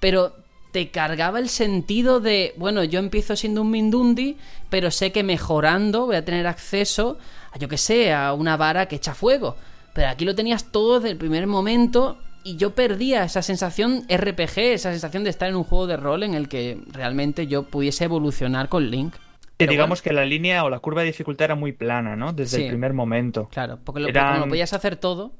[0.00, 0.34] Pero
[0.76, 4.36] te cargaba el sentido de, bueno, yo empiezo siendo un Mindundi,
[4.68, 7.16] pero sé que mejorando voy a tener acceso
[7.50, 9.56] a, yo que sé, a una vara que echa fuego.
[9.94, 14.58] Pero aquí lo tenías todo desde el primer momento y yo perdía esa sensación RPG,
[14.74, 18.04] esa sensación de estar en un juego de rol en el que realmente yo pudiese
[18.04, 19.14] evolucionar con Link.
[19.56, 22.34] Pero digamos que la línea o la curva de dificultad era muy plana, ¿no?
[22.34, 22.62] Desde Sí.
[22.64, 23.48] el primer momento.
[23.50, 25.32] Claro, porque lo, Eran- como lo podías hacer todo.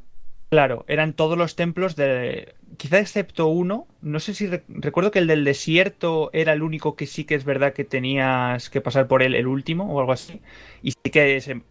[0.49, 2.55] Claro, eran todos los templos de...
[2.77, 4.47] Quizá excepto uno, no sé si...
[4.47, 7.85] re- Recuerdo que el del desierto era el único que sí que es verdad que
[7.85, 10.41] tenías que pasar por él, el último o algo así.
[10.83, 11.63] Y sí que se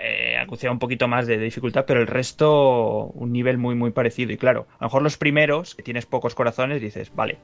[0.00, 4.32] eh, acuciaba un poquito más de dificultad, pero el resto un nivel muy muy parecido.
[4.32, 7.38] Y claro, a lo mejor los primeros, que tienes pocos corazones, dices, vale.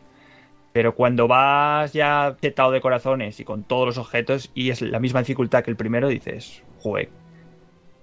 [0.73, 5.01] Pero cuando vas ya chetado de corazones y con todos los objetos y es la
[5.01, 7.11] misma dificultad que el primero, dices, jue.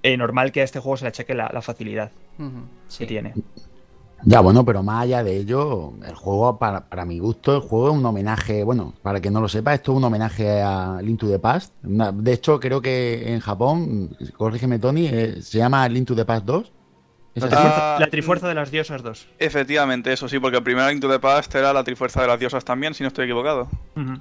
[0.03, 2.99] Eh, normal que a este juego se le achaque la, la facilidad Ujú, sí.
[2.99, 3.33] que tiene.
[4.23, 7.89] Ya, bueno, pero más allá de ello, el juego, para, para mi gusto, el juego
[7.89, 11.19] es un homenaje, bueno, para que no lo sepa, esto es un homenaje a Link
[11.19, 11.73] to the Past.
[11.83, 16.25] Una- de hecho, creo que en Japón, corrígeme Tony, eh, se llama Link to the
[16.25, 16.71] Past 2.
[17.33, 17.55] ¿Es La así?
[17.55, 19.27] trifuerza, Ah, la trifuerza de las diosas 2.
[19.39, 22.39] Efectivamente, eso sí, porque el primer Link to the Past era la Trifuerza de las
[22.39, 23.69] Diosas también, si no estoy equivocado.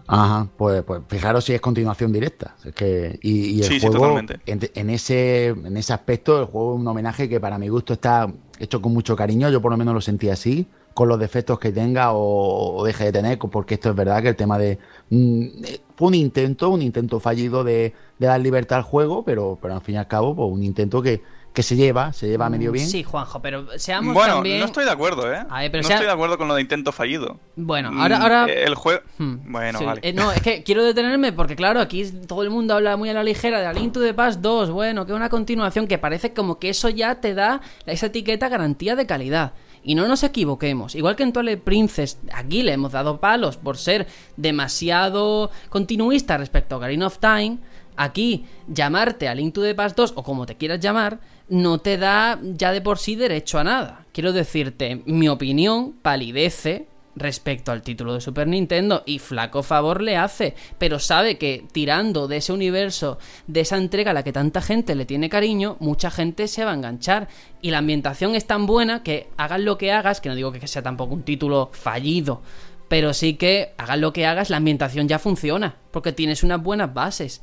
[0.06, 2.54] Ajá, pues, pues fijaros si es continuación directa.
[2.64, 4.40] Es que, y, y el Sí, sí, juego, totalmente.
[4.46, 7.94] en, en ese, en ese aspecto, el juego es un homenaje que para mi gusto
[7.94, 9.48] está hecho con mucho cariño.
[9.50, 13.04] Yo por lo menos lo sentí así, con los defectos que tenga o, o deje
[13.04, 14.78] de tener, porque esto es verdad que el tema de...
[15.10, 19.58] mm, eh, fue un intento, un intento fallido de, de dar libertad al juego, pero,
[19.60, 22.48] pero al fin y al cabo, pues un intento que, que se lleva, se lleva
[22.48, 22.86] medio bien.
[22.88, 24.60] Sí, Juanjo, pero seamos Bueno, también...
[24.60, 25.42] no estoy de acuerdo, ¿eh?
[25.50, 27.38] A ver, pero no sea- estoy de acuerdo con lo de intento fallido.
[27.56, 28.16] Bueno, Mm, ahora...
[28.22, 28.44] ahora...
[28.44, 29.00] El juego...
[29.18, 29.84] Hmm, Bueno, sí.
[29.84, 30.00] vale.
[30.04, 33.14] Eh, no, es que quiero detenerme porque, claro, aquí todo el mundo habla muy a
[33.14, 35.98] la ligera de A Link to the Past 2, bueno, que es una continuación que
[35.98, 39.52] parece como que eso ya te da esa etiqueta garantía de calidad.
[39.82, 43.78] Y no nos equivoquemos, igual que en Twilight Princess, aquí le hemos dado palos por
[43.78, 44.06] ser
[44.36, 47.58] demasiado continuista respecto a Ocarina of Time,
[48.00, 51.98] aquí llamarte a Link to the Past 2 o como te quieras llamar, no te
[51.98, 54.06] da ya de por sí derecho a nada.
[54.12, 56.86] Quiero decirte, mi opinión palidece
[57.16, 62.28] respecto al título de Super Nintendo y flaco favor le hace, pero sabe que tirando
[62.28, 66.10] de ese universo, de esa entrega a la que tanta gente le tiene cariño, mucha
[66.10, 67.28] gente se va a enganchar
[67.60, 70.66] y la ambientación es tan buena que hagas lo que hagas, que no digo que
[70.66, 72.42] sea tampoco un título fallido,
[72.88, 76.92] pero sí que hagas lo que hagas, la ambientación ya funciona, porque tienes unas buenas
[76.94, 77.42] bases.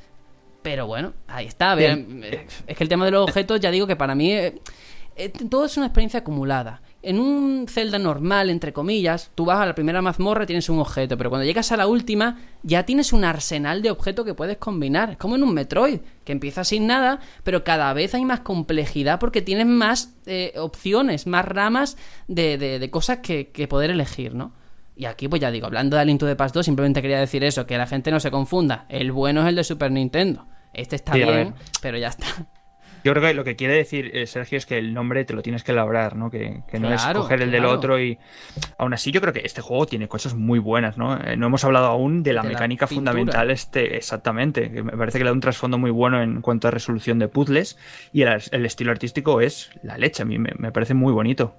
[0.61, 1.71] Pero bueno, ahí está.
[1.71, 4.31] a ver, eh, es que el tema de los objetos, ya digo que para mí
[4.33, 4.59] eh,
[5.15, 6.81] eh, todo es una experiencia acumulada.
[7.03, 10.79] En un Zelda normal, entre comillas, tú vas a la primera mazmorra y tienes un
[10.79, 14.57] objeto, pero cuando llegas a la última ya tienes un arsenal de objetos que puedes
[14.57, 15.11] combinar.
[15.11, 19.19] Es como en un Metroid, que empieza sin nada, pero cada vez hay más complejidad
[19.19, 21.97] porque tienes más eh, opciones, más ramas
[22.27, 24.51] de, de- de cosas que, que poder elegir, ¿no?
[24.97, 27.43] Y aquí, pues ya digo, hablando de Link to the Past 2, simplemente quería decir
[27.43, 28.85] eso, que la gente no se confunda.
[28.89, 30.47] El bueno es el de Super Nintendo.
[30.73, 31.53] Este está Sí, bien,
[31.83, 32.25] pero ya está.
[33.03, 35.43] Yo creo que lo que quiere decir eh, Sergio es que el nombre te lo
[35.43, 36.31] tienes que labrar, ¿no?
[36.31, 38.17] Que, que no Claro, es coger el del otro y...
[38.79, 41.15] Aún así yo creo que este juego tiene cosas muy buenas, ¿no?
[41.15, 45.19] Eh, no hemos hablado aún de la De mecánica fundamental este, exactamente, que me parece
[45.19, 47.77] que le da un trasfondo muy bueno en cuanto a resolución de puzzles
[48.11, 51.55] y el, el estilo artístico es la leche, a mí me, me parece muy bonito.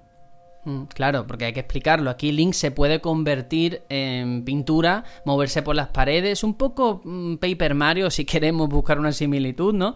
[0.65, 2.09] Mm, Claro, porque hay que explicarlo.
[2.09, 7.75] Aquí Link se puede convertir en pintura, moverse por las paredes, un poco mm, Paper
[7.75, 9.95] Mario si queremos buscar una similitud, ¿no?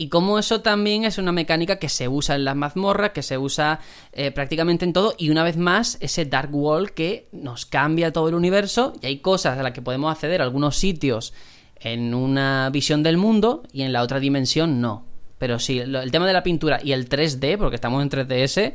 [0.00, 3.36] Y como eso también es una mecánica que se usa en las mazmorras, que se
[3.36, 3.80] usa
[4.12, 8.28] eh, prácticamente en todo, y una vez más ese Dark Wall que nos cambia todo
[8.28, 11.34] el universo, y hay cosas a las que podemos acceder a algunos sitios
[11.80, 15.04] en una visión del mundo y en la otra dimensión no.
[15.38, 18.74] Pero sí, el tema de la pintura y el 3D, porque estamos en 3DS,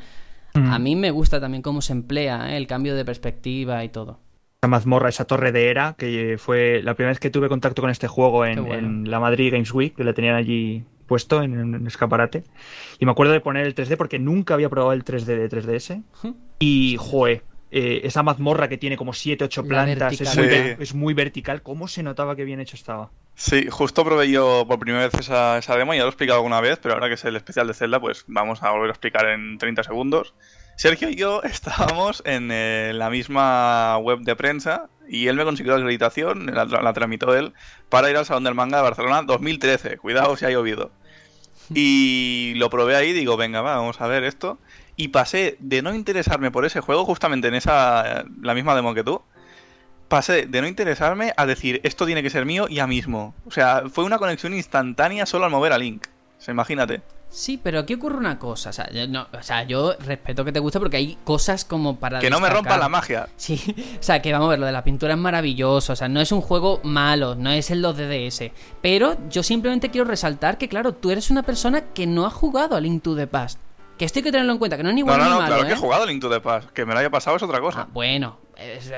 [0.53, 2.57] a mí me gusta también cómo se emplea ¿eh?
[2.57, 4.19] el cambio de perspectiva y todo.
[4.61, 7.91] esa mazmorra, esa torre de Era, que fue la primera vez que tuve contacto con
[7.91, 8.87] este juego en, bueno.
[8.87, 12.43] en la Madrid Games Week, que le tenían allí puesto en un escaparate.
[12.99, 16.01] Y me acuerdo de poner el 3D porque nunca había probado el 3D de 3DS.
[16.19, 16.37] Ujú.
[16.59, 20.75] Y, joe, eh, esa mazmorra que tiene como 7, 8 La plantas, es muy, Sí.
[20.79, 21.61] es muy vertical.
[21.61, 23.11] ¿Cómo se notaba que bien hecho estaba?
[23.35, 26.61] Sí, justo probé yo por primera vez esa, esa demo, ya lo he explicado alguna
[26.61, 29.25] vez, pero ahora que es el especial de Zelda, pues vamos a volver a explicar
[29.27, 30.35] en 30 segundos.
[30.77, 35.73] Sergio y yo estábamos en eh, la misma web de prensa y él me consiguió
[35.73, 37.53] la acreditación, la, la tramitó él,
[37.89, 39.97] para ir al Salón del Manga de Barcelona 2013.
[39.97, 40.91] Cuidado si ha llovido.
[41.73, 44.59] Y lo probé ahí, digo, venga, va, vamos a ver esto.
[44.95, 49.03] Y pasé de no interesarme por ese juego, justamente en esa, la misma demo que
[49.03, 49.21] tú,
[50.13, 53.33] pasé de no interesarme a decir, esto tiene que ser mío ya mismo.
[53.47, 56.05] O sea, fue una conexión instantánea solo al mover a Link.
[56.37, 57.01] O sea, imagínate.
[57.29, 58.69] Sí, pero aquí ocurre una cosa.
[58.69, 61.97] O sea, yo, no- o sea, yo respeto que te guste porque hay cosas como
[61.99, 62.19] para.
[62.19, 63.27] Que no me rompa la magia.
[63.37, 63.59] Sí,
[63.99, 66.21] o sea, que vamos a ver, lo de la pintura es maravilloso, o sea, no
[66.21, 68.51] es un juego malo, no es el 2 de DS,
[68.83, 72.75] pero yo simplemente quiero resaltar que, claro, tú eres una persona que no ha jugado
[72.75, 73.59] a Link to the Past,
[73.97, 75.35] que esto hay que tenerlo en cuenta, que no es ni No, bueno no, ni
[75.35, 75.75] no, malo, claro que ¿eh?
[75.75, 76.69] he jugado Link to the Past.
[76.69, 77.81] Que me lo haya pasado es otra cosa.
[77.81, 78.37] Ah, bueno,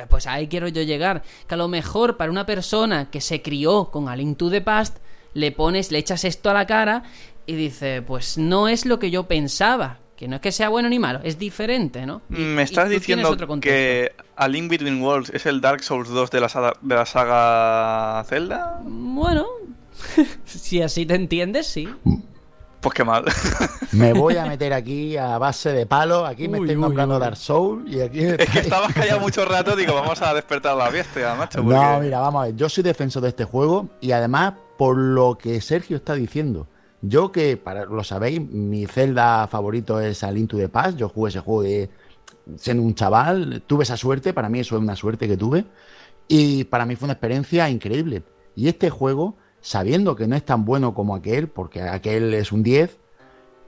[0.10, 3.90] pues ahí quiero yo llegar, que a lo mejor para una persona que se crió
[3.92, 4.98] con A Link to the Past,
[5.34, 7.04] le pones, le echas esto a la cara
[7.46, 10.00] y dice, pues no es lo que yo pensaba.
[10.16, 12.22] Que no es que sea bueno ni malo, es diferente, ¿no?
[12.30, 16.40] Y- Me estás diciendo que A Link Between Worlds es el Dark Souls 2 de
[16.40, 18.80] la saga, de la saga Zelda?
[18.86, 19.46] Bueno,
[20.46, 21.90] si así te entiendes, sí.
[22.86, 23.26] Pues qué mal.
[23.94, 26.24] Me voy a meter aquí a base de palo.
[26.24, 27.18] Aquí me Uy, estoy uy, nombrando.
[27.18, 30.76] Dark Souls y aquí es que estabas callado mucho rato, digo, vamos a despertar a
[30.76, 31.64] la bestia, macho.
[31.64, 32.56] No, porque- mira, vamos a ver.
[32.56, 36.68] Yo soy defensor de este juego y además por lo que Sergio está diciendo.
[37.02, 40.96] Yo que, para lo sabéis, mi Zelda favorito es A Link to the Past.
[40.98, 41.90] Yo jugué ese juego de
[42.58, 43.64] siendo un chaval.
[43.66, 45.66] Tuve esa suerte, para mí eso es una suerte que tuve.
[46.28, 48.22] Y para mí fue una experiencia increíble.
[48.56, 52.62] Y este juego, sabiendo que no es tan bueno como aquel, porque aquel es un
[52.62, 53.00] 10,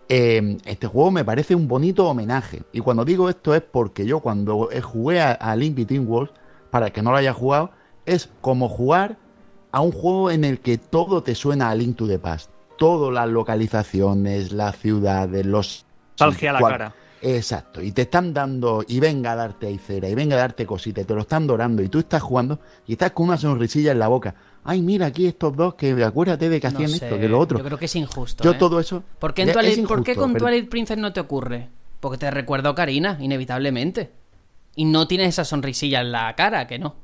[0.10, 2.62] eh, este juego me parece un bonito homenaje.
[2.72, 6.34] Y cuando digo esto es porque yo cuando jugué a, a Link Between Worlds,
[6.70, 7.72] para el que no lo haya jugado,
[8.06, 9.18] es como jugar
[9.72, 12.52] a un juego en el que todo te suena a Link to the Past.
[12.78, 15.84] Todas las localizaciones, las ciudades, los...
[16.20, 16.96] Nostalgia a la cual- cara.
[17.20, 20.68] Exacto, y te están dando, y venga a darte ahí cera, y venga a darte
[20.68, 23.92] cositas, y te lo están dorando, y tú estás jugando, y estás con una sonrisilla
[23.92, 24.36] en la boca.
[24.64, 27.40] Ay, mira aquí estos dos, que acuérdate de que No hacían sé, esto, que lo
[27.40, 27.58] otro.
[27.60, 28.44] Yo creo que es injusto.
[28.44, 28.56] Yo ¿eh?
[28.60, 29.04] todo eso...
[29.20, 31.20] ¿Por qué, en ya Twilight- es ¿por qué injusto, con pero- Twilight Princess no te
[31.22, 31.70] ocurre?
[32.00, 34.12] Porque te recuerda a Karina, inevitablemente.
[34.76, 36.96] Y no tienes esa sonrisilla en la cara, que no.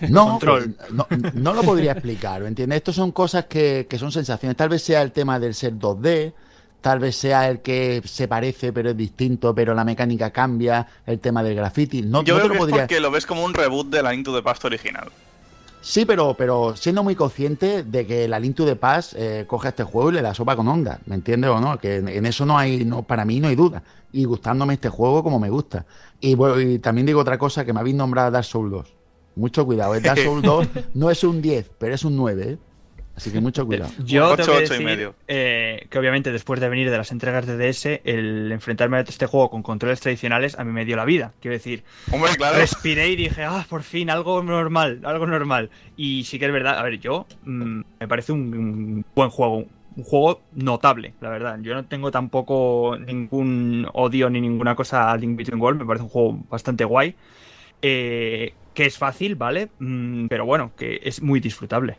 [0.08, 0.74] No, Control.
[0.74, 2.78] pues, no, no lo podría explicar, ¿me entiendes?
[2.78, 4.56] Estos son cosas que, que son sensaciones.
[4.56, 6.32] Tal vez sea el tema del ser 2D,
[6.80, 11.20] tal vez sea el que se parece pero es distinto, pero la mecánica cambia, el
[11.20, 12.02] tema del graffiti.
[12.02, 12.82] No, Yo no creo te lo que es podría...
[12.86, 15.08] porque lo ves como un reboot de la Link to the Past original.
[15.80, 19.68] Sí, pero, pero siendo muy consciente de que la Link to the Past eh, coge
[19.68, 21.78] a este juego y le da sopa con onda, ¿me entiendes o no?
[21.78, 23.82] Que en, en eso no hay, no, para mí no hay duda.
[24.12, 25.86] Y gustándome este juego como me gusta.
[26.20, 28.94] Y, bueno, y también digo otra cosa, que me habéis nombrado Dark Souls 2.
[29.36, 32.58] Mucho cuidado, el Dark Souls 2 no es un 10, pero es un 9, ¿eh?
[33.18, 33.90] Así que mucho cuidado.
[34.04, 35.14] Yo Ocho, tengo que y decir medio.
[35.26, 39.26] eh, que obviamente después de venir de las entregas de DS, el enfrentarme a este
[39.26, 41.32] juego con controles tradicionales a mí me dio la vida.
[41.40, 41.82] Quiero decir,
[42.12, 42.56] Hombre, claro.
[42.58, 45.68] respiré y dije, ah, por fin, algo normal, algo normal.
[45.96, 49.64] Y sí que es verdad, a ver, yo mm, me parece un, un buen juego,
[49.96, 51.58] un juego notable, la verdad.
[51.60, 56.04] Yo no tengo tampoco ningún odio ni ninguna cosa a Link Between Worlds, me parece
[56.04, 57.16] un juego bastante guay.
[57.82, 59.70] Eh, que es fácil, ¿vale?
[59.80, 61.98] Mm, pero bueno, que es muy disfrutable.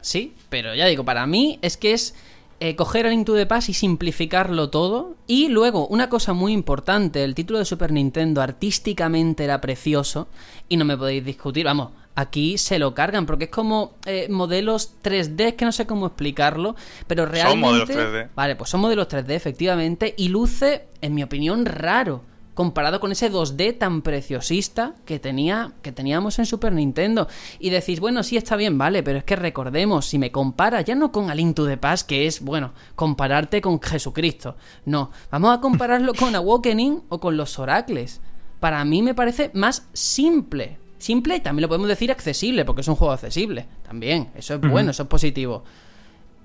[0.00, 2.14] Sí, pero ya digo, para mí es que es
[2.58, 5.16] eh, coger a Link to the Past y simplificarlo todo.
[5.26, 10.28] Y luego, una cosa muy importante, el título de Super Nintendo artísticamente era precioso
[10.68, 14.94] y no me podéis discutir, vamos, aquí se lo cargan porque es como eh, modelos
[15.02, 16.76] 3D, que no sé cómo explicarlo,
[17.06, 17.66] pero realmente...
[17.66, 18.28] modelos 3D.
[18.34, 22.22] Vale, pues son modelos 3D efectivamente y luce, en mi opinión, raro
[22.56, 27.28] comparado con ese 2D tan preciosista que tenía que teníamos en Super Nintendo
[27.58, 30.94] y decís, bueno, sí está bien, vale, pero es que recordemos, si me compara ya
[30.94, 34.56] no con A Link to the Past, que es, bueno, compararte con Jesucristo.
[34.86, 38.22] No, vamos a compararlo con Awakening o con los Oracles.
[38.58, 40.78] Para mí me parece más simple.
[40.96, 43.66] Simple y también lo podemos decir accesible, porque es un juego accesible.
[43.86, 45.62] También, eso es bueno, eso es positivo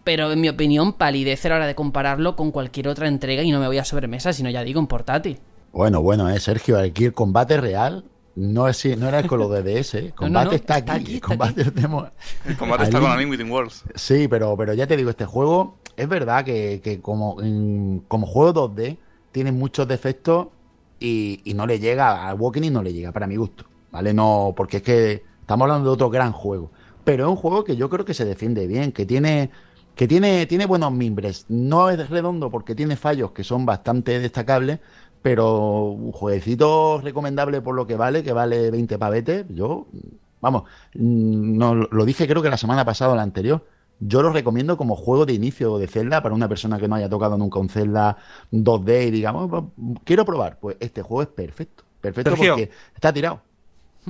[0.03, 3.51] pero en mi opinión palidece a la hora de compararlo con cualquier otra entrega y
[3.51, 5.39] no me voy a sobremesa, sino ya digo en portátil.
[5.71, 9.63] Bueno, bueno, eh, Sergio, aquí el combate real no, es, no era con lo de
[9.63, 9.99] DS, ¿eh?
[10.07, 11.01] El combate no, está, está aquí.
[11.03, 12.09] aquí, el está combate tenemos-
[12.45, 13.83] El combate está con la Between Worlds.
[13.95, 17.37] Sí, pero, pero ya te digo, este juego es verdad que, que como,
[18.07, 18.97] como juego 2D
[19.31, 20.47] tiene muchos defectos
[20.99, 23.65] y, y no le llega, a Walking no le llega, para mi gusto.
[23.91, 24.13] ¿vale?
[24.13, 26.71] No, porque es que estamos hablando de otro gran juego.
[27.03, 29.49] Pero es un juego que yo creo que se defiende bien, que tiene,
[29.95, 31.45] que tiene, tiene buenos mimbres.
[31.49, 34.79] No es redondo porque tiene fallos que son bastante destacables,
[35.21, 39.45] pero un jueguecito recomendable por lo que vale, que vale 20 pavetes.
[39.49, 39.87] Yo,
[40.41, 40.63] vamos,
[40.95, 43.65] mm, no, lo dije creo que la semana pasada o la anterior.
[43.99, 47.07] Yo lo recomiendo como juego de inicio de Zelda para una persona que no haya
[47.07, 48.17] tocado nunca un Zelda
[48.51, 49.65] 2D y digamos,
[50.03, 50.57] quiero probar.
[50.59, 51.83] Pues este juego es perfecto.
[52.01, 53.41] Perfecto porque está tirado.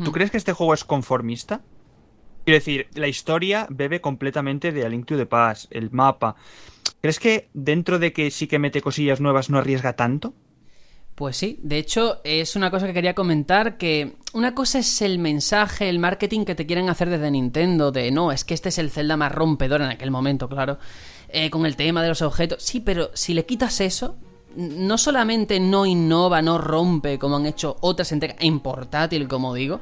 [0.01, 1.59] ¿Tú crees que este juego es conformista?
[2.45, 6.37] Quiero decir, la historia bebe completamente de A Link to the Past, el mapa.
[7.01, 10.33] ¿Crees que dentro de que sí que mete cosillas nuevas no arriesga tanto?
[11.21, 15.19] Pues sí, de hecho es una cosa que quería comentar, que una cosa es el
[15.19, 18.79] mensaje, el marketing que te quieren hacer desde Nintendo, de no, es que este es
[18.79, 20.79] el Zelda más rompedor en aquel momento, claro,
[21.29, 22.63] eh, con el tema de los objetos.
[22.63, 24.15] Sí, pero si le quitas eso,
[24.55, 29.79] no solamente no innova, no rompe como han hecho otras entregas en portátil, como digo,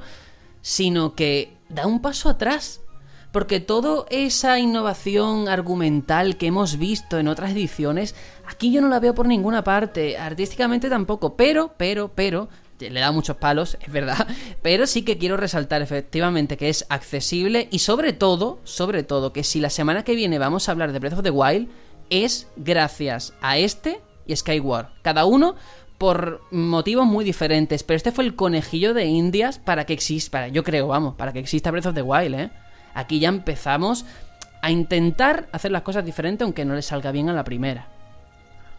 [0.61, 2.81] sino que da un paso atrás.
[3.31, 8.15] Porque toda esa innovación argumental que hemos visto en otras ediciones,
[8.47, 12.49] aquí yo no la veo por ninguna parte, artísticamente tampoco, pero, pero, pero,
[12.79, 14.27] le da muchos palos, es verdad,
[14.61, 19.43] pero sí que quiero resaltar efectivamente que es accesible y sobre todo, sobre todo, que
[19.43, 21.69] si la semana que viene vamos a hablar de Breath of the Wild,
[22.09, 24.87] es gracias a este y Skyward.
[25.01, 25.55] Cada uno
[25.99, 30.63] por motivos muy diferentes, pero este fue el conejillo de Indias para que exista, yo
[30.63, 32.49] creo, vamos, para que exista Breath of the Wild, ¿eh?
[32.93, 34.05] Aquí ya empezamos
[34.61, 37.87] a intentar hacer las cosas diferentes aunque no le salga bien a la primera.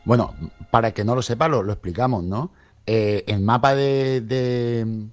[0.04, 0.34] Bueno,
[0.70, 2.50] para que no lo sepa, lo, explicamos, ¿no?
[2.86, 5.08] Eh, el mapa de, de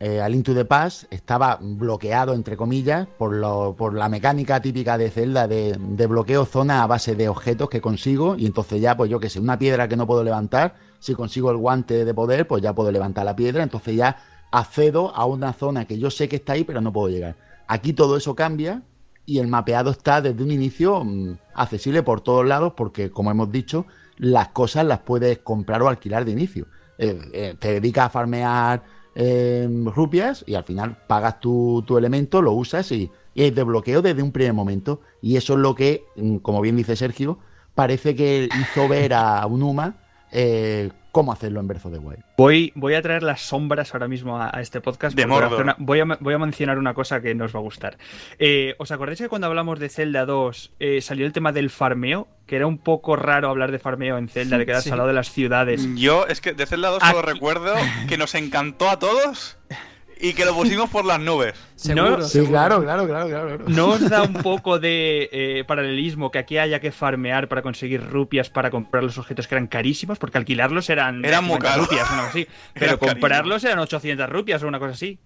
[0.00, 4.60] eh, A Link to the Past estaba bloqueado, entre comillas, por, lo, por la mecánica
[4.60, 8.80] típica de Zelda de, de, bloqueo zona a base de objetos que consigo y entonces
[8.80, 12.04] ya, pues yo que sé, una piedra que no puedo levantar, si consigo el guante
[12.04, 14.16] de poder, pues ya puedo levantar la piedra, entonces ya
[14.50, 17.36] accedo a una zona que yo sé que está ahí, pero no puedo llegar.
[17.68, 18.82] Aquí todo eso cambia
[19.24, 23.50] y el mapeado está desde un inicio mm, accesible por todos lados porque, como hemos
[23.50, 23.86] dicho,
[24.16, 26.66] las cosas las puedes comprar o alquilar de inicio.
[26.98, 28.82] Eh, eh, te dedicas a farmear
[29.14, 34.02] eh, rupias y al final pagas tu, elemento, lo usas y, y es de bloqueo
[34.02, 35.00] desde un primer momento.
[35.20, 37.38] Y eso es lo que, mm, como bien dice Sergio,
[37.74, 39.96] parece que hizo ver a Unuma
[40.32, 42.22] eh, cómo hacerlo en Breath of the Wild.
[42.36, 45.16] Voy, voy a traer las sombras ahora mismo a, este podcast.
[45.16, 47.96] De voy, a, voy a mencionar una cosa que nos va a gustar.
[48.38, 52.28] Eh, ¿Os acordáis que cuando hablamos de Zelda 2 eh, salió el tema del farmeo?
[52.46, 55.14] Que era un poco raro hablar de farmeo en Zelda, de quedarse al lado de
[55.14, 55.88] las ciudades.
[55.94, 57.74] Yo, es que de Zelda 2 solo recuerdo
[58.10, 59.56] que nos encantó a todos
[60.18, 61.54] y que lo pusimos por las nubes.
[61.76, 62.22] ¿Seguro?
[62.22, 63.58] Sí, Claro, claro, claro, claro.
[63.66, 68.02] ¿No os da un poco de eh, paralelismo que aquí haya que farmear para conseguir
[68.02, 70.18] rupias para comprar los objetos que eran carísimos?
[70.18, 72.46] Porque alquilarlos eran, eran muy rupias o algo así.
[72.74, 75.18] Pero comprarlos eran 800 rupias o una cosa así.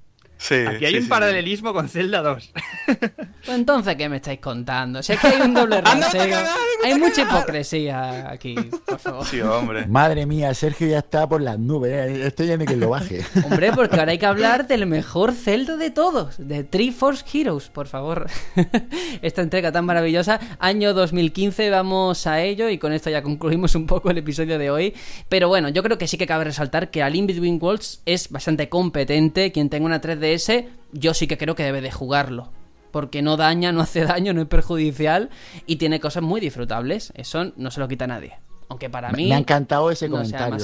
[0.66, 2.52] Aquí hay un paralelismo con Zelda 2.
[2.86, 5.02] Pues entonces, ¿qué me estáis contando?
[5.02, 6.36] Si es que hay un doble rasero.
[6.84, 8.54] Hay mucha hipocresía aquí,
[8.86, 9.26] por favor.
[9.26, 9.86] Sí, hombre.
[9.86, 11.92] Madre mía, Sergio ya está por las nubes.
[11.92, 12.26] ¿eh?
[12.26, 13.24] Esto ya ni que lo baje.
[13.44, 17.68] Hombre, porque ahora hay que hablar del mejor Zelda de todos, de Three Force Heroes,
[17.68, 18.28] por favor.
[19.22, 20.40] Esta entrega tan maravillosa.
[20.58, 24.70] Año 2015, vamos a ello y con esto ya concluimos un poco el episodio de
[24.70, 24.94] hoy.
[25.28, 28.68] Pero bueno, yo creo que sí que cabe resaltar que Alien Between Worlds es bastante
[28.68, 29.52] competente.
[29.52, 32.59] Quien tenga una 3D ese, yo sí que creo que debe de jugarlo.
[32.90, 35.30] Porque no daña, no hace daño, no es perjudicial
[35.66, 37.12] y tiene cosas muy disfrutables.
[37.14, 38.38] Eso no se lo quita nadie.
[38.70, 39.28] Aunque para mí.
[39.28, 40.56] Me ha encantado ese comentario,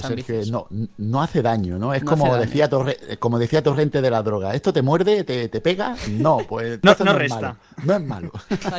[0.48, 1.92] No, no hace daño, ¿no?
[1.92, 2.70] Es como decía,
[3.18, 4.54] como decía Torrente de la droga.
[4.54, 5.96] ¿Esto te muerde, te, pega?
[6.10, 6.78] No, pues.
[6.84, 7.56] no, no, resta.
[7.82, 8.30] No es malo.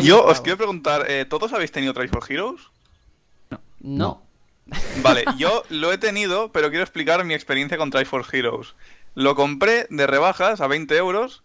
[0.02, 2.62] Yo os quiero preguntar: eh, ¿todos habéis tenido for Heroes?
[3.50, 3.60] No.
[3.82, 4.22] no.
[5.02, 8.76] Vale, yo lo he tenido, pero quiero explicar mi experiencia con for Heroes.
[9.14, 11.44] Lo compré de rebajas a 20 euros,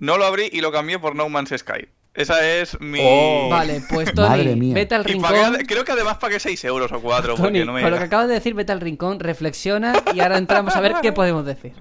[0.00, 1.86] no lo abrí y lo cambié por No Man's Sky.
[2.14, 2.98] Esa es mi.
[3.02, 3.48] Oh.
[3.50, 5.30] Vale, pues Tony, vete al rincón.
[5.66, 7.34] creo que además pagué 6 euros o 4.
[7.36, 10.38] Tony, no me con lo que acabas de decir, vete al rincón, reflexiona y ahora
[10.38, 11.74] entramos a ver qué podemos decir.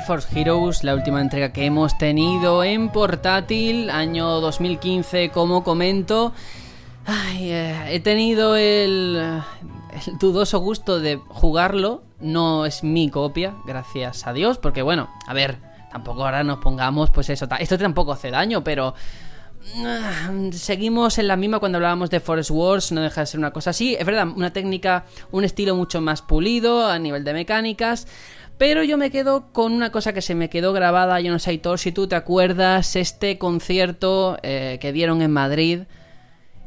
[0.00, 6.32] Force Heroes, la última entrega que hemos tenido en portátil, año 2015, como comento.
[7.34, 9.42] Eh, he tenido el,
[9.92, 12.02] el dudoso gusto de jugarlo.
[12.20, 15.58] No es mi copia, gracias a Dios, porque bueno, a ver,
[15.90, 18.94] tampoco ahora nos pongamos, pues eso, esto tampoco hace daño, pero
[19.84, 23.50] ah, seguimos en la misma cuando hablábamos de Forest Wars, no deja de ser una
[23.50, 23.94] cosa así.
[23.98, 28.06] Es verdad, una técnica, un estilo mucho más pulido a nivel de mecánicas.
[28.62, 31.50] Pero yo me quedo con una cosa que se me quedó grabada, yo no sé,
[31.50, 35.80] Aitor, si tú te acuerdas, este concierto eh, que dieron en Madrid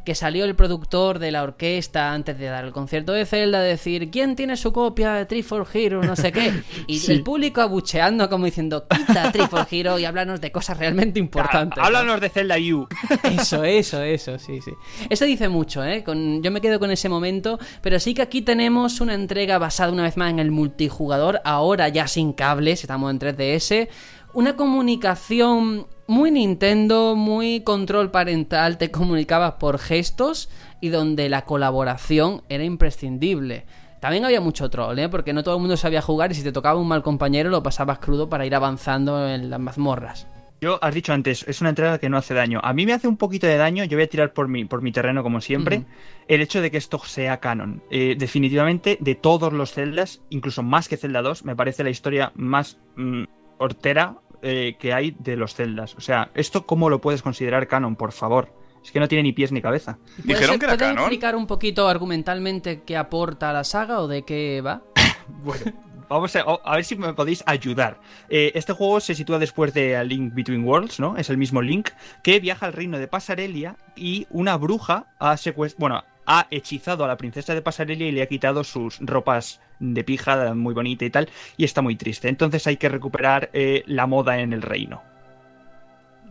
[0.06, 3.61] que salió el productor de la orquesta antes de dar el concierto de Zelda a
[3.61, 6.02] decir ¿Quién tiene su copia de Tree for Hero?
[6.03, 6.53] No sé qué.
[6.88, 11.19] Y el público abucheando como diciendo quita Tree for Hero y háblanos de cosas realmente
[11.19, 11.84] importantes.
[11.84, 12.88] háblanos de Zelda U.
[13.23, 14.72] Eso, eso, eso, sí, sí.
[15.10, 16.03] Eso dice mucho, ¿eh?
[16.03, 19.91] Con, yo me quedo con ese momento, pero sí que aquí tenemos una entrega basada
[19.91, 23.88] una vez más en el multijugador, ahora ya sin cables, estamos en 3DS
[24.36, 30.49] una comunicación muy Nintendo, muy control parental, te comunicabas por gestos
[30.82, 33.65] y donde la colaboración era imprescindible.
[33.99, 35.10] También había mucho troll, ¿eh?
[35.10, 37.64] porque no todo el mundo sabía jugar y si te tocaba un mal compañero lo
[37.64, 40.27] pasabas crudo para ir avanzando en las mazmorras.
[40.61, 42.60] Yo, has dicho antes, es una entrega que no hace daño.
[42.64, 44.82] A mí me hace un poquito de daño, yo voy a tirar por mi, por
[44.82, 45.84] mi terreno como siempre,
[46.27, 47.84] el hecho de que esto sea canon.
[47.90, 52.32] Eh, definitivamente, de todos los celdas, incluso más que Zelda 2, me parece la historia
[52.36, 53.23] más mm,
[53.57, 54.18] hortera
[54.48, 55.96] eh, que hay de los celdas.
[55.96, 58.54] O sea, ¿esto cómo lo puedes considerar canon, por favor?
[58.84, 59.98] Es que no tiene ni pies ni cabeza.
[60.24, 64.22] Dijeron que era ¿Puedes explicar un poquito argumentalmente qué aporta a la saga o de
[64.22, 64.84] qué va?
[65.44, 65.74] bueno,
[66.08, 68.00] vamos a, a, ver si me podéis ayudar.
[68.30, 71.18] Eh, este juego se sitúa después de A Link Between Worlds, ¿no?
[71.18, 71.90] Es el mismo Link
[72.22, 75.80] que viaja al reino de Pasarelia y una bruja ha secuestrado.
[75.80, 80.04] Bueno, ha hechizado a la princesa de Pasarelia y le ha quitado sus ropas de
[80.04, 82.30] pija muy bonita y tal, y está muy triste.
[82.30, 85.02] Entonces hay que recuperar eh, la moda en el reino.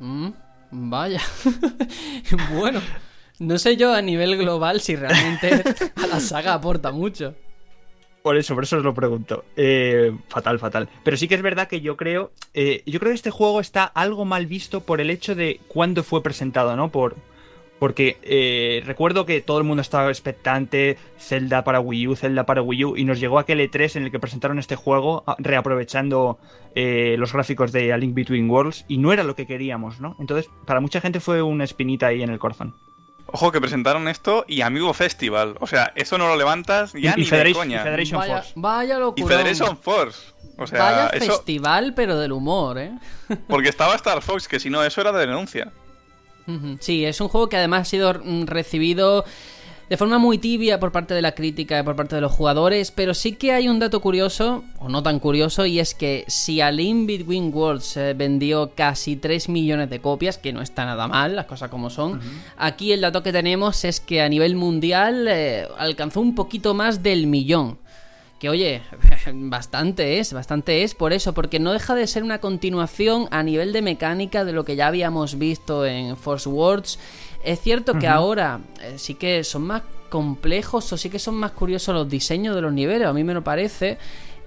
[0.01, 0.31] Mm,
[0.71, 1.21] vaya.
[2.55, 2.81] bueno,
[3.39, 5.63] no sé yo a nivel global si realmente
[6.03, 7.35] a la saga aporta mucho.
[8.23, 9.45] Por eso, por eso os lo pregunto.
[9.55, 10.89] Eh, fatal, fatal.
[11.05, 12.33] Pero sí que es verdad que yo creo.
[12.55, 16.03] Eh, yo creo que este juego está algo mal visto por el hecho de cuándo
[16.03, 16.91] fue presentado, ¿no?
[16.91, 17.17] Por,
[17.85, 22.63] porque eh, recuerdo que todo el mundo estaba expectante, Zelda para Wii U, Zelda para
[22.63, 26.39] Wii U, y nos llegó aquel E3 en el que presentaron este juego, reaprovechando
[26.75, 30.17] eh, los gráficos de A Link Between Worlds, y no era lo que queríamos, ¿no?
[30.19, 32.75] Entonces, para mucha gente fue una espinita ahí en el corazón.
[33.27, 35.57] Ojo que presentaron esto y Amigo Festival.
[35.61, 37.81] O sea, eso no lo levantas ya y, ni Federation, coña.
[37.81, 38.53] Y Federation vaya, Force.
[38.57, 39.27] Vaya locura.
[39.27, 40.33] Y Federation Force.
[40.57, 41.33] O sea, vaya eso...
[41.33, 42.99] festival, pero del humor, ¿eh?
[43.47, 45.71] Porque estaba Star Fox, que si no, eso era de denuncia.
[46.81, 48.13] Sí, es un juego que además ha sido
[48.45, 49.25] recibido
[49.89, 52.91] de forma muy tibia por parte de la crítica y por parte de los jugadores,
[52.91, 56.61] pero sí que hay un dato curioso, o no tan curioso, y es que si
[56.61, 61.07] A Link Between Worlds eh, vendió casi 3 millones de copias, que no está nada
[61.07, 62.21] mal, las cosas como son,
[62.57, 67.03] aquí el dato que tenemos es que a nivel mundial eh, alcanzó un poquito más
[67.03, 67.79] del millón.
[68.45, 68.83] Que oye,
[69.33, 73.73] bastante es, bastante es por eso, porque no deja de ser una continuación a nivel
[73.73, 76.99] de mecánica de lo que ya habíamos visto en Force Words.
[77.43, 79.81] Es cierto que ahora eh, sí que son más
[80.11, 83.33] complejos o sí que son más curiosos los diseños de los niveles, a mí me
[83.33, 83.97] lo parece.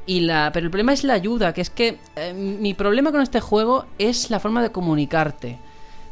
[0.05, 3.23] Y la, pero el problema es la ayuda, que es que eh, mi problema con
[3.23, 5.57] este juego es la forma de comunicarte.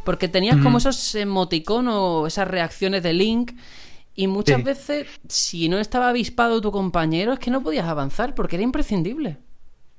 [0.04, 3.52] Porque tenías como esos emoticonos o esas reacciones de Link
[4.16, 4.64] y muchas Sí.
[4.64, 9.38] veces, si no estaba avispado tu compañero, es que no podías avanzar porque era imprescindible.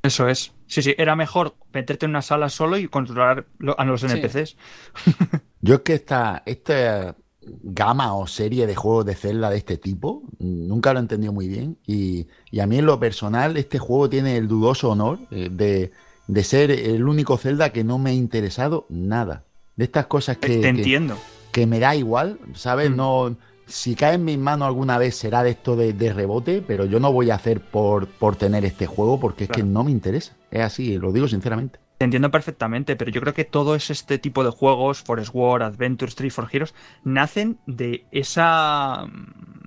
[0.02, 0.52] Eso es.
[0.66, 4.06] Sí, sí, era mejor meterte en una sala solo y controlar a los Sí.
[4.06, 4.56] NPCs.
[5.60, 7.16] Yo es que esta, esta
[7.62, 11.46] gama o serie de juegos de Zelda de este tipo nunca lo he entendido muy
[11.48, 15.48] bien y, y a mí en lo personal este juego tiene el dudoso honor eh,
[15.52, 15.92] de,
[16.26, 19.44] de ser el único Zelda que no me ha interesado nada.
[19.76, 21.16] De estas cosas que, Te que- entiendo.
[21.52, 22.90] que me da igual, ¿sabes?
[22.90, 22.96] Mm.
[22.96, 23.36] No,
[23.66, 27.00] si cae en mis manos alguna vez será de esto de, de rebote, pero yo
[27.00, 30.36] no voy a hacer por, por tener este juego porque es que no me interesa.
[30.50, 31.78] Es así, lo digo sinceramente.
[31.98, 36.14] Te entiendo perfectamente, pero yo creo que todos este tipo de juegos, Forest War, Adventures,
[36.14, 36.74] Tree for Heroes,
[37.04, 39.06] nacen de esa.
[39.06, 39.64] mm,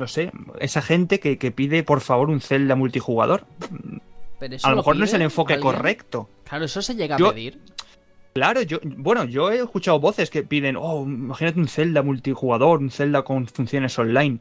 [0.00, 3.46] No sé, esa gente que, que pide por favor un Zelda multijugador.
[4.40, 5.72] Pero eso A lo mejor no es el enfoque alguien.
[5.74, 6.30] correcto.
[6.44, 7.60] Claro, eso se llega Yo- a pedir.
[8.38, 12.90] Claro, yo, bueno, yo he escuchado voces que piden, oh, imagínate un Zelda multijugador, un
[12.90, 14.38] Zelda con funciones online.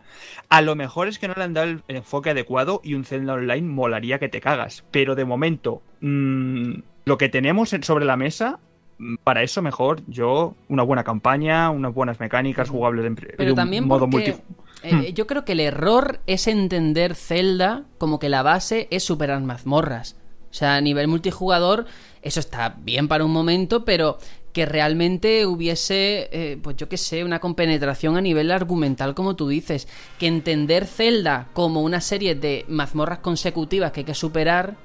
[0.49, 3.33] A lo mejor es que no le han dado el enfoque adecuado y un Zelda
[3.33, 4.85] online molaría que te cagas.
[4.91, 6.73] Pero de momento, mm,
[7.05, 8.59] lo que tenemos en- sobre la mesa,
[8.99, 13.51] mm, para eso mejor yo, una buena campaña, unas buenas mecánicas jugables de, de Pero
[13.53, 14.35] un también modo porque
[14.83, 19.41] eh, yo creo que el error es entender Zelda como que la base es superar
[19.41, 20.17] mazmorras.
[20.49, 21.85] O sea, a nivel multijugador,
[22.27, 24.17] eso está bien para un momento, pero
[24.53, 29.47] que realmente hubiese, eh, pues yo qué sé, una compenetración a nivel argumental, como tú
[29.47, 29.87] dices,
[30.17, 34.75] que entender Zelda como una serie de mazmorras consecutivas que hay que superar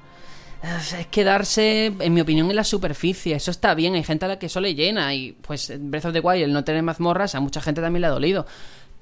[0.63, 3.35] es quedarse, en mi opinión, en la superficie.
[3.35, 5.13] Eso está bien, hay gente a la que eso le llena.
[5.13, 8.07] Y pues Breath of the Wild, el no tener mazmorras, a mucha gente también le
[8.07, 8.45] ha dolido.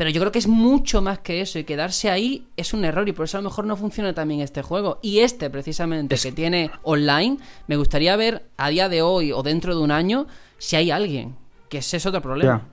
[0.02, 1.60] Pero yo creo que es mucho más que eso.
[1.60, 3.07] Y quedarse ahí es un error.
[3.07, 4.98] Y por eso a lo mejor no funciona también este juego.
[5.03, 7.38] Y este, precisamente, que tiene online,
[7.68, 10.26] me gustaría ver a día de hoy o dentro de un año
[10.57, 11.36] si hay alguien.
[11.69, 12.64] Que ese es otro problema.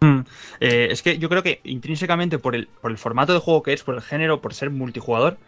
[0.00, 0.20] Mm.
[0.60, 3.72] Eh, es que yo creo que intrínsecamente por el, por el formato de juego que
[3.72, 5.38] es, por el género, por ser multijugador,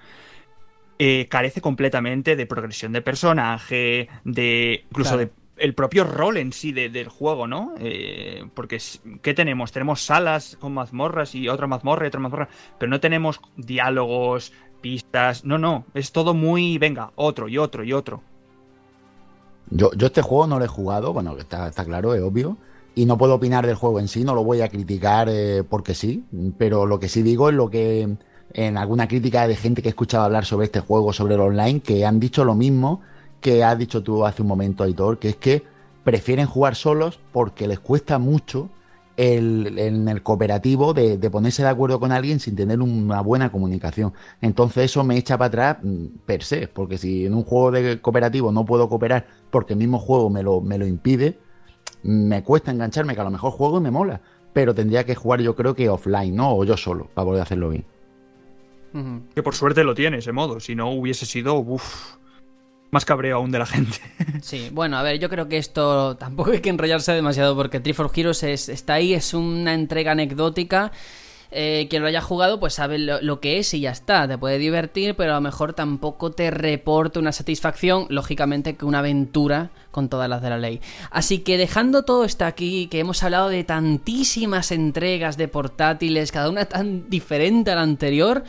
[0.98, 6.72] eh, carece completamente de progresión de personaje, de incluso de el propio rol en sí
[6.72, 7.74] del juego, ¿no?
[7.78, 8.80] Eh, porque,
[9.22, 9.72] ¿qué tenemos?
[9.72, 12.48] Tenemos salas con mazmorras y otra mazmorra y otra mazmorra,
[12.78, 17.92] pero no tenemos diálogos, pistas, no, no, es todo muy, venga, otro y otro y
[17.92, 18.22] otro.
[19.70, 22.56] Yo, yo este juego no lo he jugado, bueno, está, está claro, es obvio,
[22.94, 25.94] y no puedo opinar del juego en sí, no lo voy a criticar eh, porque
[25.94, 26.24] sí,
[26.56, 28.16] pero lo que sí digo es lo que
[28.54, 31.80] en alguna crítica de gente que he escuchado hablar sobre este juego, sobre el online,
[31.80, 33.02] que han dicho lo mismo
[33.40, 35.62] que has dicho tú hace un momento, Aitor, que es que
[36.04, 38.70] prefieren jugar solos porque les cuesta mucho
[39.18, 44.12] el, en el cooperativo de, ponerse de acuerdo con alguien sin tener una buena comunicación.
[44.40, 48.00] Entonces eso me echa para atrás mm, per se, porque si en un juego de
[48.00, 51.38] cooperativo no puedo cooperar porque el mismo juego me lo, me lo impide,
[52.04, 54.20] me cuesta engancharme, que a lo mejor juego y me mola,
[54.52, 56.54] pero tendría que jugar yo creo que offline, ¿no?
[56.54, 57.84] O yo solo, para poder hacerlo bien.
[59.34, 62.16] Que por suerte lo tiene ese modo, si no hubiese sido, uff,
[62.90, 63.98] más cabreo aún de la gente.
[64.42, 68.20] Sí, bueno, a ver, yo creo que esto tampoco hay que enrollarse demasiado porque Triforce
[68.20, 70.92] Heroes está ahí, es una entrega anecdótica
[71.50, 74.58] eh, quien lo haya jugado pues sabe lo, que es y ya está, te puede
[74.58, 80.08] divertir, pero a lo mejor tampoco te reporta una satisfacción, lógicamente que una aventura con
[80.08, 80.80] todas las de la ley.
[81.10, 86.50] Así que dejando todo esto aquí, que hemos hablado de tantísimas entregas de portátiles, cada
[86.50, 88.44] una tan diferente a la anterior,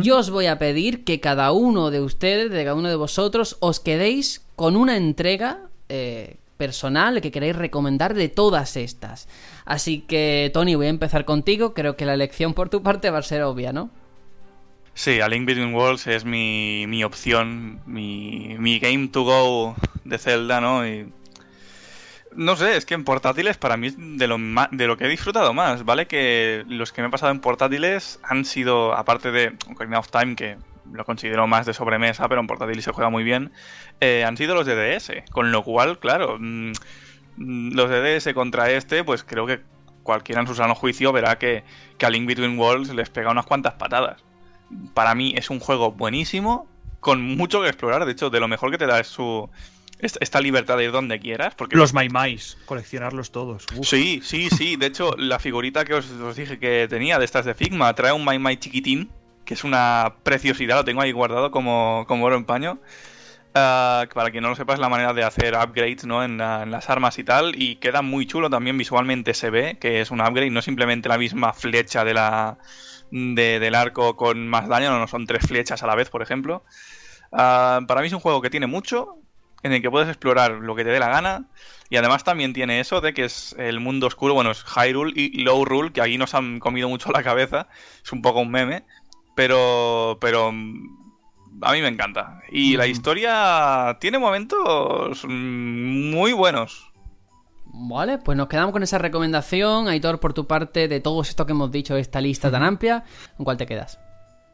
[0.00, 3.56] yo os voy a pedir que cada uno de ustedes, de cada uno de vosotros,
[3.58, 5.58] os quedéis con una entrega
[5.88, 9.26] eh, personal que queréis recomendar de todas estas.
[9.64, 11.74] Así que, Tony, voy a empezar contigo.
[11.74, 13.90] Creo que la elección por tu parte va a ser obvia, ¿no?
[14.94, 19.74] Sí, A Link Between Worlds es mi, mi opción, mi, mi, game to go
[20.04, 20.86] de Zelda, ¿no?
[20.86, 21.12] Y,
[22.36, 24.38] no sé, es que en portátiles para mí es de lo,
[24.70, 26.06] de lo que he disfrutado más, ¿vale?
[26.06, 30.36] Que los que me he pasado en portátiles han sido, aparte de Ocarina of Time,
[30.36, 30.58] que
[30.90, 33.52] lo considero más de sobremesa, pero en portátil se juega muy bien,
[34.00, 35.24] eh, han sido los de DS.
[35.30, 36.72] Con lo cual, claro, mm,
[37.36, 39.60] los de DS contra este, pues creo que
[40.02, 41.64] cualquiera en su sano juicio verá que,
[41.98, 44.22] que a Link Between Worlds les pega unas cuantas patadas.
[44.94, 46.66] Para mí es un juego buenísimo,
[47.00, 48.04] con mucho que explorar.
[48.04, 49.48] De hecho, de lo mejor que te da es su,
[50.02, 51.54] esta libertad de ir donde quieras.
[51.54, 51.76] Porque...
[51.76, 53.66] Los Maimais, coleccionarlos todos.
[53.82, 54.76] Sí, sí, sí.
[54.76, 58.12] De hecho, la figurita que os, os, dije que tenía de estas de Figma trae
[58.12, 59.10] un Maimai chiquitín
[59.44, 62.78] que es una preciosidad, lo tengo ahí guardado como, como oro en paño.
[63.54, 66.24] Ah, para quien no lo sepa, es la manera de hacer upgrades ¿no?
[66.24, 67.54] en, las armas y tal.
[67.60, 71.18] Y queda muy chulo también visualmente se ve que es un upgrade, no simplemente la
[71.18, 72.58] misma flecha de la,
[73.10, 76.64] del arco con más daño, no, son tres flechas a la vez, por ejemplo.
[77.30, 79.16] Ah, para mí es un juego que tiene mucho,
[79.62, 81.46] en el que puedes explorar lo que te dé la gana.
[81.90, 85.42] Y además también tiene eso de que es el mundo oscuro, bueno, es Hyrule y
[85.42, 87.68] Low Rule, que aquí nos han comido mucho la cabeza.
[88.02, 88.84] Es un poco un meme.
[89.34, 92.40] Pero, pero a mí me encanta.
[92.50, 96.92] Y la historia tiene momentos muy buenos.
[97.74, 99.88] Vale, pues nos quedamos con esa recomendación.
[99.88, 103.04] Aitor, por tu parte, de todo esto que hemos dicho, esta lista tan amplia,
[103.36, 103.98] ¿con cuál te quedas?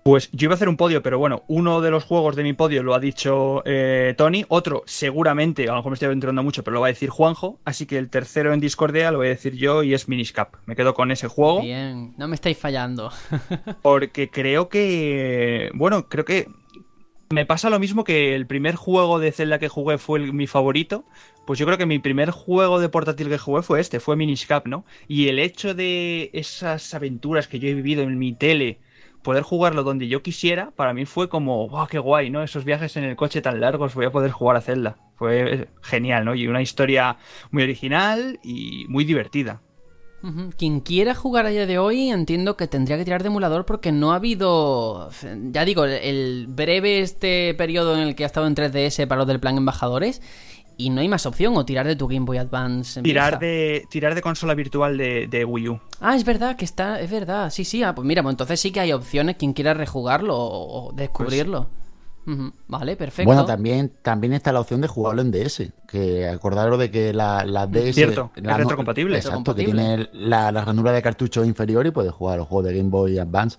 [0.09, 2.55] Pues yo iba a hacer un podio, pero bueno, uno de los juegos de mi
[2.55, 6.64] podio lo ha dicho eh, Tony, otro seguramente, a lo mejor me estoy aventurando mucho,
[6.64, 9.30] pero lo va a decir Juanjo, así que el tercero en Discordia lo voy a
[9.30, 10.55] decir yo y es Miniscap.
[10.64, 11.60] Me quedo con ese juego.
[11.60, 13.12] Bien, no me estáis fallando.
[13.82, 16.48] porque creo que, bueno, creo que
[17.28, 21.05] me pasa lo mismo que el primer juego de Zelda que jugué fue mi favorito.
[21.47, 24.68] Pues yo creo que mi primer juego de portátil que jugué fue este, fue Miniscap,
[24.68, 24.86] ¿no?
[25.06, 28.80] Y el hecho de esas aventuras que yo he vivido en mi tele
[29.28, 32.42] poder jugarlo donde yo quisiera, para mí fue como, wow, qué guay, ¿no?
[32.42, 34.96] Esos viajes en el coche tan largos, voy a poder jugar a Zelda.
[35.16, 36.34] Fue genial, ¿no?
[36.34, 37.18] Y una historia
[37.50, 39.60] muy original y muy divertida.
[40.56, 43.92] Quien quiera jugar a día de hoy entiendo que tendría que tirar de emulador porque
[43.92, 45.10] no ha habido,
[45.52, 49.28] ya digo, el breve este periodo en el que ha estado en 3DS para los
[49.28, 50.22] del plan embajadores
[50.78, 53.02] y no hay más opción o tirar de tu Game Boy Advance.
[53.02, 55.80] tirar de tirar de consola virtual de, Wii U.
[56.00, 57.82] Ah, es verdad que está, es verdad, sí, sí.
[57.82, 61.68] Ah, pues mira, pues entonces sí que hay opciones quien quiera rejugarlo o, descubrirlo.
[62.66, 63.26] Vale, perfecto.
[63.26, 65.72] Bueno, también, también está la opción de jugarlo en DS.
[65.88, 67.94] Que acordaros de que la, la DS.
[67.94, 69.16] Cierto, la es retrocompatible.
[69.16, 72.76] Exacto, que tiene la, la ranura de cartucho inferior y puede jugar los juegos de
[72.76, 73.56] Game Boy Advance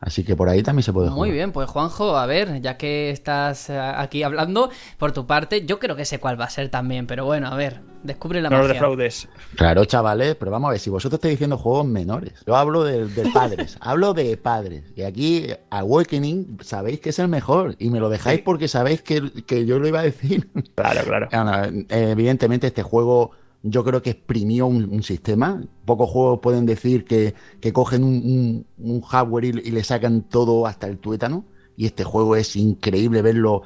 [0.00, 1.18] Así que por ahí también se puede jugar.
[1.18, 5.64] Muy bien, pues Juanjo, a ver, ya que estás eh, aquí hablando, por tu parte,
[5.64, 8.50] yo creo que sé cuál va a ser también, pero bueno, a ver, descubre la
[8.50, 8.74] no magia.
[8.74, 9.28] de fraudes.
[9.56, 13.06] Claro, chavales, pero vamos a ver, si vosotros estáis diciendo juegos menores, yo hablo de,
[13.32, 18.10] padres, hablo de padres, y aquí Awakening sabéis que es el mejor, y me lo
[18.10, 20.50] dejáis porque sabéis que, que yo lo iba a decir.
[20.74, 21.28] Claro, claro.
[21.88, 23.30] Evidentemente este juego
[23.66, 25.64] yo creo que exprimió un, sistema.
[25.86, 27.34] Pocos juegos pueden decir que,
[27.72, 31.46] cogen un, hardware y, le sacan todo hasta el tuétano.
[31.74, 33.62] Y este juego es increíble verlo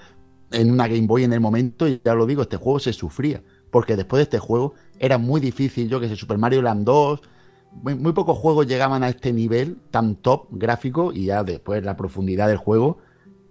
[0.53, 1.89] en una Game Boy en el momento.
[1.89, 3.43] Y ya lo digo, este juego se sufría.
[3.73, 7.21] Porque después de este juego era muy difícil, yo que sé, Super Mario Land 2.
[7.83, 12.47] Muy, pocos juegos llegaban a este nivel tan top gráfico y ya después la profundidad
[12.47, 12.99] del juego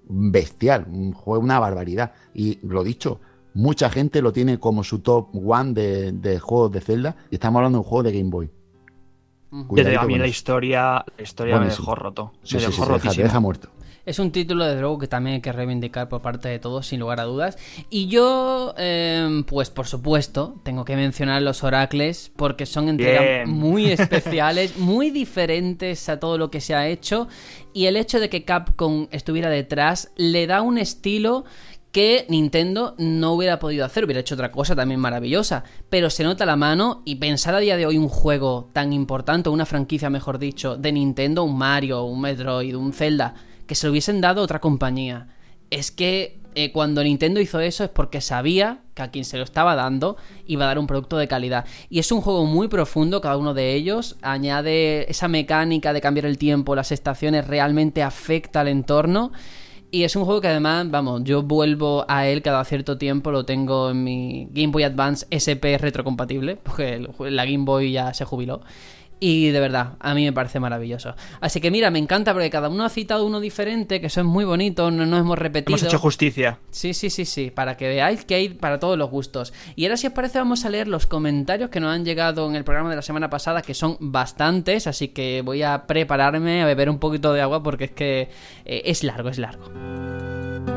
[0.08, 2.14] bestial, un juego una barbaridad.
[2.34, 3.20] Y lo dicho,
[3.58, 7.80] mucha gente lo tiene como su top one de, juegos de Zelda y estamos hablando
[7.80, 8.50] de un juego de Game Boy.
[9.98, 12.34] a mí la historia, la historia me dejó roto.
[12.44, 13.70] Sí, sí, sí, deja, muerto.
[14.06, 17.00] Es un título de luego que también hay que reivindicar por parte de todos, sin
[17.00, 17.58] lugar a dudas.
[17.90, 23.86] Y yo, em, pues por supuesto, tengo que mencionar los oracles porque son entregas muy
[23.92, 27.28] especiales, muy diferentes a todo lo que se ha hecho.
[27.74, 31.44] Y el hecho de que Capcom estuviera detrás le da un estilo
[31.98, 36.46] que Nintendo no hubiera podido hacer, hubiera hecho otra cosa también maravillosa, pero se nota
[36.46, 40.38] la mano y pensar a día de hoy un juego tan importante, una franquicia mejor
[40.38, 43.34] dicho, de Nintendo, un Mario, un Metroid, un Zelda,
[43.66, 45.30] que se lo hubiesen dado a otra compañía.
[45.72, 49.44] Es que eh, cuando Nintendo hizo eso es porque sabía que a quien se lo
[49.44, 51.66] estaba dando iba a dar un producto de calidad.
[51.90, 54.18] Y es un juego muy profundo, cada uno de ellos.
[54.22, 59.32] Añade esa mecánica de cambiar el tiempo, las estaciones, realmente afecta al entorno.
[59.90, 63.46] Y es un juego que además, vamos, yo vuelvo a él cada cierto tiempo, lo
[63.46, 68.62] tengo en mi Game Boy Advance SP retrocompatible, porque la Game Boy ya se jubiló.
[69.20, 71.16] Y de verdad, a mí me parece maravilloso.
[71.42, 74.26] Así que mira, me encanta porque cada uno ha citado uno diferente, que eso es
[74.28, 75.76] muy bonito, no nos hemos repetido.
[75.76, 76.60] Hemos hecho justicia.
[76.70, 79.54] Sí, sí, sí, sí, para que veáis que hay para todos los gustos.
[79.76, 82.56] Y ahora si os parece vamos a leer los comentarios que nos han llegado en
[82.56, 86.66] el programa de la semana pasada, que son bastantes, así que voy a prepararme a
[86.66, 88.30] beber un poquito de agua porque es que
[88.66, 90.77] eh, es largo, es largo.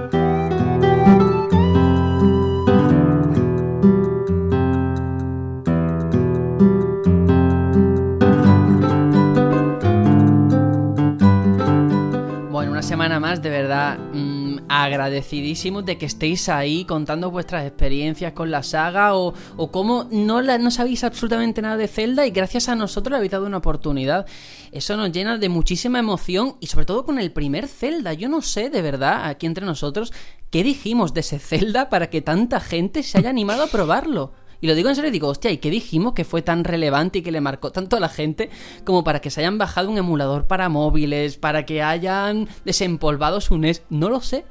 [12.82, 18.62] Semana más, de verdad, mmm, agradecidísimos de que estéis ahí contando vuestras experiencias con la
[18.62, 22.74] saga o, o cómo no, la, no sabéis absolutamente nada de Zelda y gracias a
[22.74, 24.27] nosotros habéis dado una oportunidad.
[24.73, 28.12] Eso nos llena de muchísima emoción y sobre todo con el primer Zelda.
[28.12, 30.12] Yo no sé, de verdad, aquí entre nosotros,
[30.51, 34.32] qué dijimos de ese Zelda para que tanta gente se haya animado a probarlo.
[34.61, 37.23] Y lo digo en serio, digo, hostia, ¿y qué dijimos que fue tan relevante y
[37.23, 38.51] que le marcó tanto a la gente
[38.85, 43.57] como para que se hayan bajado un emulador para móviles, para que hayan desempolvado su
[43.57, 43.82] NES?
[43.89, 44.45] No lo sé,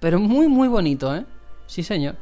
[0.00, 1.24] pero muy, muy bonito, ¿eh?
[1.66, 2.16] Sí, señor.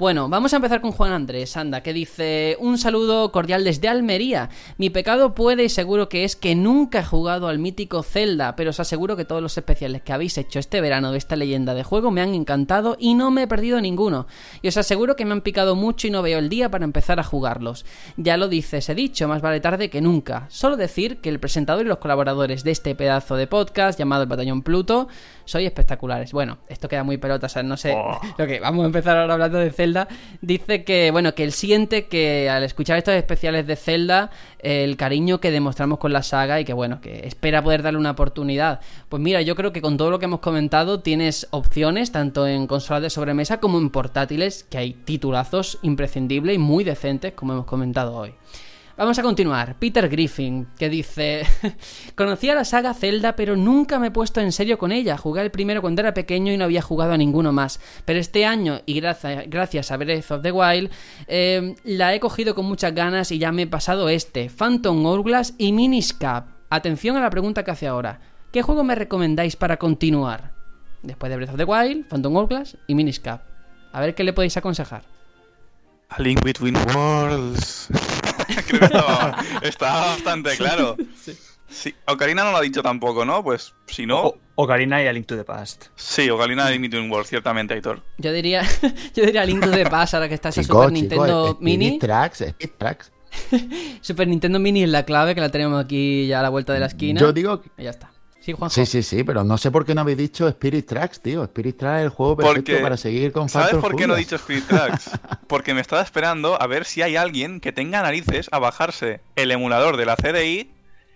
[0.00, 4.48] Bueno, vamos a empezar con Juan Andrés, anda, que dice un saludo cordial desde Almería.
[4.78, 8.70] Mi pecado puede y seguro que es que nunca he jugado al mítico Zelda, pero
[8.70, 11.84] os aseguro que todos los especiales que habéis hecho este verano de esta leyenda de
[11.84, 14.26] juego me han encantado y no me he perdido ninguno.
[14.62, 17.20] Y os aseguro que me han picado mucho y no veo el día para empezar
[17.20, 17.84] a jugarlos.
[18.16, 20.46] Ya lo dices, he dicho, más vale tarde que nunca.
[20.48, 24.30] Solo decir que el presentador y los colaboradores de este pedazo de podcast llamado el
[24.30, 25.08] Batallón Pluto
[25.50, 26.32] soy espectaculares.
[26.32, 27.92] Bueno, esto queda muy pelota, o sea, no sé.
[27.92, 28.20] Oh.
[28.38, 30.06] Lo que vamos a empezar ahora hablando de Zelda.
[30.40, 35.40] Dice que, bueno, que él siente que al escuchar estos especiales de Zelda, el cariño
[35.40, 38.80] que demostramos con la saga y que, bueno, que espera poder darle una oportunidad.
[39.08, 42.68] Pues mira, yo creo que con todo lo que hemos comentado tienes opciones, tanto en
[42.68, 47.66] consolas de sobremesa como en portátiles, que hay titulazos imprescindibles y muy decentes, como hemos
[47.66, 48.34] comentado hoy.
[49.00, 49.76] Vamos a continuar.
[49.78, 51.46] Peter Griffin, que dice:
[52.14, 55.16] Conocía la saga Zelda, pero nunca me he puesto en serio con ella.
[55.16, 57.80] Jugué el primero cuando era pequeño y no había jugado a ninguno más.
[58.04, 60.90] Pero este año, y gracias, a Breath of the Wild,
[61.28, 65.54] eh, la he cogido con muchas ganas y ya me he pasado este: Phantom Hourglass
[65.56, 66.48] y Minish Cap.
[66.68, 68.20] Atención a la pregunta que hace ahora:
[68.52, 70.52] ¿Qué juego me recomendáis para continuar?
[71.02, 73.44] Después de Breath of the Wild, Phantom Hourglass y Minish Cap.
[73.92, 75.04] A ver qué le podéis aconsejar.
[76.10, 77.88] A Link Between Worlds.
[78.68, 78.88] Creo
[79.60, 80.96] que estaba, bastante claro.
[81.68, 81.94] Sí.
[82.06, 83.44] Ocarina no lo ha dicho tampoco, ¿no?
[83.44, 84.34] Pues si no.
[84.56, 85.86] Ocarina y A Link to the Past.
[85.94, 88.02] Sí, Ocarina y Link Between Worlds, ciertamente, Aitor.
[88.18, 88.62] Yo diría,
[89.14, 91.98] yo diría Link to the Past ahora que está esa Super Nintendo Mini.
[91.98, 92.44] Tracks,
[92.78, 93.12] Tracks.
[94.00, 96.80] Super Nintendo Mini es la clave que la tenemos aquí ya a la vuelta de
[96.80, 97.20] la esquina.
[97.20, 97.62] Yo digo.
[97.78, 98.10] Y ya está.
[98.40, 98.74] Sí, Juanjo.
[98.74, 101.44] Sí, sí, sí, pero no sé por qué no habéis dicho Spirit Tracks, tío.
[101.44, 104.18] Spirit Tracks es el juego perfecto Porque- para seguir con ¿Sabes por qué no he
[104.18, 105.10] dicho Spirit Tracks?
[105.46, 109.50] Porque me estaba esperando a ver si hay alguien que tenga narices a bajarse el
[109.50, 110.70] emulador de la CDI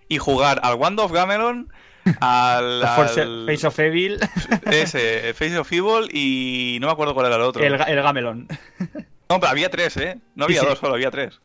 [0.08, 1.72] y jugar al Wand of Gamelon,
[2.20, 4.20] al, al- Face of Evil,
[4.70, 7.64] ese, Face of Evil y no me acuerdo cuál era el otro.
[7.64, 8.48] el, ga- el Gamelon.
[9.30, 10.18] No, pero había tres, ¿eh?
[10.34, 10.70] No había Sí, sí.
[10.70, 11.40] dos, solo había tres.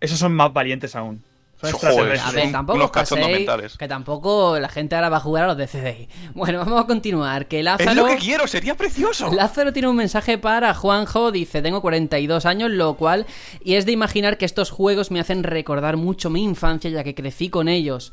[0.00, 1.24] Esos son más valientes aún.
[1.60, 2.20] Joder.
[2.20, 5.56] A ver, tampoco unos paséis, que tampoco la gente ahora va a jugar a los
[5.56, 6.08] de CDI.
[6.34, 7.46] Bueno, vamos a continuar.
[7.46, 9.32] Que Es Lázaro, lo que quiero, sería precioso.
[9.32, 11.32] Lázaro tiene un mensaje para Juanjo.
[11.32, 13.26] Dice: Tengo 42 años, lo cual.
[13.64, 17.14] Y es de imaginar que estos juegos me hacen recordar mucho mi infancia, ya que
[17.14, 18.12] crecí con ellos.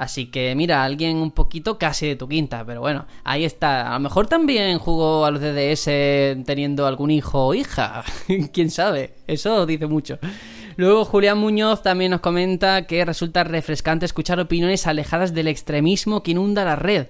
[0.00, 3.90] Así que mira, alguien un poquito casi de tu quinta, pero bueno, ahí está.
[3.90, 8.02] A lo mejor también jugó a los DDS teniendo algún hijo o hija.
[8.52, 10.18] Quién sabe, eso dice mucho.
[10.80, 16.30] Luego Julián Muñoz también nos comenta que resulta refrescante escuchar opiniones alejadas del extremismo que
[16.30, 17.08] inunda la red.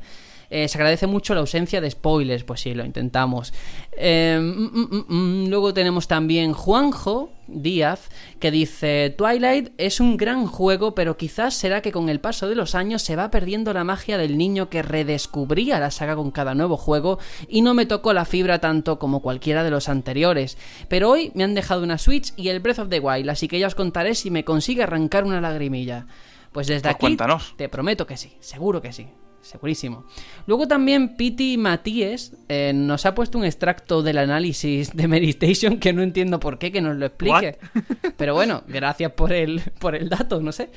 [0.50, 3.54] Eh, se agradece mucho la ausencia de spoilers, pues sí, lo intentamos.
[3.92, 8.08] Eh, mm, mm, mm, luego tenemos también Juanjo Díaz,
[8.40, 12.56] que dice, Twilight es un gran juego, pero quizás será que con el paso de
[12.56, 16.54] los años se va perdiendo la magia del niño que redescubría la saga con cada
[16.54, 17.18] nuevo juego
[17.48, 20.58] y no me tocó la fibra tanto como cualquiera de los anteriores.
[20.88, 23.58] Pero hoy me han dejado una Switch y el Breath of the Wild, así que
[23.58, 26.06] ya os contaré si me consigue arrancar una lagrimilla.
[26.52, 27.54] Pues desde Pues aquí cuéntanos.
[27.56, 29.06] te prometo que sí, seguro que sí.
[29.42, 30.04] Segurísimo.
[30.46, 35.92] Luego también Piti Matíes eh, nos ha puesto un extracto del análisis de Meditation que
[35.92, 37.58] no entiendo por qué, que nos lo explique.
[38.16, 40.70] Pero bueno, gracias por el, por el dato, no sé.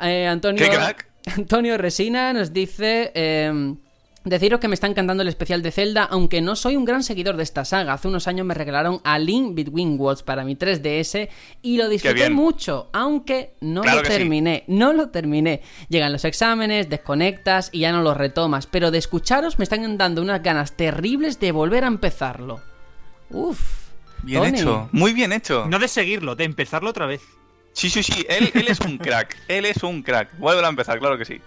[0.00, 1.06] Eh, Antonio, ¡Qué crack!
[1.36, 3.12] Antonio Resina nos dice...
[3.14, 3.74] eh,
[4.24, 7.36] Deciros que me está encantando el especial de Zelda, aunque no soy un gran seguidor
[7.36, 7.92] de esta saga.
[7.92, 11.28] Hace unos años me regalaron a Link Between Worlds para mi 3DS
[11.60, 14.12] y lo disfruté mucho, aunque no Claro lo sí.
[14.12, 14.62] terminé.
[14.68, 15.62] No lo terminé.
[15.88, 18.66] Llegan los exámenes, desconectas y ya no los retomas.
[18.68, 22.60] Pero de escucharos me están dando unas ganas terribles de volver a empezarlo.
[23.30, 23.60] Uf.
[24.22, 24.58] Bien Tony.
[24.60, 25.66] hecho, muy bien hecho.
[25.68, 27.22] No de seguirlo, de empezarlo otra vez.
[27.72, 30.38] Sí, sí, sí, él, él es un crack, él es un crack.
[30.38, 31.40] Vuelve a empezar, claro que sí.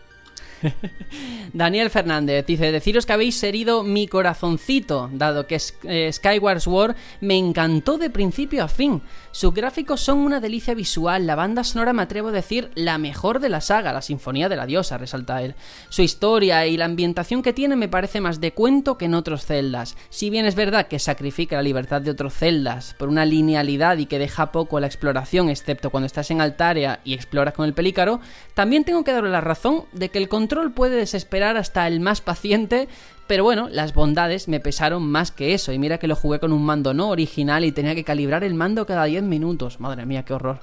[1.53, 7.38] Daniel Fernández dice, deciros que habéis herido mi corazoncito, dado que eh, Skyward Sword me
[7.38, 9.02] encantó de principio a fin.
[9.32, 13.40] Sus gráficos son una delicia visual, la banda sonora me atrevo a decir la mejor
[13.40, 15.56] de la saga, la Sinfonía de la Diosa, resalta él.
[15.90, 19.45] Su historia y la ambientación que tiene me parece más de cuento que en otros
[19.45, 19.95] celdas.
[20.10, 24.06] Si bien es verdad que sacrifica la libertad de otros celdas por una linealidad y
[24.06, 28.19] que deja poco la exploración, excepto cuando estás en Altaria y exploras con el pelícaro,
[28.53, 32.22] también tengo que darle la razón de que el control puede desesperar hasta el más
[32.22, 32.88] paciente,
[33.26, 36.54] pero bueno, las bondades me pesaron más que eso, y mira que lo jugué con
[36.54, 40.24] un mando no original y tenía que calibrar el mando cada 10 minutos, madre mía,
[40.24, 40.60] qué horror.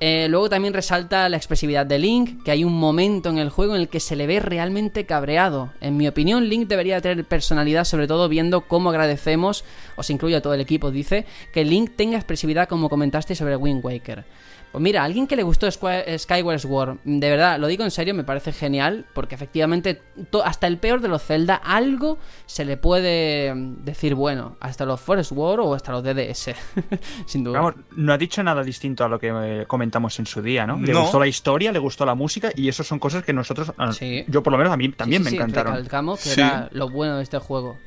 [0.00, 3.74] Eh, luego también resalta la expresividad de Link, que hay un momento en el juego
[3.74, 5.72] en el que se le ve realmente cabreado.
[5.80, 9.64] En mi opinión, Link debería tener personalidad, sobre todo viendo cómo agradecemos,
[9.96, 13.82] os incluyo a todo el equipo, dice, que Link tenga expresividad como comentaste sobre Wind
[13.82, 14.26] Waker.
[14.74, 18.12] Pues mira, a alguien que le gustó Skyward Sword, de verdad, lo digo en serio,
[18.12, 20.02] me parece genial, porque efectivamente
[20.44, 25.00] hasta el peor de los Zelda, algo se le puede mm, decir bueno, hasta los
[25.00, 26.56] Forest War o hasta los DDS,
[27.26, 27.60] sin duda.
[27.60, 30.76] Vamos, no ha dicho nada distinto a lo que eh, comentamos en su día, ¿no?
[30.80, 31.02] Le No.
[31.02, 34.24] gustó la historia, le gustó la música y eso son cosas que nosotros, a- Sí.
[34.26, 35.74] yo por lo menos a mí también Sí, sí, me sí, encantaron.
[35.74, 36.40] recalcamos que Sí.
[36.40, 37.78] era lo bueno de este juego.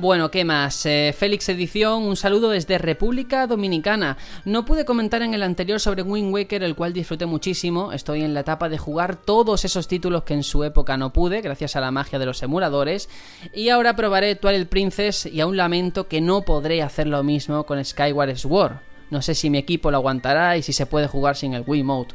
[0.00, 0.86] Bueno, ¿qué más?
[0.86, 4.16] Eh, Félix Edición, un saludo desde República Dominicana.
[4.46, 7.92] No pude comentar en el anterior sobre Wind Waker, el cual disfruté muchísimo.
[7.92, 11.42] Estoy en la etapa de jugar todos esos títulos que en su época no pude,
[11.42, 13.10] gracias a la magia de los emuladores.
[13.52, 17.84] Y ahora probaré Twilight Princess y aún lamento que no podré hacer lo mismo con
[17.84, 18.76] Skyward Sword.
[19.10, 21.82] No sé si mi equipo lo aguantará y si se puede jugar sin el Wii
[21.82, 22.14] Mode.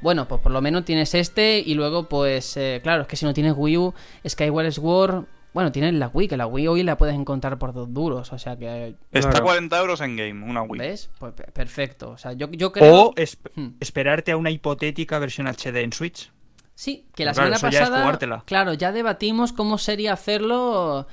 [0.00, 3.24] Bueno, pues por lo menos tienes este y luego pues eh, claro, es que si
[3.24, 3.94] no tienes Wii U,
[4.24, 5.24] Skyward Sword,
[5.54, 8.38] bueno, tienes la Wii, que la Wii hoy la puedes encontrar por dos duros, o
[8.38, 9.44] sea que Está Claro.
[9.46, 10.78] 40 euros en game, una Wii.
[10.78, 11.08] ¿ves?
[11.18, 13.68] Pues pe- perfecto, o sea, yo, yo creo O es- Hmm.
[13.80, 16.30] esperarte a una hipotética versión HD en Switch.
[16.74, 21.06] sí, que la Claro, semana eso ya es pasada claro, ya debatimos cómo sería hacerlo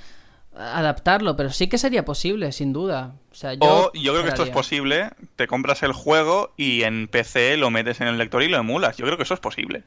[0.53, 3.13] adaptarlo, pero sí que sería posible, sin duda.
[3.31, 6.83] O sea, yo O yo creo que esto es posible, te compras el juego y
[6.83, 8.97] en PC lo metes en el lector y lo emulas.
[8.97, 9.83] Yo creo que eso es posible.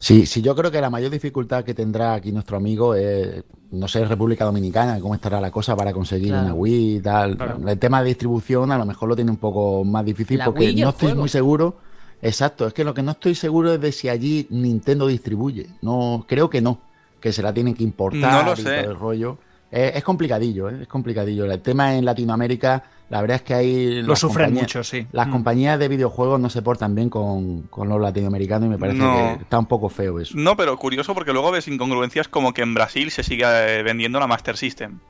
[0.00, 3.42] Sí, sí, yo creo que la mayor dificultad que tendrá aquí nuestro amigo es,
[3.72, 6.44] no sé, República Dominicana, cómo estará la cosa para conseguir Claro.
[6.46, 7.36] una Wii y tal.
[7.36, 7.68] Claro.
[7.68, 10.72] El tema de distribución a lo mejor lo tiene un poco más difícil La porque
[10.74, 11.20] no estoy juego.
[11.20, 11.76] muy seguro.
[12.22, 15.68] Exacto, es que lo que no estoy seguro es de si allí Nintendo distribuye.
[15.82, 16.80] No, creo que no,
[17.20, 18.82] que se la tienen que importar No lo y sé.
[18.82, 19.38] todo el rollo.
[19.70, 20.78] Es, complicadillo, ¿eh?
[20.82, 21.44] es complicadillo.
[21.44, 24.02] El tema en Latinoamérica, la verdad es que hay...
[24.02, 25.06] Lo sufren mucho, sí.
[25.12, 25.30] Las mm.
[25.30, 29.58] compañías de videojuegos no se portan bien con, los latinoamericanos y me parece que está
[29.58, 30.34] un poco feo eso.
[30.36, 34.18] No, pero curioso porque luego ves incongruencias como que en Brasil se sigue eh, vendiendo
[34.18, 35.00] la Master System.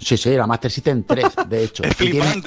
[0.00, 1.82] Sí, sí, la Master System 3, de hecho.
[1.82, 2.42] es y, tienen,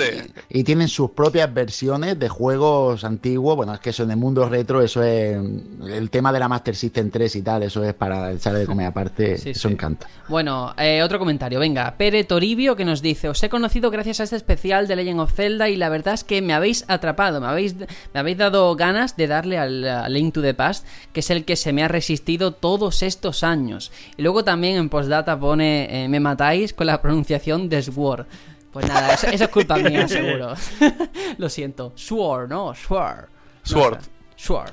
[0.49, 3.57] y, tienen sus propias versiones de juegos antiguos.
[3.57, 5.37] Bueno, es que eso en el mundo retro, eso es.
[5.85, 8.65] El tema de la Master System 3 y tal, eso es para el sale de
[8.65, 9.49] comer aparte.
[9.49, 10.07] eso encanta.
[10.29, 11.59] Bueno, eh, otro comentario.
[11.59, 15.19] Venga, Pere Toribio que nos dice: Os he conocido gracias a este especial de Legend
[15.19, 17.41] of Zelda y la verdad es que me habéis atrapado.
[17.41, 17.75] Me habéis,
[18.13, 21.57] me habéis dado ganas de darle al, Link to the Past, que es el que
[21.57, 23.91] se me ha resistido todos estos años.
[24.15, 28.25] Y luego también en postdata pone: eh, Me matáis con la pronunciación de Sword.
[28.71, 30.53] Pues nada, eso, es culpa mía, seguro.
[31.37, 31.91] Lo siento.
[31.95, 32.73] Sword, ¿no?
[32.73, 33.25] Sword.
[33.63, 33.99] Sword.
[34.35, 34.71] Sword.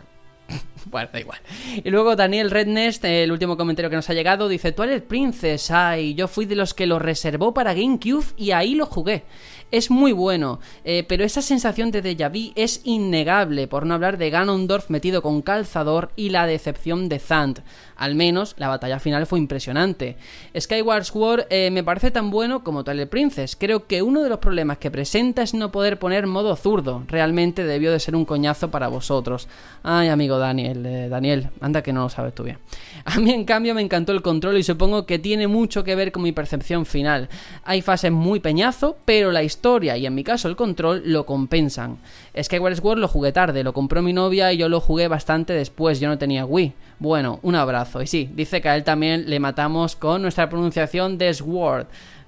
[0.87, 1.39] Bueno, da igual.
[1.85, 6.15] Y luego Daniel Rednest, el último comentario que nos ha llegado, dice: Twilight Princess, ay,
[6.15, 9.25] yo fui de los que lo reservó para GameCube y ahí lo jugué
[9.71, 14.19] es muy bueno, eh, pero esa sensación de déjà vu es innegable, por no hablar
[14.19, 17.63] de Ganondorf metido con calzador y la decepción de Zand.
[17.97, 20.17] Al menos la batalla final fue impresionante.
[20.57, 23.57] Skyward Sword eh, me parece tan bueno como Twilight Princess.
[23.57, 27.03] Creo que uno de los problemas que presenta es no poder poner modo zurdo.
[27.09, 29.49] Realmente debió de ser un coñazo para vosotros.
[29.83, 32.59] Ay, amigo Daniel, eh, Daniel, anda que no lo sabes tú bien.
[33.05, 36.13] A mí, en cambio, me encantó el control y supongo que tiene mucho que ver
[36.13, 37.29] con mi percepción final.
[37.65, 39.58] Hay fases muy peñazo, pero la historia
[39.97, 41.99] y en mi caso el control lo compensan.
[42.41, 46.01] Skyward Sword lo jugué tarde, lo compró mi novia y yo lo jugué bastante después,
[46.01, 46.73] yo no tenía Wii.
[46.99, 48.01] Bueno, un abrazo.
[48.03, 51.87] Y sí, dice que a él también le matamos con nuestra pronunciación de Sword.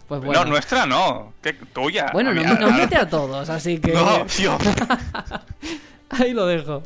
[0.09, 0.45] Pues bueno.
[0.45, 2.11] No, nuestra no, que tuya.
[2.13, 3.93] Bueno, nos, mete a todos, así que...
[3.95, 4.59] No, tío.
[6.11, 6.83] Ahí lo dejo.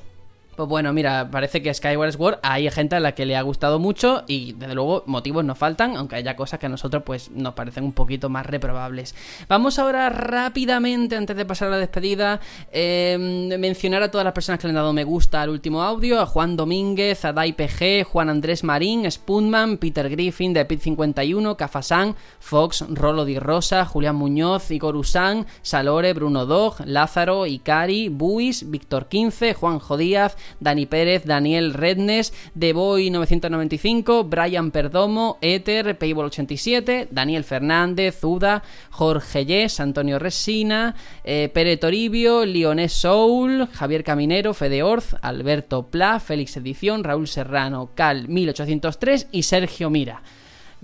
[0.57, 3.79] Pues bueno, mira, parece que Skyward Sword hay gente a la que le ha gustado
[3.79, 7.55] mucho y desde luego motivos no faltan, aunque haya cosas que a nosotros pues nos
[7.55, 9.15] parecen un poquito más reprobables.
[9.49, 12.41] Vamos ahora rápidamente, antes de pasar a la despedida,
[12.73, 13.17] eh,
[13.59, 16.27] mencionar a todas las personas que le han dado me gusta al último audio, a
[16.27, 22.85] Juan Domínguez, a DaiPG, Juan Andrés Marín, Spoonman, Peter Griffin, de Pit 51, Cafasan, Fox,
[22.89, 29.55] Rolo Di Rosa, Julián Muñoz, Igor Usán, Salore, Bruno Dog, Lázaro, Ikari, Buis, Víctor 15,
[29.55, 38.19] Juan Jodíaz, Dani Pérez, Daniel Rednes, Deboy 995, Brian Perdomo, Ether, Payball 87, Daniel Fernández,
[38.21, 40.95] Zuda, Jorge Yes, Antonio Resina,
[41.25, 47.91] eh, Pere Toribio, Lionés Soul, Javier Caminero, Fede Orz, Alberto Pla, Félix Edición, Raúl Serrano,
[47.95, 50.23] Cal 1803 y Sergio Mira.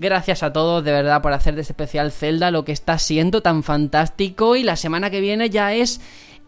[0.01, 3.41] Gracias a todos de verdad por hacer de este especial Zelda lo que está siendo
[3.41, 6.01] tan fantástico y la semana que viene ya es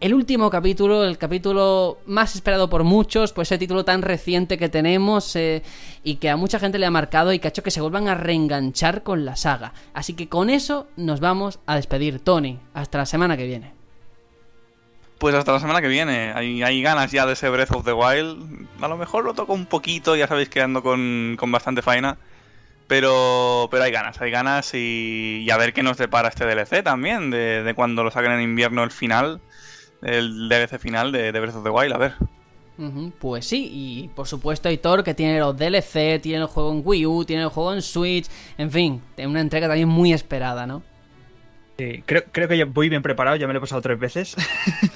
[0.04, 4.68] el último capítulo, el capítulo más esperado por muchos, pues ese título tan reciente que
[4.68, 5.62] tenemos eh,
[6.02, 8.08] y que a mucha gente le ha marcado y que ha hecho que se vuelvan
[8.08, 9.72] a reenganchar con la saga.
[9.94, 12.58] Así que con eso nos vamos a despedir, Tony.
[12.74, 13.72] Hasta la semana que viene.
[15.16, 16.34] Pues hasta la semana que viene.
[16.34, 18.68] Hay, ganas ya de ese Breath of the Wild.
[18.82, 22.18] A lo mejor lo toco un poquito, ya sabéis que ando con, bastante faena.
[22.88, 27.30] Pero, pero hay ganas, hay ganas y, a ver qué nos depara este DLC también,
[27.30, 29.40] de, de cuando lo saquen en invierno el final
[30.04, 32.14] el DLC final de, Breath of the Wild, a ver.
[33.18, 37.06] pues sí, y por supuesto Thor que tiene los DLC, tiene el juego en Wii
[37.06, 38.26] U, tiene el juego en Switch,
[38.58, 40.82] en fin, es una entrega también muy esperada, ¿no?
[41.76, 44.36] Creo, creo que ya voy bien preparado, ya me lo he pasado tres veces.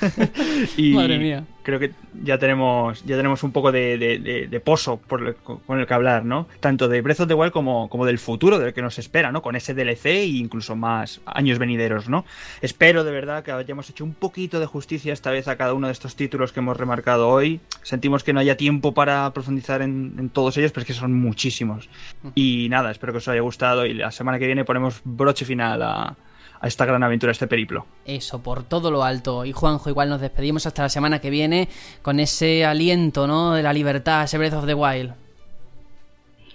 [0.76, 1.44] y Madre mía.
[1.62, 1.92] Creo que
[2.22, 6.46] ya tenemos, ya tenemos un poco de, pozo por con el que hablar, ¿no?
[6.60, 9.42] Tanto de Breath of the Wild como, como del futuro, del que nos espera, ¿no?
[9.42, 12.24] Con ese DLC e incluso más años venideros, ¿no?
[12.62, 15.88] Espero de verdad que hayamos hecho un poquito de justicia esta vez a cada uno
[15.88, 17.60] de estos títulos que hemos remarcado hoy.
[17.82, 21.12] Sentimos que no haya tiempo para profundizar en, en todos ellos, pero es que son
[21.12, 21.90] muchísimos.
[22.34, 25.82] Y nada, espero que os haya gustado y la semana que viene ponemos broche final
[25.82, 26.16] a
[26.60, 27.86] a esta gran aventura, a este periplo.
[28.04, 29.44] Eso, por todo lo alto.
[29.44, 31.68] Y Juanjo, igual nos despedimos hasta la semana que viene
[32.02, 33.54] con ese aliento, ¿no?
[33.54, 35.14] De la libertad, ese Breath of the Wild.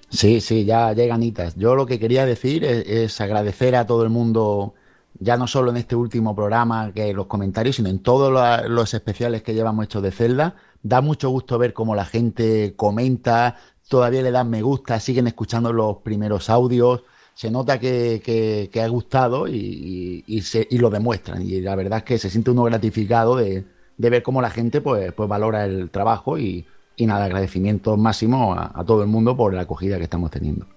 [0.09, 1.55] Sí, sí, ya llegan ganitas.
[1.55, 4.75] Yo lo que quería decir es, agradecer a todo el mundo,
[5.19, 8.31] ya no solo en este último programa, que en los comentarios, sino en todos
[8.69, 10.55] los especiales que llevamos hechos de Zelda.
[10.83, 13.55] Da mucho gusto ver cómo la gente comenta,
[13.87, 17.03] todavía le dan me gusta, siguen escuchando los primeros audios
[17.33, 20.23] se nota que, ha gustado y,
[20.71, 21.41] lo demuestran.
[21.41, 23.65] Y la verdad es que se siente uno gratificado de,
[23.97, 26.65] ver cómo la gente pues, pues valora el trabajo y,
[26.99, 30.67] nada, agradecimiento máximo a, todo el mundo por la acogida que estamos teniendo.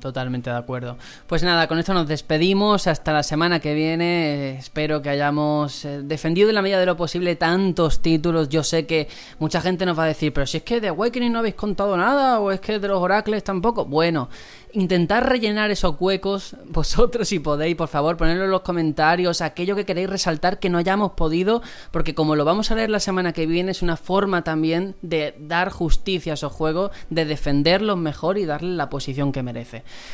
[0.00, 0.96] Totalmente de acuerdo.
[1.26, 2.86] Pues nada, con esto nos despedimos.
[2.86, 4.58] Hasta la semana que viene.
[4.58, 8.48] Espero que hayamos eh, defendido en la medida de lo posible tantos títulos.
[8.48, 11.32] Yo sé que mucha gente nos va a decir, pero si es que de Awakening
[11.32, 13.84] no habéis contado nada, o es que de los Oracles tampoco.
[13.84, 14.28] Bueno,
[14.72, 19.84] intentar rellenar esos huecos, vosotros si podéis, por favor, ponerlo en los comentarios, aquello que
[19.84, 23.46] queréis resaltar que no hayamos podido, porque como lo vamos a leer la semana que
[23.46, 28.44] viene, es una forma también de dar justicia a esos juegos, de defenderlos mejor y
[28.44, 29.42] darle la posición que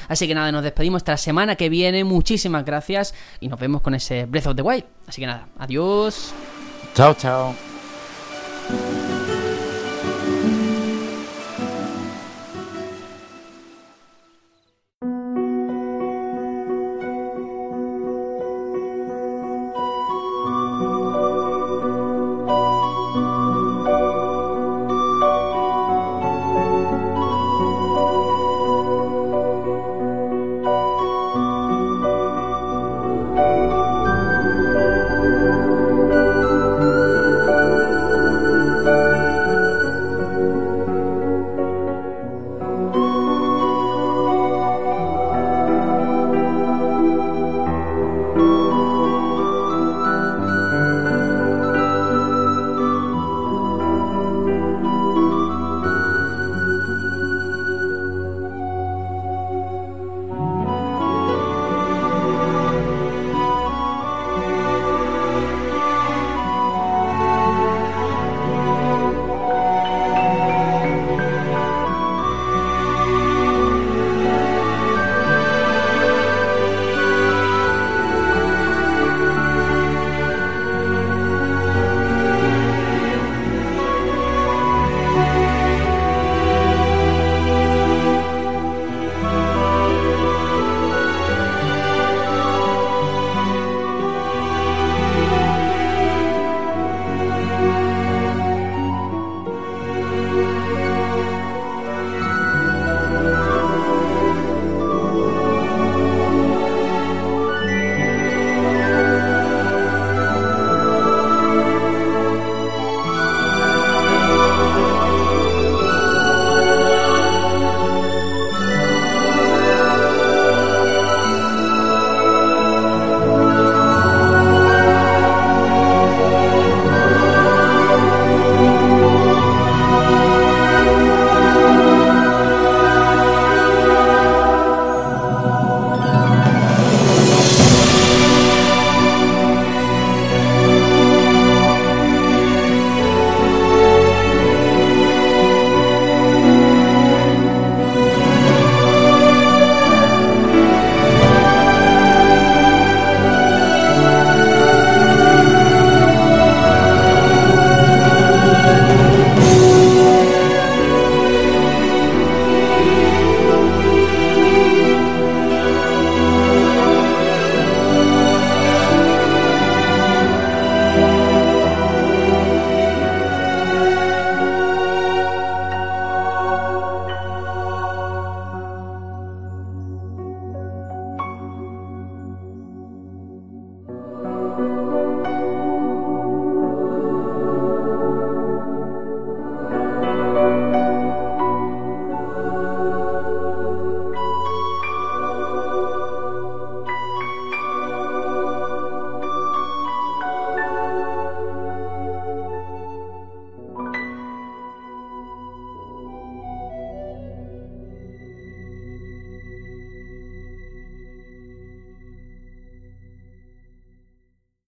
[0.08, 3.94] Así que nada, nos despedimos esta semana que viene, muchísimas gracias y nos vemos con
[3.94, 4.84] ese Breath of the Wild.
[5.06, 6.32] Así que nada, adiós.
[6.94, 7.71] Chao, chao.